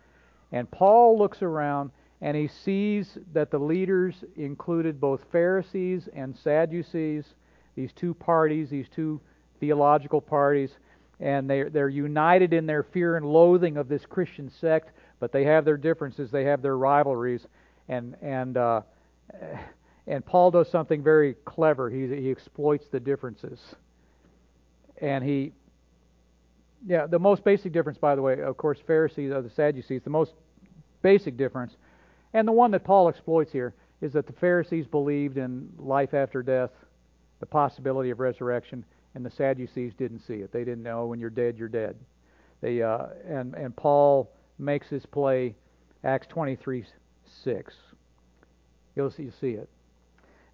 And 0.51 0.69
Paul 0.69 1.17
looks 1.17 1.41
around 1.41 1.91
and 2.21 2.37
he 2.37 2.47
sees 2.47 3.17
that 3.33 3.51
the 3.51 3.59
leaders 3.59 4.23
included 4.37 5.01
both 5.01 5.21
Pharisees 5.31 6.07
and 6.13 6.37
Sadducees, 6.37 7.25
these 7.75 7.91
two 7.91 8.13
parties, 8.13 8.69
these 8.69 8.87
two 8.95 9.19
theological 9.59 10.21
parties, 10.21 10.71
and 11.19 11.49
they're, 11.49 11.69
they're 11.69 11.89
united 11.89 12.53
in 12.53 12.65
their 12.65 12.83
fear 12.83 13.17
and 13.17 13.25
loathing 13.25 13.77
of 13.77 13.89
this 13.89 14.05
Christian 14.05 14.49
sect 14.49 14.91
but 15.23 15.31
they 15.31 15.45
have 15.45 15.63
their 15.63 15.77
differences, 15.77 16.31
they 16.31 16.43
have 16.43 16.61
their 16.61 16.77
rivalries, 16.77 17.47
and 17.87 18.17
and 18.21 18.57
uh, 18.57 18.81
and 20.05 20.25
Paul 20.25 20.51
does 20.51 20.69
something 20.69 21.01
very 21.01 21.35
clever. 21.45 21.89
He 21.89 22.07
he 22.07 22.29
exploits 22.29 22.87
the 22.91 22.99
differences, 22.99 23.57
and 24.99 25.23
he. 25.23 25.53
Yeah, 26.85 27.07
the 27.07 27.19
most 27.19 27.45
basic 27.45 27.71
difference, 27.71 27.97
by 27.97 28.15
the 28.15 28.21
way, 28.21 28.41
of 28.41 28.57
course, 28.57 28.79
Pharisees 28.85 29.31
or 29.31 29.41
the 29.41 29.49
Sadducees, 29.49 30.01
the 30.03 30.09
most 30.09 30.33
basic 31.01 31.37
difference, 31.37 31.77
and 32.33 32.45
the 32.45 32.51
one 32.51 32.71
that 32.71 32.83
Paul 32.83 33.07
exploits 33.07 33.53
here, 33.53 33.73
is 34.01 34.11
that 34.11 34.27
the 34.27 34.33
Pharisees 34.33 34.87
believed 34.87 35.37
in 35.37 35.69
life 35.79 36.13
after 36.13 36.43
death, 36.43 36.71
the 37.39 37.45
possibility 37.45 38.09
of 38.09 38.19
resurrection, 38.19 38.83
and 39.15 39.25
the 39.25 39.31
Sadducees 39.31 39.93
didn't 39.93 40.19
see 40.19 40.41
it. 40.43 40.51
They 40.51 40.65
didn't 40.65 40.83
know 40.83 41.05
when 41.05 41.21
you're 41.21 41.29
dead, 41.29 41.57
you're 41.57 41.69
dead. 41.69 41.95
They 42.59 42.81
uh, 42.81 43.05
and 43.25 43.53
and 43.53 43.73
Paul 43.73 44.29
makes 44.57 44.87
his 44.87 45.05
play 45.05 45.55
Acts 46.03 46.27
23 46.27 46.85
6. 47.43 47.73
You'll 48.95 49.11
see, 49.11 49.31
see 49.39 49.51
it. 49.51 49.69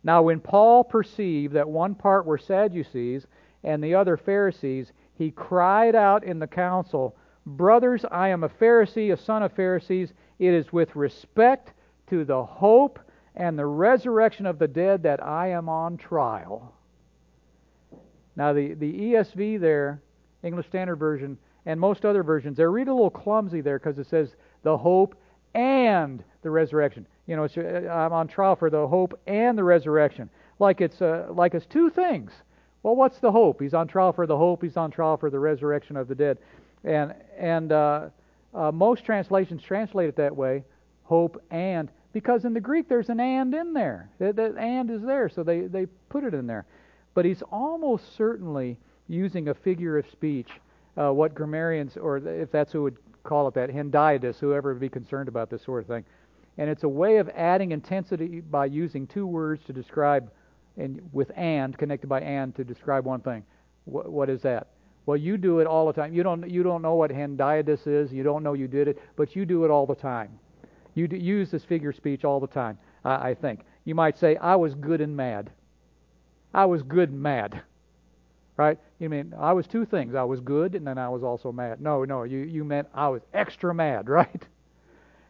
Now, 0.04 0.22
when 0.22 0.40
Paul 0.40 0.84
perceived 0.84 1.54
that 1.54 1.68
one 1.68 1.96
part 1.96 2.26
were 2.26 2.38
Sadducees 2.38 3.28
and 3.64 3.84
the 3.84 3.96
other 3.96 4.16
Pharisees, 4.16 4.94
he 5.16 5.32
cried 5.32 5.96
out 5.96 6.24
in 6.24 6.40
the 6.40 6.48
council, 6.48 7.16
Brothers, 7.46 8.06
I 8.10 8.30
am 8.30 8.44
a 8.44 8.50
Pharisee, 8.50 9.12
a 9.12 9.18
son 9.18 9.44
of 9.44 9.52
Pharisees. 9.54 10.14
It 10.38 10.54
is 10.54 10.72
with 10.72 10.96
respect 10.96 11.74
to 12.08 12.24
the 12.24 12.44
hope 12.44 13.00
and 13.36 13.58
the 13.58 13.66
resurrection 13.66 14.46
of 14.46 14.60
the 14.60 14.68
dead 14.68 15.04
that 15.04 15.24
I 15.24 15.48
am 15.50 15.68
on 15.68 15.98
trial. 15.98 16.74
Now, 18.36 18.54
the, 18.54 18.74
the 18.74 18.94
ESV 19.14 19.60
there, 19.60 20.02
English 20.44 20.68
Standard 20.68 20.98
Version, 20.98 21.38
and 21.66 21.80
most 21.80 22.06
other 22.06 22.24
versions, 22.24 22.58
they 22.58 22.66
read 22.66 22.88
a 22.88 22.94
little 22.94 23.10
clumsy 23.10 23.62
there 23.62 23.80
because 23.80 23.98
it 24.00 24.08
says 24.08 24.36
the 24.64 24.78
hope 24.78 25.16
and 25.54 26.24
the 26.42 26.50
resurrection. 26.50 27.06
You 27.28 27.36
know, 27.36 27.46
uh, 27.46 27.92
I'm 27.92 28.14
on 28.14 28.28
trial 28.28 28.56
for 28.56 28.70
the 28.70 28.88
hope 28.88 29.20
and 29.28 29.58
the 29.58 29.64
resurrection, 29.64 30.30
like 30.60 30.82
it's 30.82 31.02
uh, 31.02 31.28
like 31.30 31.54
it's 31.54 31.66
two 31.66 31.90
things. 31.90 32.32
Well, 32.82 32.96
what's 32.96 33.20
the 33.20 33.32
hope? 33.32 33.62
He's 33.62 33.74
on 33.74 33.88
trial 33.88 34.14
for 34.14 34.26
the 34.26 34.38
hope. 34.38 34.64
He's 34.64 34.78
on 34.78 34.90
trial 34.90 35.18
for 35.18 35.30
the 35.30 35.40
resurrection 35.40 35.98
of 35.98 36.08
the 36.08 36.16
dead, 36.16 36.38
and 36.84 37.14
and 37.38 37.72
uh, 37.72 38.10
uh, 38.54 38.72
most 38.72 39.06
translations 39.06 39.62
translate 39.62 40.10
it 40.10 40.16
that 40.16 40.36
way, 40.36 40.64
hope 41.04 41.42
and 41.52 41.90
because 42.14 42.46
in 42.46 42.54
the 42.54 42.60
Greek 42.60 42.88
there's 42.90 43.10
an 43.10 43.20
and 43.20 43.54
in 43.54 43.74
there. 43.74 44.10
That, 44.20 44.36
that 44.38 44.58
and 44.58 44.90
is 44.90 45.02
there, 45.02 45.30
so 45.30 45.44
they 45.44 45.62
they 45.62 45.86
put 46.10 46.24
it 46.24 46.34
in 46.34 46.48
there. 46.48 46.66
But 47.14 47.26
he's 47.26 47.44
almost 47.52 48.16
certainly 48.16 48.78
using 49.08 49.50
a 49.50 49.54
figure 49.54 49.98
of 49.98 50.10
speech 50.10 50.50
uh, 50.98 51.14
what 51.14 51.34
grammarians, 51.34 51.98
or 51.98 52.18
if 52.18 52.52
that's 52.52 52.72
who 52.72 52.84
would 52.84 52.98
call 53.24 53.48
it 53.48 53.54
that, 53.54 53.70
hendiadys, 53.70 54.40
whoever 54.40 54.74
would 54.74 54.82
be 54.82 54.90
concerned 54.90 55.28
about 55.28 55.50
this 55.50 55.64
sort 55.64 55.82
of 55.82 55.88
thing. 55.88 56.04
And 56.58 56.70
it's 56.70 56.84
a 56.84 56.90
way 56.90 57.18
of 57.18 57.30
adding 57.36 57.72
intensity 57.72 58.42
by 58.42 58.66
using 58.66 59.08
two 59.08 59.26
words 59.26 59.64
to 59.66 59.74
describe, 59.74 60.32
and 60.78 61.02
with 61.14 61.32
and, 61.36 61.78
connected 61.78 62.08
by 62.08 62.22
and, 62.22 62.56
to 62.56 62.64
describe 62.64 63.06
one 63.06 63.22
thing. 63.22 63.44
What, 63.86 64.12
what 64.12 64.30
is 64.30 64.42
that? 64.42 64.68
Well, 65.06 65.18
you 65.18 65.38
do 65.38 65.60
it 65.60 65.68
all 65.68 65.88
the 65.88 65.94
time. 65.94 66.14
You 66.14 66.22
don't, 66.22 66.50
you 66.50 66.62
don't 66.64 66.82
know 66.82 66.96
what 66.96 67.12
hendiadys 67.12 67.88
is. 67.88 68.12
You 68.12 68.24
don't 68.24 68.44
know 68.44 68.54
you 68.54 68.68
did 68.68 68.88
it, 68.88 69.02
but 69.16 69.36
you 69.36 69.46
do 69.46 69.66
it 69.66 69.72
all 69.72 69.86
the 69.86 69.96
time. 69.96 70.38
You 70.96 71.08
do, 71.08 71.16
use 71.16 71.50
this 71.50 71.64
figure 71.64 71.94
speech 71.94 72.26
all 72.26 72.40
the 72.40 72.48
time, 72.48 72.78
I, 73.06 73.30
I 73.30 73.36
think. 73.36 73.62
You 73.86 73.96
might 73.96 74.18
say, 74.18 74.36
I 74.36 74.56
was 74.56 74.76
good 74.76 75.02
and 75.02 75.16
mad. 75.16 75.50
I 76.54 76.66
was 76.66 76.84
good 76.84 77.10
and 77.10 77.22
mad. 77.22 77.62
Right? 78.58 78.78
You 79.00 79.10
mean 79.10 79.34
I 79.38 79.54
was 79.54 79.66
two 79.66 79.86
things. 79.86 80.14
I 80.14 80.24
was 80.24 80.42
good 80.42 80.76
and 80.76 80.86
then 80.86 80.98
I 80.98 81.10
was 81.10 81.24
also 81.24 81.52
mad. 81.52 81.82
No, 81.82 82.04
no, 82.04 82.24
you, 82.24 82.40
you 82.40 82.64
meant 82.64 82.88
I 82.94 83.08
was 83.08 83.22
extra 83.34 83.74
mad, 83.74 84.10
right? 84.10 84.46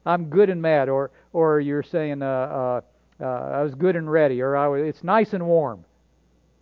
I'm 0.06 0.26
good 0.26 0.50
and 0.50 0.62
mad, 0.62 0.90
or 0.90 1.12
or 1.34 1.60
you're 1.60 1.84
saying 1.84 2.22
uh, 2.22 2.26
uh, 2.26 2.82
uh, 3.22 3.26
I 3.26 3.62
was 3.64 3.76
good 3.76 3.96
and 3.96 4.10
ready, 4.10 4.42
or 4.42 4.56
I 4.56 4.68
was, 4.68 4.82
it's 4.82 5.04
nice 5.04 5.34
and 5.34 5.46
warm. 5.46 5.86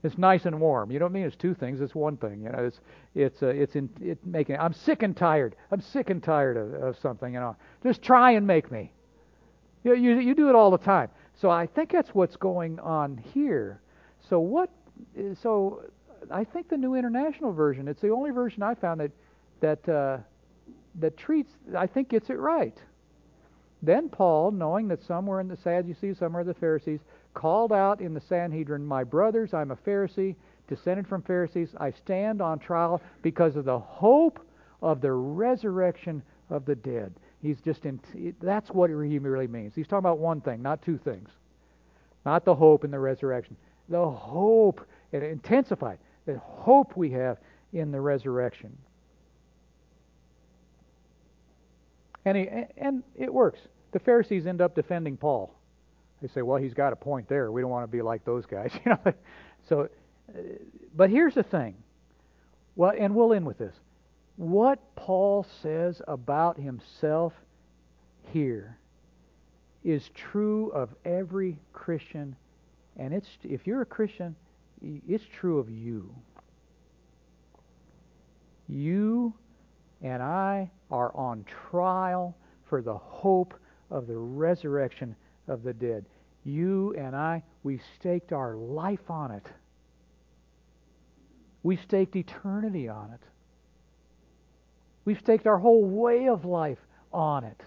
It's 0.04 0.18
nice 0.18 0.46
and 0.46 0.60
warm. 0.60 0.92
You 0.92 1.00
don't 1.00 1.12
mean 1.12 1.24
it's 1.24 1.36
two 1.36 1.54
things. 1.54 1.82
It's 1.82 1.96
one 1.96 2.18
thing. 2.18 2.42
You 2.42 2.50
know, 2.50 2.60
it's 2.60 2.80
it's 3.16 3.44
uh, 3.44 3.48
it's 3.48 3.76
in 3.76 3.90
it 4.02 4.18
making. 4.26 4.58
I'm 4.58 4.74
sick 4.74 5.04
and 5.04 5.16
tired. 5.16 5.56
I'm 5.72 5.82
sick 5.82 6.10
and 6.10 6.22
tired 6.22 6.58
of, 6.58 6.74
of 6.74 6.98
something. 7.00 7.34
You 7.34 7.40
know, 7.40 7.56
just 7.84 8.02
try 8.02 8.32
and 8.32 8.46
make 8.46 8.72
me. 8.72 8.92
You, 9.84 9.96
you 9.96 10.20
you 10.20 10.36
do 10.36 10.50
it 10.50 10.56
all 10.56 10.72
the 10.72 10.78
time. 10.78 11.10
So 11.36 11.50
I 11.50 11.68
think 11.68 11.92
that's 11.92 12.10
what's 12.10 12.36
going 12.36 12.80
on 12.80 13.18
here. 13.18 13.82
So 14.30 14.40
what? 14.40 14.70
So 15.42 15.84
I 16.32 16.44
think 16.44 16.70
the 16.70 16.78
New 16.78 16.96
International 16.96 17.52
Version. 17.54 17.88
It's 17.88 18.02
the 18.02 18.10
only 18.10 18.32
version 18.32 18.64
I 18.64 18.76
found 18.76 19.00
that 19.02 19.12
that 19.60 19.90
uh, 19.90 20.18
that 21.00 21.18
treats. 21.18 21.52
I 21.76 21.88
think 21.88 22.10
gets 22.10 22.30
it 22.30 22.38
right. 22.38 22.78
Then 23.82 24.10
Paul, 24.10 24.52
knowing 24.52 24.88
that 24.88 25.04
some 25.04 25.28
were 25.28 25.40
in 25.40 25.48
the 25.48 25.58
Sadducees, 25.58 26.18
some 26.18 26.34
were 26.34 26.44
the 26.44 26.54
Pharisees, 26.54 27.00
called 27.34 27.72
out 27.72 28.02
in 28.02 28.14
the 28.14 28.22
Sanhedrin, 28.22 28.84
My 28.84 29.04
brothers, 29.04 29.54
I'm 29.54 29.70
a 29.72 29.76
Pharisee, 29.76 30.36
descended 30.68 31.08
from 31.08 31.22
Pharisees. 31.22 31.76
I 31.80 31.92
stand 31.92 32.42
on 32.42 32.58
trial 32.58 33.02
because 33.22 33.56
of 33.56 33.66
the 33.66 33.78
hope 33.78 34.40
of 34.82 35.02
the 35.02 35.12
resurrection 35.12 36.24
of 36.50 36.66
the 36.66 36.76
dead. 36.76 37.14
He's 37.42 37.62
just 37.62 37.86
in, 37.86 38.00
that's 38.42 38.70
what 38.72 38.90
he 38.90 38.96
really 38.96 39.48
means. 39.48 39.76
He's 39.76 39.86
talking 39.86 40.00
about 40.00 40.18
one 40.18 40.42
thing, 40.42 40.62
not 40.62 40.82
two 40.82 40.98
things. 40.98 41.30
Not 42.26 42.46
the 42.46 42.56
hope 42.56 42.84
in 42.84 42.92
the 42.92 43.00
resurrection. 43.00 43.56
The 43.90 44.10
hope, 44.10 44.82
and 45.14 45.24
intensified, 45.24 46.00
the 46.28 46.40
hope 46.44 46.96
we 46.96 47.10
have 47.12 47.38
in 47.74 47.92
the 47.92 48.00
resurrection. 48.00 48.78
And, 52.26 52.38
he, 52.38 52.48
and 52.78 53.04
it 53.16 53.34
works. 53.34 53.60
The 53.94 54.00
Pharisees 54.00 54.46
end 54.46 54.62
up 54.62 54.76
defending 54.76 55.18
Paul. 55.18 55.56
They 56.22 56.28
say, 56.28 56.42
well, 56.42 56.62
he's 56.62 56.74
got 56.74 56.94
a 56.94 56.96
point 56.96 57.28
there. 57.30 57.52
We 57.52 57.62
don't 57.62 57.72
want 57.72 57.90
to 57.90 57.92
be 57.92 58.02
like 58.02 58.26
those 58.26 58.46
guys. 58.46 58.72
you 58.86 58.92
know. 58.92 59.14
so, 59.70 59.90
uh, 60.30 60.40
but 60.96 61.10
here's 61.10 61.34
the 61.34 61.44
thing. 61.44 61.76
Well, 62.76 62.94
and 62.98 63.16
we'll 63.16 63.34
end 63.34 63.46
with 63.46 63.58
this. 63.58 63.76
What 64.36 64.80
Paul 64.96 65.46
says 65.62 66.02
about 66.08 66.60
himself 66.60 67.34
here 68.32 68.78
is 69.84 70.10
true 70.14 70.70
of 70.72 70.90
every 71.06 71.58
Christian, 71.72 72.36
and 72.98 73.14
it's 73.14 73.28
if 73.44 73.66
you're 73.66 73.82
a 73.82 73.86
Christian, 73.86 74.36
it's 74.82 75.24
true 75.26 75.60
of 75.60 75.70
you. 75.70 76.14
You 78.68 79.34
and 80.02 80.22
I 80.22 80.70
are 80.92 81.16
on 81.16 81.46
trial 81.70 82.36
for 82.70 82.82
the 82.82 82.98
hope 82.98 83.54
of 83.90 84.08
the 84.08 84.18
resurrection 84.18 85.16
of 85.48 85.64
the 85.64 85.74
dead. 85.74 86.06
You 86.44 86.94
and 86.98 87.16
I, 87.16 87.44
we 87.64 87.80
staked 88.00 88.32
our 88.32 88.56
life 88.56 89.10
on 89.10 89.32
it. 89.32 89.46
We 91.64 91.78
staked 91.78 92.16
eternity 92.16 92.88
on 92.88 93.12
it. 93.14 93.22
We've 95.06 95.20
staked 95.20 95.48
our 95.48 95.58
whole 95.58 95.86
way 95.86 96.28
of 96.28 96.46
life 96.46 96.80
on 97.14 97.46
it. 97.46 97.62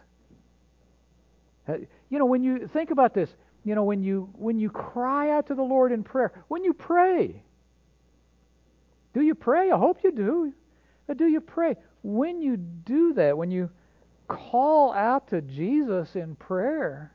Uh, 1.67 1.77
you 2.09 2.19
know, 2.19 2.27
when 2.27 2.43
you 2.43 2.67
think 2.67 2.91
about 2.91 3.15
this, 3.15 3.31
you 3.65 3.75
know, 3.75 3.85
when 3.85 4.03
you 4.03 4.31
when 4.35 4.59
you 4.59 4.71
cry 4.71 5.31
out 5.31 5.49
to 5.49 5.55
the 5.55 5.63
Lord 5.63 5.93
in 5.93 6.03
prayer, 6.03 6.33
when 6.49 6.65
you 6.65 6.73
pray, 6.73 7.43
do 9.13 9.21
you 9.21 9.35
pray? 9.35 9.71
I 9.71 9.79
hope 9.79 9.99
you 10.03 10.13
do. 10.13 10.53
But 11.07 11.17
do 11.17 11.27
you 11.27 11.41
pray? 11.41 11.77
When 12.03 12.41
you 12.41 12.57
do 12.57 13.15
that, 13.15 13.37
when 13.37 13.51
you 13.51 13.71
call 14.29 14.93
out 14.93 15.29
to 15.29 15.41
Jesus 15.43 16.15
in 16.15 16.37
prayer, 16.37 17.13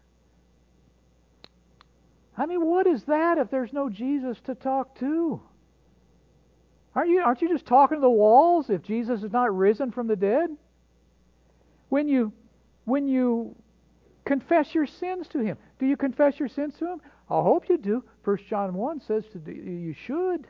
I 2.38 2.46
mean, 2.46 2.66
what 2.66 2.88
is 2.88 3.04
that 3.04 3.38
if 3.38 3.50
there's 3.50 3.72
no 3.72 3.90
Jesus 3.90 4.38
to 4.46 4.56
talk 4.56 5.00
to? 5.00 5.42
Aren't 6.94 7.10
you, 7.10 7.22
aren't 7.22 7.42
you 7.42 7.50
just 7.50 7.66
talking 7.66 7.98
to 7.98 8.02
the 8.02 8.10
walls 8.10 8.70
if 8.70 8.82
Jesus 8.82 9.24
is 9.24 9.32
not 9.32 9.56
risen 9.56 9.92
from 9.92 10.08
the 10.08 10.16
dead? 10.16 10.50
When 11.90 12.08
you, 12.08 12.34
when 12.84 13.08
you 13.08 13.56
confess 14.26 14.74
your 14.74 14.88
sins 14.88 15.28
to 15.30 15.40
Him, 15.40 15.58
do 15.80 15.86
you 15.86 15.98
confess 15.98 16.40
your 16.40 16.50
sins 16.50 16.76
to 16.80 16.86
Him? 16.86 17.02
I 17.30 17.42
hope 17.42 17.70
you 17.70 17.78
do. 17.78 18.04
First 18.24 18.46
John 18.48 18.74
1 18.74 19.02
says 19.02 19.26
to 19.34 19.40
you 19.52 19.94
should. 19.94 20.48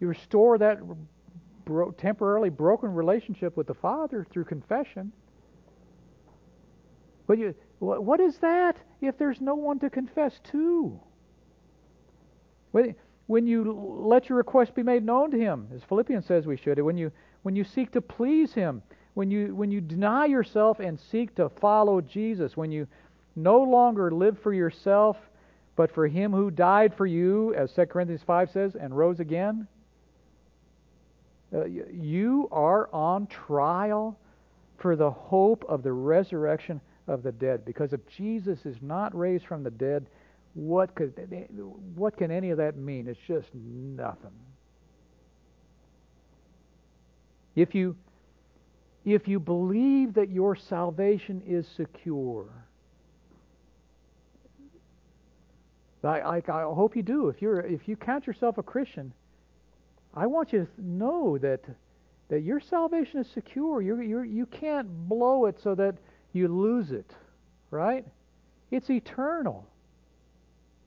You 0.00 0.08
restore 0.08 0.58
that 0.58 0.80
bro- 1.64 1.90
temporarily 1.92 2.50
broken 2.50 2.92
relationship 2.92 3.56
with 3.56 3.66
the 3.66 3.74
Father 3.74 4.26
through 4.30 4.44
confession. 4.44 5.12
But 7.26 7.38
you, 7.38 7.54
what 7.78 8.20
is 8.20 8.38
that 8.38 8.76
if 9.00 9.16
there's 9.18 9.40
no 9.40 9.54
one 9.54 9.78
to 9.80 9.90
confess 9.90 10.40
to? 10.52 11.00
When 13.26 13.46
you 13.46 13.72
let 14.06 14.28
your 14.28 14.36
request 14.36 14.74
be 14.74 14.82
made 14.82 15.04
known 15.04 15.30
to 15.30 15.38
Him, 15.38 15.68
as 15.74 15.82
Philippians 15.84 16.26
says 16.26 16.46
we 16.46 16.56
should, 16.56 16.78
when 16.80 16.98
you 16.98 17.10
when 17.42 17.56
you 17.56 17.64
seek 17.64 17.92
to 17.92 18.00
please 18.00 18.52
Him, 18.52 18.82
when 19.14 19.30
you 19.30 19.54
when 19.54 19.70
you 19.70 19.80
deny 19.80 20.26
yourself 20.26 20.80
and 20.80 20.98
seek 20.98 21.34
to 21.36 21.48
follow 21.48 22.00
Jesus, 22.00 22.56
when 22.56 22.70
you 22.70 22.86
no 23.36 23.62
longer 23.62 24.10
live 24.10 24.38
for 24.38 24.52
yourself, 24.52 25.16
but 25.76 25.92
for 25.92 26.06
Him 26.06 26.32
who 26.32 26.50
died 26.50 26.94
for 26.94 27.06
you, 27.06 27.54
as 27.54 27.72
2 27.72 27.86
Corinthians 27.86 28.22
5 28.22 28.50
says, 28.50 28.74
and 28.74 28.96
rose 28.96 29.20
again, 29.20 29.66
uh, 31.54 31.64
you 31.64 32.48
are 32.50 32.88
on 32.92 33.26
trial 33.26 34.18
for 34.78 34.96
the 34.96 35.10
hope 35.10 35.64
of 35.68 35.82
the 35.82 35.92
resurrection 35.92 36.80
of 37.06 37.22
the 37.22 37.32
dead. 37.32 37.64
Because 37.64 37.92
if 37.92 38.06
Jesus 38.08 38.66
is 38.66 38.76
not 38.80 39.16
raised 39.16 39.46
from 39.46 39.62
the 39.62 39.70
dead, 39.70 40.06
what 40.54 40.94
could 40.94 41.12
what 41.94 42.16
can 42.16 42.30
any 42.30 42.50
of 42.50 42.58
that 42.58 42.76
mean? 42.76 43.08
It's 43.08 43.18
just 43.26 43.48
nothing. 43.54 44.30
If 47.56 47.74
you 47.74 47.96
if 49.04 49.28
you 49.28 49.38
believe 49.38 50.14
that 50.14 50.30
your 50.30 50.56
salvation 50.56 51.42
is 51.46 51.66
secure, 51.76 52.48
I, 56.04 56.20
I, 56.20 56.36
I 56.36 56.62
hope 56.62 56.96
you 56.96 57.02
do. 57.02 57.28
If 57.28 57.40
you're 57.40 57.60
if 57.60 57.88
you 57.88 57.96
count 57.96 58.26
yourself 58.26 58.58
a 58.58 58.62
Christian, 58.62 59.12
I 60.14 60.26
want 60.26 60.52
you 60.52 60.66
to 60.66 60.84
know 60.84 61.38
that 61.38 61.60
that 62.28 62.40
your 62.40 62.60
salvation 62.60 63.20
is 63.20 63.28
secure. 63.28 63.82
You 63.82 64.00
you 64.00 64.22
you 64.22 64.46
can't 64.46 64.88
blow 65.08 65.46
it 65.46 65.58
so 65.62 65.74
that 65.74 65.96
you 66.32 66.48
lose 66.48 66.90
it, 66.90 67.10
right? 67.70 68.04
It's 68.70 68.90
eternal. 68.90 69.66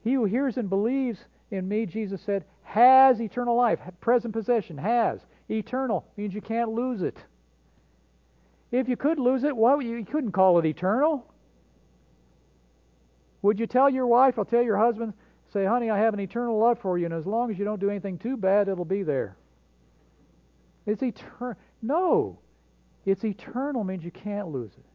He 0.04 0.14
who 0.14 0.26
hears 0.26 0.58
and 0.58 0.70
believes 0.70 1.20
in 1.52 1.68
me, 1.68 1.86
Jesus 1.86 2.22
said, 2.22 2.46
has 2.64 3.22
eternal 3.22 3.56
life. 3.56 3.80
Present 4.02 4.34
possession, 4.34 4.78
has. 4.78 5.22
Eternal 5.50 6.06
means 6.18 6.34
you 6.34 6.42
can't 6.42 6.70
lose 6.72 7.02
it. 7.02 7.18
If 8.72 8.90
you 8.90 8.98
could 8.98 9.20
lose 9.20 9.44
it, 9.44 9.56
well, 9.56 9.82
you 9.82 10.04
couldn't 10.04 10.34
call 10.34 10.60
it 10.60 10.66
eternal. 10.66 11.26
Would 13.42 13.60
you 13.60 13.68
tell 13.68 13.90
your 13.90 14.08
wife, 14.08 14.38
I'll 14.38 14.46
tell 14.46 14.64
your 14.64 14.78
husband, 14.78 15.14
say, 15.54 15.66
honey, 15.66 15.90
I 15.90 15.98
have 16.00 16.14
an 16.14 16.20
eternal 16.20 16.58
love 16.58 16.80
for 16.80 16.98
you, 16.98 17.06
and 17.06 17.14
as 17.14 17.26
long 17.26 17.52
as 17.52 17.58
you 17.58 17.66
don't 17.66 17.80
do 17.80 17.90
anything 17.90 18.18
too 18.18 18.38
bad, 18.38 18.68
it'll 18.68 18.86
be 18.86 19.04
there. 19.04 19.38
It's 20.86 21.04
eternal. 21.04 21.56
No. 21.82 22.40
It's 23.06 23.24
eternal 23.24 23.84
means 23.84 24.04
you 24.04 24.12
can't 24.12 24.50
lose 24.50 24.72
it. 24.78 24.86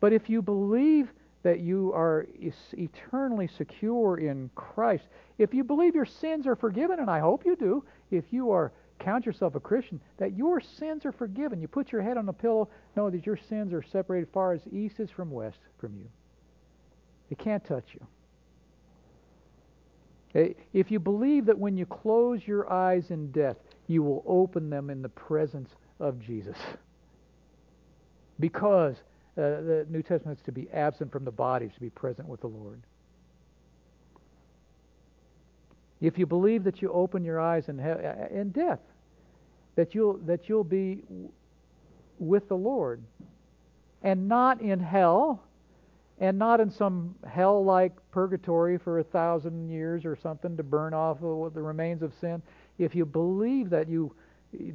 But 0.00 0.12
if 0.12 0.28
you 0.30 0.42
believe 0.42 1.12
that 1.42 1.60
you 1.60 1.92
are 1.92 2.26
eternally 2.72 3.48
secure 3.48 4.18
in 4.18 4.50
Christ, 4.54 5.04
if 5.38 5.54
you 5.54 5.62
believe 5.62 5.94
your 5.94 6.04
sins 6.04 6.46
are 6.46 6.56
forgiven, 6.56 6.98
and 6.98 7.10
I 7.10 7.20
hope 7.20 7.44
you 7.44 7.56
do, 7.56 7.84
if 8.10 8.24
you 8.32 8.50
are 8.50 8.72
count 8.98 9.26
yourself 9.26 9.54
a 9.54 9.60
Christian, 9.60 10.00
that 10.16 10.36
your 10.36 10.60
sins 10.60 11.06
are 11.06 11.12
forgiven. 11.12 11.60
You 11.60 11.68
put 11.68 11.92
your 11.92 12.02
head 12.02 12.16
on 12.16 12.28
a 12.28 12.32
pillow, 12.32 12.68
know 12.96 13.10
that 13.10 13.26
your 13.26 13.36
sins 13.36 13.72
are 13.72 13.82
separated 13.82 14.28
far 14.32 14.52
as 14.52 14.60
east 14.72 14.98
is 14.98 15.10
from 15.10 15.30
west 15.30 15.58
from 15.78 15.94
you. 15.96 16.08
They 17.28 17.36
can't 17.36 17.64
touch 17.64 17.84
you. 17.94 18.06
If 20.72 20.90
you 20.90 21.00
believe 21.00 21.46
that 21.46 21.58
when 21.58 21.76
you 21.76 21.86
close 21.86 22.46
your 22.46 22.70
eyes 22.72 23.10
in 23.10 23.30
death, 23.32 23.56
you 23.86 24.02
will 24.02 24.22
open 24.26 24.70
them 24.70 24.90
in 24.90 25.02
the 25.02 25.08
presence 25.08 25.70
of 26.00 26.20
Jesus. 26.20 26.56
Because 28.38 28.96
uh, 29.36 29.40
the 29.40 29.86
New 29.88 30.02
Testament 30.02 30.38
is 30.38 30.44
to 30.44 30.52
be 30.52 30.68
absent 30.72 31.10
from 31.10 31.24
the 31.24 31.30
body, 31.32 31.68
to 31.68 31.80
be 31.80 31.90
present 31.90 32.28
with 32.28 32.40
the 32.40 32.46
Lord. 32.46 32.80
If 36.00 36.18
you 36.18 36.26
believe 36.26 36.62
that 36.64 36.80
you 36.80 36.92
open 36.92 37.24
your 37.24 37.40
eyes 37.40 37.68
in, 37.68 37.78
he- 37.78 37.84
uh, 37.84 38.28
in 38.30 38.50
death, 38.50 38.80
that 39.74 39.94
you'll 39.94 40.18
that 40.18 40.48
you'll 40.48 40.64
be 40.64 41.02
with 42.18 42.48
the 42.48 42.56
Lord, 42.56 43.02
and 44.02 44.28
not 44.28 44.60
in 44.60 44.78
hell, 44.80 45.42
and 46.20 46.38
not 46.38 46.60
in 46.60 46.70
some 46.70 47.14
hell-like 47.26 47.92
purgatory 48.10 48.78
for 48.78 48.98
a 48.98 49.04
thousand 49.04 49.68
years 49.68 50.04
or 50.04 50.16
something 50.16 50.56
to 50.56 50.62
burn 50.62 50.92
off 50.92 51.20
the 51.20 51.26
remains 51.26 52.02
of 52.02 52.12
sin. 52.20 52.42
If 52.78 52.94
you 52.94 53.06
believe 53.06 53.70
that 53.70 53.88
you 53.88 54.14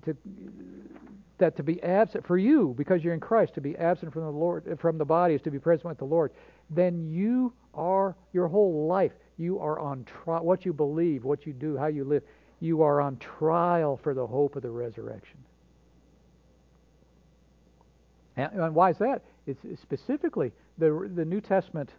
to 0.04 0.16
that 1.40 1.58
to 1.58 1.64
be 1.64 1.82
absent 1.82 2.26
for 2.26 2.38
you 2.38 2.76
because 2.78 3.04
you're 3.04 3.14
in 3.14 3.20
Christ 3.20 3.56
to 3.56 3.62
be 3.62 3.76
absent 3.78 4.14
from 4.14 4.22
the 4.22 4.30
Lord 4.30 4.78
from 4.80 4.98
the 4.98 5.06
body 5.06 5.34
is 5.34 5.42
to 5.42 5.52
be 5.52 5.60
present 5.60 5.86
with 5.86 5.98
the 5.98 6.06
Lord. 6.06 6.32
then 6.70 7.10
you 7.10 7.54
are 7.74 8.16
your 8.34 8.48
whole 8.48 8.88
life. 8.88 9.12
You 9.38 9.60
are 9.60 9.80
on 9.80 10.06
trial. 10.06 10.44
What 10.44 10.66
you 10.66 10.74
believe, 10.74 11.24
what 11.24 11.46
you 11.46 11.54
do, 11.54 11.76
how 11.76 11.88
you 11.88 12.04
live, 12.04 12.24
you 12.60 12.84
are 12.84 13.02
on 13.02 13.18
trial 13.18 14.00
for 14.02 14.14
the 14.14 14.26
hope 14.26 14.56
of 14.56 14.62
the 14.62 14.70
resurrection. 14.70 15.38
And, 18.38 18.52
and 18.54 18.76
why 18.76 18.92
is 18.92 18.98
that? 19.00 19.24
It's 19.46 19.82
specifically 19.82 20.52
the 20.78 21.12
the 21.14 21.26
New 21.26 21.42
Testament 21.42 21.90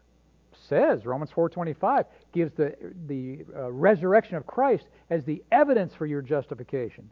says 0.68 1.04
Romans 1.04 1.30
4:25 1.30 2.06
gives 2.32 2.52
the 2.54 2.74
the 3.06 3.44
uh, 3.54 3.70
resurrection 3.72 4.36
of 4.36 4.46
Christ 4.46 4.86
as 5.10 5.24
the 5.24 5.42
evidence 5.52 5.94
for 5.94 6.06
your 6.06 6.22
justification, 6.22 7.10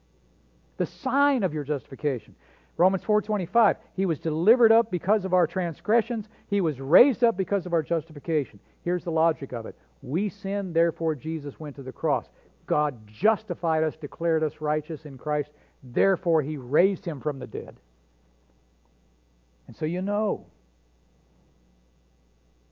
the 0.77 0.87
sign 0.87 1.43
of 1.43 1.53
your 1.53 1.65
justification. 1.65 2.35
Romans 2.77 3.03
4:25 3.05 3.77
He 3.95 4.07
was 4.07 4.19
delivered 4.19 4.73
up 4.73 4.91
because 4.91 5.25
of 5.25 5.35
our 5.35 5.47
transgressions, 5.47 6.29
he 6.49 6.61
was 6.61 6.81
raised 6.81 7.23
up 7.23 7.37
because 7.37 7.67
of 7.67 7.73
our 7.73 7.83
justification. 7.83 8.59
Here's 8.85 9.05
the 9.05 9.13
logic 9.13 9.53
of 9.53 9.67
it. 9.67 9.77
We 10.03 10.29
sinned, 10.31 10.75
therefore 10.75 11.15
Jesus 11.15 11.61
went 11.61 11.77
to 11.77 11.83
the 11.83 11.93
cross. 11.93 12.27
God 12.67 13.07
justified 13.07 13.85
us, 13.85 13.95
declared 14.01 14.43
us 14.43 14.61
righteous 14.61 15.05
in 15.05 15.19
Christ, 15.19 15.51
therefore 15.83 16.43
he 16.43 16.57
raised 16.57 17.05
him 17.05 17.21
from 17.21 17.39
the 17.39 17.47
dead. 17.47 17.77
And 19.67 19.77
so 19.77 19.85
you 19.85 20.03
know. 20.03 20.47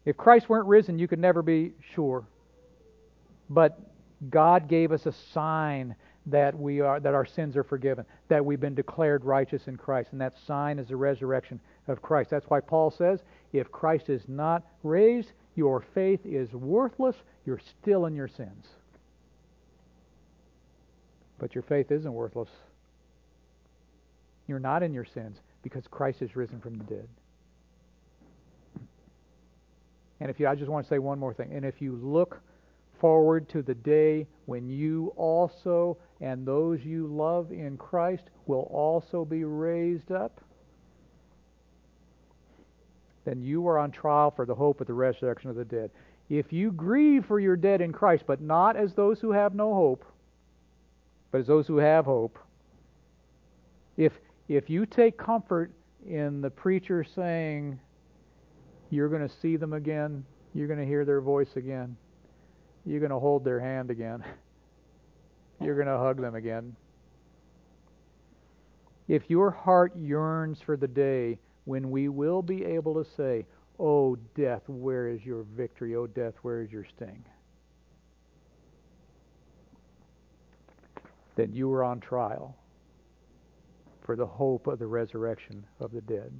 If 0.04 0.16
Christ 0.16 0.48
weren't 0.48 0.66
risen, 0.66 0.98
you 0.98 1.08
could 1.08 1.18
never 1.18 1.42
be 1.42 1.72
sure. 1.94 2.24
But 3.48 3.78
God 4.28 4.68
gave 4.68 4.92
us 4.92 5.06
a 5.06 5.12
sign 5.12 5.94
that 6.26 6.58
we 6.58 6.80
are 6.80 7.00
that 7.00 7.14
our 7.14 7.24
sins 7.24 7.56
are 7.56 7.64
forgiven, 7.64 8.04
that 8.28 8.44
we've 8.44 8.60
been 8.60 8.74
declared 8.74 9.24
righteous 9.24 9.66
in 9.68 9.76
Christ, 9.76 10.10
and 10.12 10.20
that 10.20 10.34
sign 10.46 10.78
is 10.78 10.88
the 10.88 10.96
resurrection 10.96 11.60
of 11.88 12.02
Christ. 12.02 12.30
That's 12.30 12.48
why 12.48 12.60
Paul 12.60 12.90
says, 12.90 13.20
if 13.52 13.72
Christ 13.72 14.10
is 14.10 14.22
not 14.28 14.62
raised, 14.82 15.32
your 15.56 15.84
faith 15.94 16.20
is 16.24 16.52
worthless, 16.52 17.16
you're 17.46 17.60
still 17.80 18.06
in 18.06 18.14
your 18.14 18.28
sins. 18.28 18.66
But 21.38 21.54
your 21.54 21.62
faith 21.62 21.90
isn't 21.90 22.12
worthless. 22.12 22.50
You're 24.46 24.58
not 24.58 24.82
in 24.82 24.92
your 24.92 25.06
sins 25.06 25.38
because 25.62 25.84
Christ 25.90 26.22
is 26.22 26.36
risen 26.36 26.60
from 26.60 26.78
the 26.78 26.84
dead. 26.84 27.08
And 30.20 30.30
if 30.30 30.38
you, 30.38 30.46
I 30.46 30.54
just 30.54 30.70
want 30.70 30.84
to 30.84 30.88
say 30.88 30.98
one 30.98 31.18
more 31.18 31.32
thing. 31.32 31.52
And 31.52 31.64
if 31.64 31.80
you 31.80 31.96
look 31.96 32.40
forward 33.00 33.48
to 33.48 33.62
the 33.62 33.74
day 33.74 34.26
when 34.44 34.68
you 34.68 35.12
also 35.16 35.96
and 36.20 36.46
those 36.46 36.80
you 36.84 37.06
love 37.06 37.50
in 37.50 37.78
Christ 37.78 38.24
will 38.46 38.68
also 38.72 39.24
be 39.24 39.44
raised 39.44 40.12
up, 40.12 40.40
then 43.24 43.42
you 43.42 43.66
are 43.68 43.78
on 43.78 43.90
trial 43.90 44.30
for 44.30 44.44
the 44.44 44.54
hope 44.54 44.80
of 44.80 44.86
the 44.86 44.92
resurrection 44.92 45.50
of 45.50 45.56
the 45.56 45.64
dead. 45.64 45.90
If 46.28 46.52
you 46.52 46.70
grieve 46.72 47.24
for 47.26 47.40
your 47.40 47.56
dead 47.56 47.80
in 47.80 47.92
Christ, 47.92 48.24
but 48.26 48.40
not 48.40 48.76
as 48.76 48.94
those 48.94 49.20
who 49.20 49.32
have 49.32 49.54
no 49.54 49.74
hope, 49.74 50.04
but 51.30 51.40
as 51.40 51.46
those 51.46 51.66
who 51.66 51.78
have 51.78 52.04
hope, 52.04 52.38
if 53.96 54.12
if 54.56 54.68
you 54.68 54.84
take 54.84 55.16
comfort 55.16 55.70
in 56.08 56.40
the 56.40 56.50
preacher 56.50 57.04
saying, 57.04 57.78
you're 58.90 59.08
going 59.08 59.26
to 59.26 59.32
see 59.40 59.56
them 59.56 59.74
again, 59.74 60.24
you're 60.54 60.66
going 60.66 60.80
to 60.80 60.84
hear 60.84 61.04
their 61.04 61.20
voice 61.20 61.54
again, 61.54 61.96
you're 62.84 62.98
going 62.98 63.12
to 63.12 63.18
hold 63.20 63.44
their 63.44 63.60
hand 63.60 63.92
again, 63.92 64.24
you're 65.60 65.76
going 65.76 65.86
to 65.86 65.96
hug 65.96 66.20
them 66.20 66.34
again. 66.34 66.74
If 69.06 69.30
your 69.30 69.52
heart 69.52 69.96
yearns 69.96 70.60
for 70.60 70.76
the 70.76 70.88
day 70.88 71.38
when 71.64 71.88
we 71.88 72.08
will 72.08 72.42
be 72.42 72.64
able 72.64 72.94
to 73.02 73.08
say, 73.16 73.46
Oh, 73.78 74.16
death, 74.34 74.62
where 74.66 75.08
is 75.08 75.24
your 75.24 75.44
victory? 75.56 75.94
Oh, 75.94 76.06
death, 76.08 76.34
where 76.42 76.60
is 76.60 76.70
your 76.70 76.84
sting? 76.84 77.24
Then 81.36 81.52
you 81.52 81.72
are 81.72 81.84
on 81.84 82.00
trial 82.00 82.56
for 84.10 84.16
the 84.16 84.26
hope 84.26 84.66
of 84.66 84.80
the 84.80 84.86
resurrection 84.88 85.64
of 85.78 85.92
the 85.92 86.00
dead. 86.00 86.32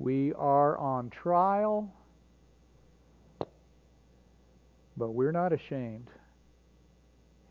We 0.00 0.32
are 0.32 0.76
on 0.78 1.10
trial, 1.10 1.94
but 4.96 5.12
we're 5.12 5.30
not 5.30 5.52
ashamed 5.52 6.08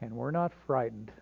and 0.02 0.12
we're 0.12 0.32
not 0.32 0.52
frightened. 0.68 1.14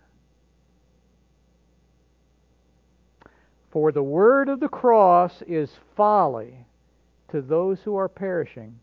For 3.70 3.92
the 3.92 4.02
word 4.02 4.50
of 4.50 4.60
the 4.60 4.70
cross 4.70 5.44
is 5.48 5.70
folly 5.96 6.66
to 7.30 7.44
those 7.44 7.78
who 7.82 7.96
are 7.96 8.10
perishing, 8.10 8.80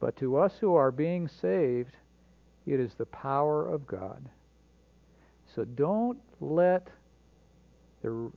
but 0.00 0.16
to 0.16 0.36
us 0.36 0.54
who 0.60 0.74
are 0.74 0.90
being 0.90 1.28
saved, 1.28 1.94
it 2.66 2.80
is 2.80 2.94
the 2.94 3.06
power 3.06 3.68
of 3.68 3.86
God. 3.86 4.28
So 5.54 5.64
don't 5.64 6.18
let 6.40 6.88
the, 8.02 8.30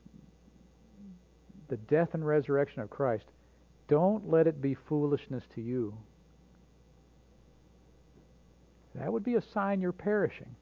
the 1.68 1.78
death 1.78 2.14
and 2.14 2.26
resurrection 2.26 2.82
of 2.82 2.90
Christ, 2.90 3.26
don't 3.88 4.30
let 4.30 4.48
it 4.48 4.62
be 4.62 4.74
foolishness 4.74 5.44
to 5.56 5.62
you. 5.62 5.96
That 8.96 9.12
would 9.12 9.24
be 9.24 9.36
a 9.36 9.42
sign 9.42 9.82
you're 9.82 9.92
perishing. 9.92 10.56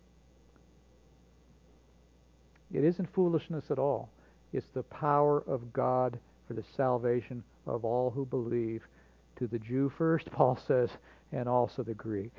It 2.74 2.84
isn't 2.84 3.14
foolishness 3.14 3.66
at 3.70 3.78
all. 3.78 4.10
It's 4.52 4.68
the 4.74 4.84
power 4.84 5.44
of 5.48 5.72
God 5.72 6.20
for 6.48 6.54
the 6.54 6.64
salvation 6.76 7.44
of 7.68 7.86
all 7.86 8.10
who 8.10 8.26
believe. 8.26 8.82
To 9.38 9.48
the 9.48 9.60
Jew 9.60 9.92
first, 9.98 10.32
Paul 10.32 10.60
says, 10.68 10.90
and 11.32 11.48
also 11.48 11.84
the 11.84 11.94
Greek. 11.94 12.34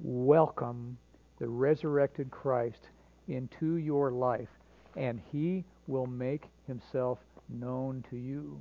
Welcome 0.00 0.98
the 1.38 1.48
resurrected 1.48 2.30
Christ 2.30 2.88
into 3.28 3.76
your 3.76 4.10
life, 4.10 4.48
and 4.96 5.20
He 5.30 5.64
will 5.86 6.06
make 6.06 6.44
Himself 6.66 7.18
known 7.48 8.04
to 8.10 8.16
you. 8.16 8.60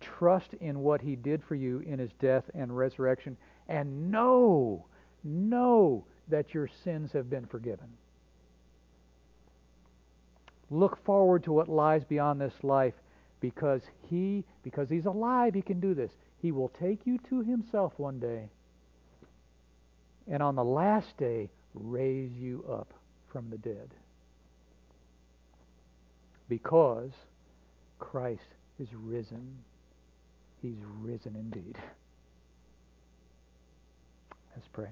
Trust 0.00 0.54
in 0.54 0.80
what 0.80 1.00
He 1.00 1.16
did 1.16 1.42
for 1.42 1.54
you 1.54 1.80
in 1.80 1.98
His 1.98 2.12
death 2.20 2.44
and 2.54 2.76
resurrection, 2.76 3.36
and 3.68 4.10
know, 4.10 4.86
know 5.24 6.04
that 6.28 6.54
your 6.54 6.68
sins 6.84 7.12
have 7.12 7.28
been 7.28 7.46
forgiven. 7.46 7.88
Look 10.70 11.04
forward 11.04 11.44
to 11.44 11.52
what 11.52 11.68
lies 11.68 12.04
beyond 12.04 12.40
this 12.40 12.54
life 12.62 12.94
because 13.40 13.82
he 14.08 14.44
because 14.62 14.88
he's 14.88 15.04
alive 15.04 15.52
he 15.52 15.60
can 15.60 15.80
do 15.80 15.92
this. 15.94 16.12
He 16.40 16.50
will 16.50 16.70
take 16.70 17.06
you 17.06 17.18
to 17.28 17.42
himself 17.42 17.92
one 17.98 18.18
day 18.18 18.48
and 20.28 20.42
on 20.42 20.54
the 20.54 20.64
last 20.64 21.16
day 21.16 21.48
raise 21.74 22.32
you 22.32 22.64
up 22.70 22.92
from 23.28 23.50
the 23.50 23.58
dead. 23.58 23.90
Because 26.48 27.10
Christ 27.98 28.42
is 28.78 28.88
risen. 28.94 29.56
He's 30.60 30.78
risen 31.00 31.34
indeed. 31.34 31.78
Let's 34.54 34.68
pray. 34.72 34.90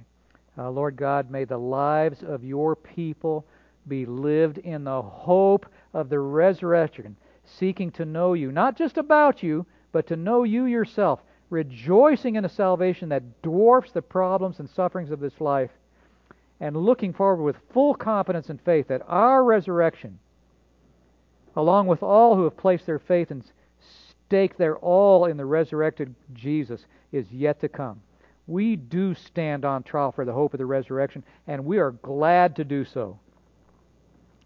Uh, 0.57 0.71
Lord 0.71 0.97
God, 0.97 1.31
may 1.31 1.45
the 1.45 1.59
lives 1.59 2.23
of 2.23 2.45
your 2.45 2.75
people 2.75 3.47
be 3.89 4.07
lived 4.07 4.59
in 4.59 4.85
the 4.85 5.03
hope 5.03 5.67
of 5.95 6.09
the 6.09 6.19
resurrection, 6.19 7.17
seeking 7.45 7.91
to 7.93 8.05
know 8.05 8.35
you, 8.35 8.53
not 8.53 8.77
just 8.77 8.97
about 8.97 9.43
you, 9.43 9.67
but 9.93 10.07
to 10.07 10.17
know 10.17 10.45
you 10.45 10.65
yourself 10.65 11.21
rejoicing 11.51 12.37
in 12.37 12.45
a 12.45 12.49
salvation 12.49 13.09
that 13.11 13.43
dwarfs 13.43 13.93
the 13.93 14.03
problems 14.03 14.61
and 14.61 14.71
sufferings 14.71 15.11
of 15.11 15.21
this 15.21 15.41
life, 15.41 15.71
and 16.61 16.77
looking 16.77 17.13
forward 17.13 17.43
with 17.43 17.57
full 17.73 17.95
confidence 17.95 18.49
and 18.49 18.61
faith 18.63 18.89
that 18.89 19.03
our 19.09 19.43
resurrection, 19.43 20.19
along 21.57 21.87
with 21.87 22.03
all 22.03 22.37
who 22.37 22.45
have 22.45 22.57
placed 22.57 22.87
their 22.87 22.99
faith 22.99 23.31
and 23.31 23.43
stake 24.27 24.57
their 24.57 24.77
all 24.79 25.25
in 25.25 25.37
the 25.37 25.45
resurrected 25.45 26.15
Jesus, 26.33 26.87
is 27.13 27.27
yet 27.33 27.61
to 27.61 27.69
come. 27.69 28.01
We 28.47 28.77
do 28.77 29.15
stand 29.15 29.65
on 29.65 29.83
trial 29.83 30.13
for 30.13 30.25
the 30.25 30.33
hope 30.33 30.55
of 30.55 30.59
the 30.59 30.67
resurrection, 30.67 31.25
and 31.47 31.65
we 31.65 31.79
are 31.79 31.93
glad 31.93 32.57
to 32.57 32.65
do 32.65 32.85
so 32.85 33.19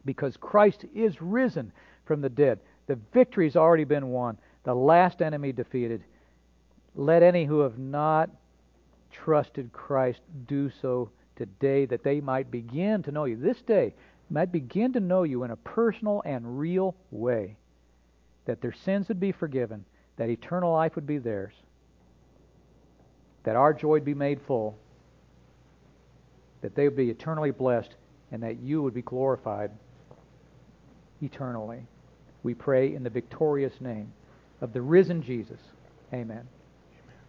because 0.04 0.36
Christ 0.36 0.84
is 0.94 1.20
risen 1.20 1.72
from 2.04 2.20
the 2.20 2.28
dead. 2.28 2.60
The 2.86 2.98
victory's 3.12 3.56
already 3.56 3.84
been 3.84 4.08
won, 4.08 4.38
the 4.64 4.74
last 4.74 5.22
enemy 5.22 5.52
defeated 5.52 6.02
let 6.94 7.22
any 7.22 7.44
who 7.44 7.60
have 7.60 7.78
not 7.78 8.30
trusted 9.10 9.72
Christ 9.72 10.20
do 10.46 10.70
so 10.82 11.10
today 11.36 11.86
that 11.86 12.04
they 12.04 12.20
might 12.20 12.50
begin 12.50 13.02
to 13.02 13.12
know 13.12 13.24
you. 13.24 13.36
This 13.36 13.60
day 13.62 13.94
might 14.30 14.52
begin 14.52 14.92
to 14.92 15.00
know 15.00 15.22
you 15.22 15.44
in 15.44 15.50
a 15.50 15.56
personal 15.56 16.22
and 16.24 16.58
real 16.58 16.94
way. 17.10 17.56
That 18.46 18.60
their 18.60 18.72
sins 18.72 19.08
would 19.08 19.20
be 19.20 19.32
forgiven, 19.32 19.84
that 20.16 20.28
eternal 20.28 20.72
life 20.72 20.94
would 20.96 21.06
be 21.06 21.18
theirs, 21.18 21.54
that 23.44 23.56
our 23.56 23.72
joy 23.72 23.90
would 23.90 24.04
be 24.04 24.14
made 24.14 24.40
full, 24.46 24.76
that 26.60 26.74
they 26.74 26.84
would 26.84 26.96
be 26.96 27.10
eternally 27.10 27.50
blessed, 27.50 27.94
and 28.32 28.42
that 28.42 28.60
you 28.60 28.82
would 28.82 28.94
be 28.94 29.02
glorified 29.02 29.70
eternally. 31.22 31.86
We 32.42 32.54
pray 32.54 32.94
in 32.94 33.02
the 33.02 33.10
victorious 33.10 33.80
name 33.80 34.12
of 34.60 34.72
the 34.72 34.82
risen 34.82 35.22
Jesus. 35.22 35.60
Amen. 36.12 36.46